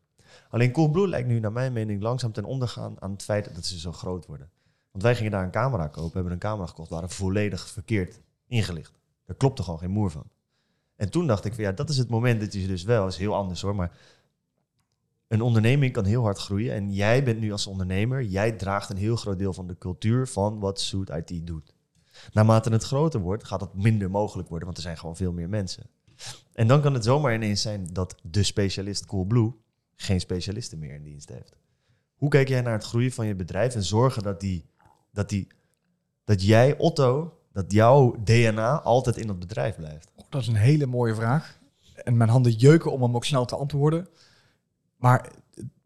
Alleen 0.48 0.72
Coolblue 0.72 1.08
lijkt 1.08 1.28
nu 1.28 1.40
naar 1.40 1.52
mijn 1.52 1.72
mening 1.72 2.02
langzaam 2.02 2.32
ten 2.32 2.44
onder 2.44 2.68
gaan 2.68 2.96
aan 2.98 3.10
het 3.10 3.22
feit 3.22 3.54
dat 3.54 3.66
ze 3.66 3.78
zo 3.78 3.92
groot 3.92 4.26
worden. 4.26 4.50
Want 4.90 5.04
wij 5.04 5.14
gingen 5.14 5.30
daar 5.30 5.44
een 5.44 5.50
camera 5.50 5.86
kopen, 5.88 6.12
hebben 6.12 6.32
een 6.32 6.38
camera 6.38 6.66
gekocht, 6.66 6.90
waren 6.90 7.10
volledig 7.10 7.68
verkeerd 7.68 8.20
ingelicht. 8.46 8.92
Daar 9.26 9.36
klopte 9.36 9.62
gewoon 9.62 9.78
geen 9.78 9.90
moer 9.90 10.10
van. 10.10 10.24
En 10.96 11.10
toen 11.10 11.26
dacht 11.26 11.44
ik 11.44 11.54
van 11.54 11.64
ja, 11.64 11.72
dat 11.72 11.88
is 11.88 11.96
het 11.96 12.08
moment 12.08 12.40
dat 12.40 12.52
je 12.52 12.66
dus 12.66 12.82
wel, 12.82 13.06
is 13.06 13.16
heel 13.16 13.34
anders 13.34 13.60
hoor, 13.60 13.74
maar 13.74 13.98
een 15.28 15.40
onderneming 15.40 15.92
kan 15.92 16.04
heel 16.04 16.22
hard 16.22 16.38
groeien. 16.38 16.74
En 16.74 16.92
jij 16.92 17.24
bent 17.24 17.40
nu 17.40 17.52
als 17.52 17.66
ondernemer, 17.66 18.22
jij 18.22 18.52
draagt 18.52 18.90
een 18.90 18.96
heel 18.96 19.16
groot 19.16 19.38
deel 19.38 19.52
van 19.52 19.66
de 19.66 19.78
cultuur 19.78 20.28
van 20.28 20.58
wat 20.58 20.80
Suit 20.80 21.10
IT 21.10 21.46
doet. 21.46 21.74
Naarmate 22.32 22.70
het 22.70 22.84
groter 22.84 23.20
wordt, 23.20 23.44
gaat 23.44 23.60
dat 23.60 23.74
minder 23.74 24.10
mogelijk 24.10 24.48
worden, 24.48 24.66
want 24.66 24.78
er 24.78 24.84
zijn 24.84 24.98
gewoon 24.98 25.16
veel 25.16 25.32
meer 25.32 25.48
mensen. 25.48 25.86
En 26.52 26.66
dan 26.66 26.80
kan 26.80 26.94
het 26.94 27.04
zomaar 27.04 27.34
ineens 27.34 27.62
zijn 27.62 27.86
dat 27.92 28.14
de 28.22 28.42
specialist 28.42 29.06
Coolblue 29.06 29.52
geen 29.96 30.20
specialisten 30.20 30.78
meer 30.78 30.94
in 30.94 31.02
dienst 31.02 31.28
heeft. 31.28 31.56
Hoe 32.14 32.28
kijk 32.28 32.48
jij 32.48 32.60
naar 32.60 32.72
het 32.72 32.84
groeien 32.84 33.12
van 33.12 33.26
je 33.26 33.34
bedrijf 33.34 33.74
en 33.74 33.82
zorgen 33.82 34.22
dat, 34.22 34.40
die, 34.40 34.64
dat, 35.12 35.28
die, 35.28 35.46
dat 36.24 36.42
jij, 36.42 36.78
Otto, 36.78 37.38
dat 37.52 37.72
jouw 37.72 38.16
DNA 38.24 38.80
altijd 38.80 39.16
in 39.16 39.26
dat 39.26 39.38
bedrijf 39.38 39.76
blijft? 39.76 40.10
Oh, 40.14 40.24
dat 40.28 40.40
is 40.42 40.48
een 40.48 40.54
hele 40.54 40.86
mooie 40.86 41.14
vraag. 41.14 41.58
En 41.94 42.16
mijn 42.16 42.30
handen 42.30 42.52
jeuken 42.52 42.92
om 42.92 43.02
hem 43.02 43.14
ook 43.14 43.24
snel 43.24 43.44
te 43.44 43.56
antwoorden. 43.56 44.08
Maar 44.96 45.30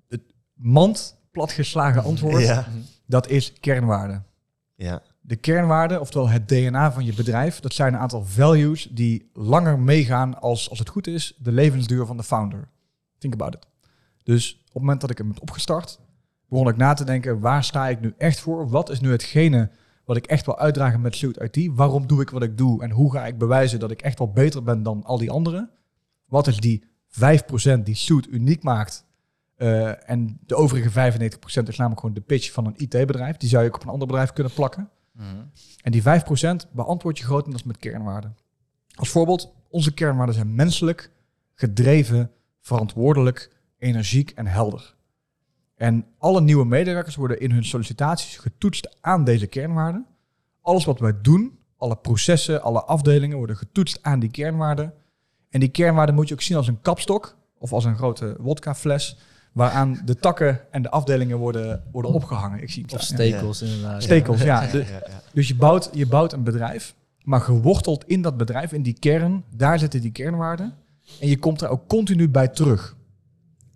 het, 0.08 0.22
mand 0.54 1.16
platgeslagen 1.30 2.02
antwoord, 2.02 2.42
Ja. 2.42 2.66
dat 3.06 3.28
is 3.28 3.52
kernwaarde. 3.52 4.22
Ja. 4.74 5.02
De 5.20 5.36
kernwaarden, 5.36 6.00
oftewel 6.00 6.28
het 6.28 6.48
DNA 6.48 6.92
van 6.92 7.04
je 7.04 7.14
bedrijf, 7.14 7.60
dat 7.60 7.72
zijn 7.72 7.94
een 7.94 8.00
aantal 8.00 8.24
values 8.24 8.88
die 8.90 9.30
langer 9.32 9.78
meegaan 9.78 10.40
als, 10.40 10.70
als 10.70 10.78
het 10.78 10.88
goed 10.88 11.06
is, 11.06 11.34
de 11.38 11.52
levensduur 11.52 12.06
van 12.06 12.16
de 12.16 12.22
founder. 12.22 12.68
Think 13.18 13.32
about 13.34 13.54
it. 13.54 13.66
Dus 14.28 14.52
op 14.52 14.64
het 14.64 14.82
moment 14.82 15.00
dat 15.00 15.10
ik 15.10 15.18
hem 15.18 15.28
heb 15.28 15.42
opgestart, 15.42 16.00
begon 16.48 16.68
ik 16.68 16.76
na 16.76 16.94
te 16.94 17.04
denken, 17.04 17.40
waar 17.40 17.64
sta 17.64 17.88
ik 17.88 18.00
nu 18.00 18.14
echt 18.18 18.40
voor? 18.40 18.68
Wat 18.68 18.90
is 18.90 19.00
nu 19.00 19.10
hetgene 19.10 19.70
wat 20.04 20.16
ik 20.16 20.26
echt 20.26 20.46
wil 20.46 20.58
uitdragen 20.58 21.00
met 21.00 21.16
Suit 21.16 21.36
IT? 21.36 21.70
Waarom 21.74 22.06
doe 22.06 22.20
ik 22.20 22.30
wat 22.30 22.42
ik 22.42 22.58
doe? 22.58 22.82
En 22.82 22.90
hoe 22.90 23.12
ga 23.12 23.26
ik 23.26 23.38
bewijzen 23.38 23.78
dat 23.78 23.90
ik 23.90 24.02
echt 24.02 24.18
wel 24.18 24.32
beter 24.32 24.62
ben 24.62 24.82
dan 24.82 25.04
al 25.04 25.18
die 25.18 25.30
anderen? 25.30 25.70
Wat 26.24 26.46
is 26.46 26.56
die 26.56 26.84
5% 27.08 27.82
die 27.82 27.94
Suit 27.94 28.26
uniek 28.26 28.62
maakt? 28.62 29.04
Eh, 29.54 30.10
en 30.10 30.38
de 30.46 30.54
overige 30.54 30.90
95% 30.90 31.68
is 31.68 31.76
namelijk 31.76 32.00
gewoon 32.00 32.14
de 32.14 32.20
pitch 32.20 32.52
van 32.52 32.66
een 32.66 32.74
IT-bedrijf. 32.76 33.36
Die 33.36 33.48
zou 33.48 33.62
je 33.62 33.68
ook 33.68 33.76
op 33.76 33.82
een 33.82 33.88
ander 33.88 34.06
bedrijf 34.06 34.32
kunnen 34.32 34.52
plakken. 34.52 34.90
Mhm. 35.12 35.26
En 35.82 35.92
die 35.92 36.02
5% 36.02 36.66
beantwoord 36.72 37.18
je 37.18 37.24
grotendeels 37.24 37.62
met 37.64 37.76
kernwaarden. 37.76 38.36
Als 38.94 39.08
voorbeeld, 39.08 39.54
onze 39.68 39.94
kernwaarden 39.94 40.34
zijn 40.34 40.54
menselijk, 40.54 41.10
gedreven, 41.54 42.30
verantwoordelijk, 42.60 43.56
energiek 43.78 44.30
en 44.30 44.46
helder. 44.46 44.94
En 45.76 46.04
alle 46.18 46.40
nieuwe 46.40 46.64
medewerkers 46.64 47.16
worden 47.16 47.40
in 47.40 47.50
hun 47.50 47.64
sollicitaties 47.64 48.36
getoetst 48.36 48.96
aan 49.00 49.24
deze 49.24 49.46
kernwaarden. 49.46 50.06
Alles 50.60 50.84
wat 50.84 50.98
wij 50.98 51.14
doen, 51.22 51.58
alle 51.76 51.96
processen, 51.96 52.62
alle 52.62 52.82
afdelingen 52.82 53.36
worden 53.36 53.56
getoetst 53.56 53.98
aan 54.02 54.20
die 54.20 54.30
kernwaarden. 54.30 54.92
En 55.50 55.60
die 55.60 55.68
kernwaarden 55.68 56.14
moet 56.14 56.28
je 56.28 56.34
ook 56.34 56.42
zien 56.42 56.56
als 56.56 56.68
een 56.68 56.80
kapstok 56.80 57.36
of 57.58 57.72
als 57.72 57.84
een 57.84 57.96
grote 57.96 58.36
wodkafles, 58.38 59.18
waaraan 59.52 60.02
de 60.04 60.16
takken 60.16 60.60
en 60.70 60.82
de 60.82 60.90
afdelingen 60.90 61.38
worden, 61.38 61.84
worden 61.92 62.12
opgehangen. 62.12 62.62
Ik 62.62 62.70
zie 62.70 62.84
Of 62.84 62.90
daar, 62.90 63.00
ja. 63.00 63.06
stekels 63.06 63.62
inderdaad. 63.62 64.02
Stekels, 64.02 64.42
ja. 64.42 64.66
De- 64.66 64.78
ja, 64.78 64.84
ja. 64.84 65.22
dus 65.32 65.48
je 65.48 65.54
bouwt, 65.54 65.90
je 65.92 66.06
bouwt 66.06 66.32
een 66.32 66.42
bedrijf 66.44 66.94
maar 67.28 67.40
geworteld 67.40 68.04
in 68.06 68.22
dat 68.22 68.36
bedrijf, 68.36 68.72
in 68.72 68.82
die 68.82 68.96
kern, 68.98 69.44
daar 69.56 69.78
zitten 69.78 70.00
die 70.00 70.12
kernwaarden. 70.12 70.74
En 71.20 71.28
je 71.28 71.38
komt 71.38 71.60
er 71.60 71.68
ook 71.68 71.88
continu 71.88 72.28
bij 72.28 72.48
terug. 72.48 72.96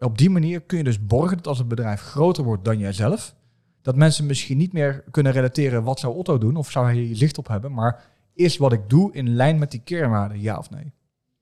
Op 0.03 0.19
die 0.19 0.31
manier 0.31 0.61
kun 0.61 0.79
je 0.79 0.85
dus 0.85 1.07
borgen 1.07 1.37
dat 1.37 1.47
als 1.47 1.59
het 1.59 1.69
bedrijf 1.69 2.01
groter 2.01 2.45
wordt 2.45 2.65
dan 2.65 2.79
jijzelf, 2.79 3.35
dat 3.83 3.97
mensen 3.97 4.27
misschien 4.27 4.59
niet 4.59 4.73
meer 4.73 5.05
kunnen 5.11 5.33
relateren 5.33 5.83
wat 5.83 6.01
zou 6.01 6.15
Otto 6.17 6.39
doen 6.39 6.57
of 6.57 6.71
zou 6.71 6.87
hij 6.87 6.95
hier 6.95 7.17
zicht 7.17 7.39
op 7.39 7.49
hebben, 7.49 7.73
maar 7.73 8.05
is 8.35 8.57
wat 8.57 8.73
ik 8.73 8.91
doe 8.91 9.13
in 9.13 9.35
lijn 9.35 9.59
met 9.59 9.71
die 9.71 9.81
kernwaarden, 9.85 10.41
ja 10.41 10.59
of 10.59 10.71
nee? 10.71 10.93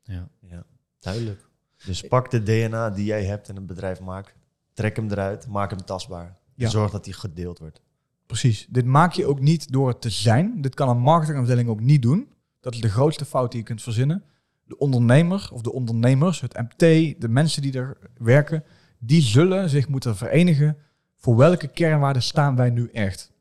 Ja, 0.03 0.29
Ja. 0.41 0.65
duidelijk. 0.99 1.49
Dus 1.85 2.01
pak 2.01 2.31
de 2.31 2.43
DNA 2.43 2.91
die 2.91 3.05
jij 3.05 3.25
hebt 3.25 3.49
in 3.49 3.57
een 3.57 3.67
bedrijf, 3.67 4.01
maak, 4.01 4.35
trek 4.73 4.97
hem 4.97 5.11
eruit, 5.11 5.47
maak 5.47 5.71
hem 5.71 5.85
tastbaar. 5.85 6.37
Ja. 6.55 6.65
En 6.65 6.71
zorg 6.71 6.91
dat 6.91 7.05
die 7.05 7.13
gedeeld 7.13 7.59
wordt. 7.59 7.81
Precies. 8.27 8.67
Dit 8.71 8.85
maak 8.85 9.13
je 9.13 9.27
ook 9.27 9.41
niet 9.41 9.73
door 9.73 9.89
het 9.89 10.01
te 10.01 10.11
zijn. 10.11 10.61
Dit 10.61 10.75
kan 10.75 10.89
een 10.89 10.99
marketingafdeling 10.99 11.69
ook 11.69 11.81
niet 11.81 12.03
doen. 12.03 12.29
Dat 12.61 12.75
is 12.75 12.81
de 12.81 12.89
grootste 12.89 13.25
fout 13.25 13.51
die 13.51 13.61
je 13.61 13.67
kunt 13.67 13.83
verzinnen. 13.83 14.25
De 14.71 14.79
ondernemer 14.79 15.49
of 15.53 15.63
de 15.63 15.73
ondernemers, 15.73 16.41
het 16.41 16.57
MT, 16.57 16.79
de 17.21 17.29
mensen 17.29 17.63
die 17.63 17.73
er 17.73 17.97
werken, 18.19 18.65
die 18.99 19.23
zullen 19.23 19.69
zich 19.69 19.89
moeten 19.89 20.17
verenigen. 20.17 20.77
Voor 21.17 21.37
welke 21.37 21.69
kernwaarden 21.69 22.23
staan 22.23 22.57
wij 22.57 22.71
nu 22.71 22.89
echt? 22.93 23.33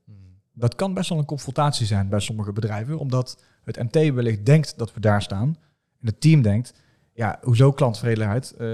Dat 0.53 0.75
kan 0.75 0.93
best 0.93 1.09
wel 1.09 1.17
een 1.17 1.25
confrontatie 1.25 1.86
zijn 1.86 2.09
bij 2.09 2.19
sommige 2.19 2.53
bedrijven, 2.53 2.99
omdat 2.99 3.43
het 3.63 3.77
MT 3.77 4.13
wellicht 4.13 4.45
denkt 4.45 4.77
dat 4.77 4.93
we 4.93 4.99
daar 4.99 5.21
staan. 5.21 5.57
En 6.01 6.07
het 6.07 6.21
team 6.21 6.41
denkt, 6.41 6.73
ja, 7.13 7.39
hoezo 7.41 7.71
klanttevredenheid? 7.71 8.51
Eh, 8.51 8.67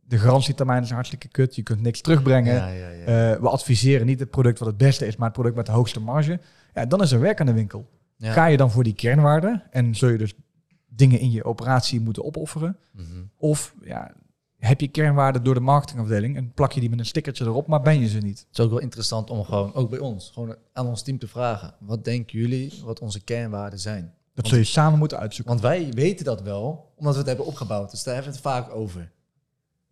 de 0.00 0.18
garantietermijn 0.18 0.82
is 0.82 0.90
hartstikke 0.90 1.28
kut, 1.28 1.54
je 1.54 1.62
kunt 1.62 1.80
niks 1.80 2.00
terugbrengen. 2.00 2.54
Ja, 2.54 2.68
ja, 2.68 2.88
ja. 2.88 3.04
Eh, 3.04 3.40
we 3.40 3.48
adviseren 3.48 4.06
niet 4.06 4.20
het 4.20 4.30
product 4.30 4.58
wat 4.58 4.68
het 4.68 4.76
beste 4.76 5.06
is, 5.06 5.16
maar 5.16 5.26
het 5.26 5.34
product 5.36 5.56
met 5.56 5.66
de 5.66 5.72
hoogste 5.72 6.00
marge. 6.00 6.40
Ja, 6.74 6.86
dan 6.86 7.02
is 7.02 7.12
er 7.12 7.20
werk 7.20 7.40
aan 7.40 7.46
de 7.46 7.52
winkel. 7.52 7.90
Ga 8.18 8.46
je 8.46 8.56
dan 8.56 8.70
voor 8.70 8.84
die 8.84 8.94
kernwaarden 8.94 9.62
en 9.70 9.94
zul 9.94 10.08
je 10.08 10.18
dus 10.18 10.34
dingen 10.94 11.18
in 11.20 11.30
je 11.30 11.44
operatie 11.44 12.00
moeten 12.00 12.24
opofferen? 12.24 12.76
Mhm. 12.90 13.06
Of 13.36 13.74
ja, 13.82 14.12
heb 14.58 14.80
je 14.80 14.88
kernwaarden 14.88 15.44
door 15.44 15.54
de 15.54 15.60
marketingafdeling 15.60 16.36
en 16.36 16.52
plak 16.52 16.72
je 16.72 16.80
die 16.80 16.90
met 16.90 16.98
een 16.98 17.06
stickertje 17.06 17.44
erop, 17.44 17.66
maar 17.66 17.82
ben 17.82 18.00
je 18.00 18.08
ze 18.08 18.18
niet? 18.18 18.38
Het 18.38 18.58
is 18.58 18.64
ook 18.64 18.70
wel 18.70 18.78
interessant 18.78 19.30
om 19.30 19.44
gewoon, 19.44 19.74
ook 19.74 19.90
bij 19.90 19.98
ons, 19.98 20.30
gewoon 20.30 20.56
aan 20.72 20.86
ons 20.86 21.02
team 21.02 21.18
te 21.18 21.28
vragen. 21.28 21.74
Wat 21.80 22.04
denken 22.04 22.38
jullie 22.38 22.72
wat 22.84 23.00
onze 23.00 23.20
kernwaarden 23.20 23.78
zijn? 23.78 24.14
Dat 24.34 24.48
zul 24.48 24.58
je 24.58 24.64
samen 24.64 24.98
moeten 24.98 25.18
uitzoeken. 25.18 25.54
Want 25.54 25.66
wij 25.66 25.92
weten 25.92 26.24
dat 26.24 26.42
wel, 26.42 26.92
omdat 26.96 27.12
we 27.12 27.18
het 27.18 27.28
hebben 27.28 27.46
opgebouwd. 27.46 27.90
Dus 27.90 28.02
daar 28.02 28.14
hebben 28.14 28.32
we 28.32 28.38
het 28.38 28.46
vaak 28.48 28.74
over. 28.74 29.10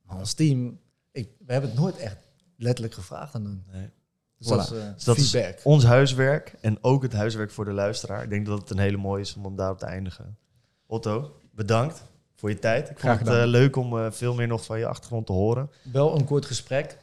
Maar 0.03 0.19
ons 0.19 0.33
team, 0.35 0.79
ik, 1.13 1.29
we 1.47 1.53
hebben 1.53 1.71
het 1.71 1.79
nooit 1.79 1.97
echt 1.97 2.17
letterlijk 2.57 2.95
gevraagd 2.95 3.35
aan 3.35 3.45
hun. 3.45 3.65
Nee. 3.73 3.91
Dus 4.39 4.47
Voilà. 4.47 4.51
dat 4.51 4.71
is, 4.71 4.79
eh, 4.79 4.95
Dus 4.95 5.05
dat 5.05 5.17
is 5.17 5.31
feedback. 5.31 5.61
ons 5.65 5.85
huiswerk 5.85 6.55
en 6.61 6.79
ook 6.85 7.03
het 7.03 7.13
huiswerk 7.13 7.51
voor 7.51 7.65
de 7.65 7.73
luisteraar. 7.73 8.23
Ik 8.23 8.31
denk 8.31 8.47
dat 8.47 8.61
het 8.61 8.71
een 8.71 8.79
hele 8.79 8.97
mooie 8.97 9.21
is 9.21 9.35
om, 9.37 9.47
om 9.47 9.57
daarop 9.57 9.79
te 9.79 9.87
eindigen. 9.87 10.37
Otto, 10.91 11.36
bedankt 11.55 12.03
voor 12.34 12.49
je 12.51 12.59
tijd. 12.59 12.91
Ik 12.91 12.99
Graag 12.99 13.16
vond 13.16 13.28
het 13.28 13.36
gedaan. 13.36 13.47
eh, 13.55 13.61
leuk 13.61 13.76
om 13.76 13.99
eh, 13.99 14.11
veel 14.11 14.34
meer 14.34 14.47
nog 14.47 14.64
van 14.64 14.78
je 14.78 14.86
achtergrond 14.86 15.26
te 15.26 15.32
horen. 15.32 15.70
Wel 15.93 16.14
een 16.16 16.24
kort 16.24 16.45
gesprek. 16.45 16.99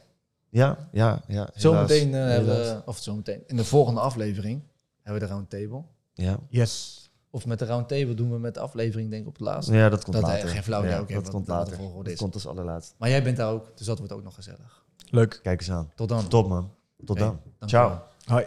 Ja, 0.48 0.88
ja, 0.92 1.22
ja. 1.26 1.48
Zometeen 1.54 2.14
eh, 2.14 2.20
hebben 2.26 2.56
we, 2.56 2.82
of 2.84 2.98
zometeen, 2.98 3.42
in 3.46 3.56
de 3.56 3.64
volgende 3.64 4.00
aflevering 4.00 4.62
hebben 5.02 5.20
we 5.22 5.28
de 5.28 5.32
roundtable. 5.34 5.82
Ja. 6.14 6.38
Yes. 6.48 7.02
Of 7.30 7.46
met 7.46 7.58
de 7.58 7.64
roundtable 7.64 8.14
doen 8.14 8.30
we 8.30 8.38
met 8.38 8.54
de 8.54 8.60
aflevering 8.60 9.10
denk 9.10 9.22
ik 9.22 9.28
op 9.28 9.38
de 9.38 9.44
laatste. 9.44 9.74
ja, 9.74 9.88
dat 9.88 10.04
komt 10.04 10.16
Dat, 10.16 10.24
later. 10.24 10.48
geen 10.48 10.62
flauw 10.62 10.80
idee, 10.80 10.92
Ja, 10.92 11.00
oké, 11.00 11.14
dat 11.14 11.30
komt 11.30 11.48
later. 11.48 11.78
Dat 11.96 12.06
is. 12.06 12.18
komt 12.18 12.34
als 12.34 12.46
allerlaatst. 12.46 12.94
Maar 12.98 13.08
jij 13.08 13.22
bent 13.22 13.36
daar 13.36 13.50
ook, 13.52 13.76
dus 13.76 13.86
dat 13.86 13.98
wordt 13.98 14.12
ook 14.12 14.22
nog 14.22 14.34
gezellig. 14.34 14.84
Leuk. 15.10 15.40
Kijk 15.42 15.60
eens 15.60 15.70
aan. 15.70 15.90
Tot 15.94 16.08
dan. 16.08 16.28
Top 16.28 16.48
man. 16.48 16.74
Tot 17.04 17.18
dan. 17.18 17.40
Ciao. 17.66 18.02
Hoi. 18.24 18.46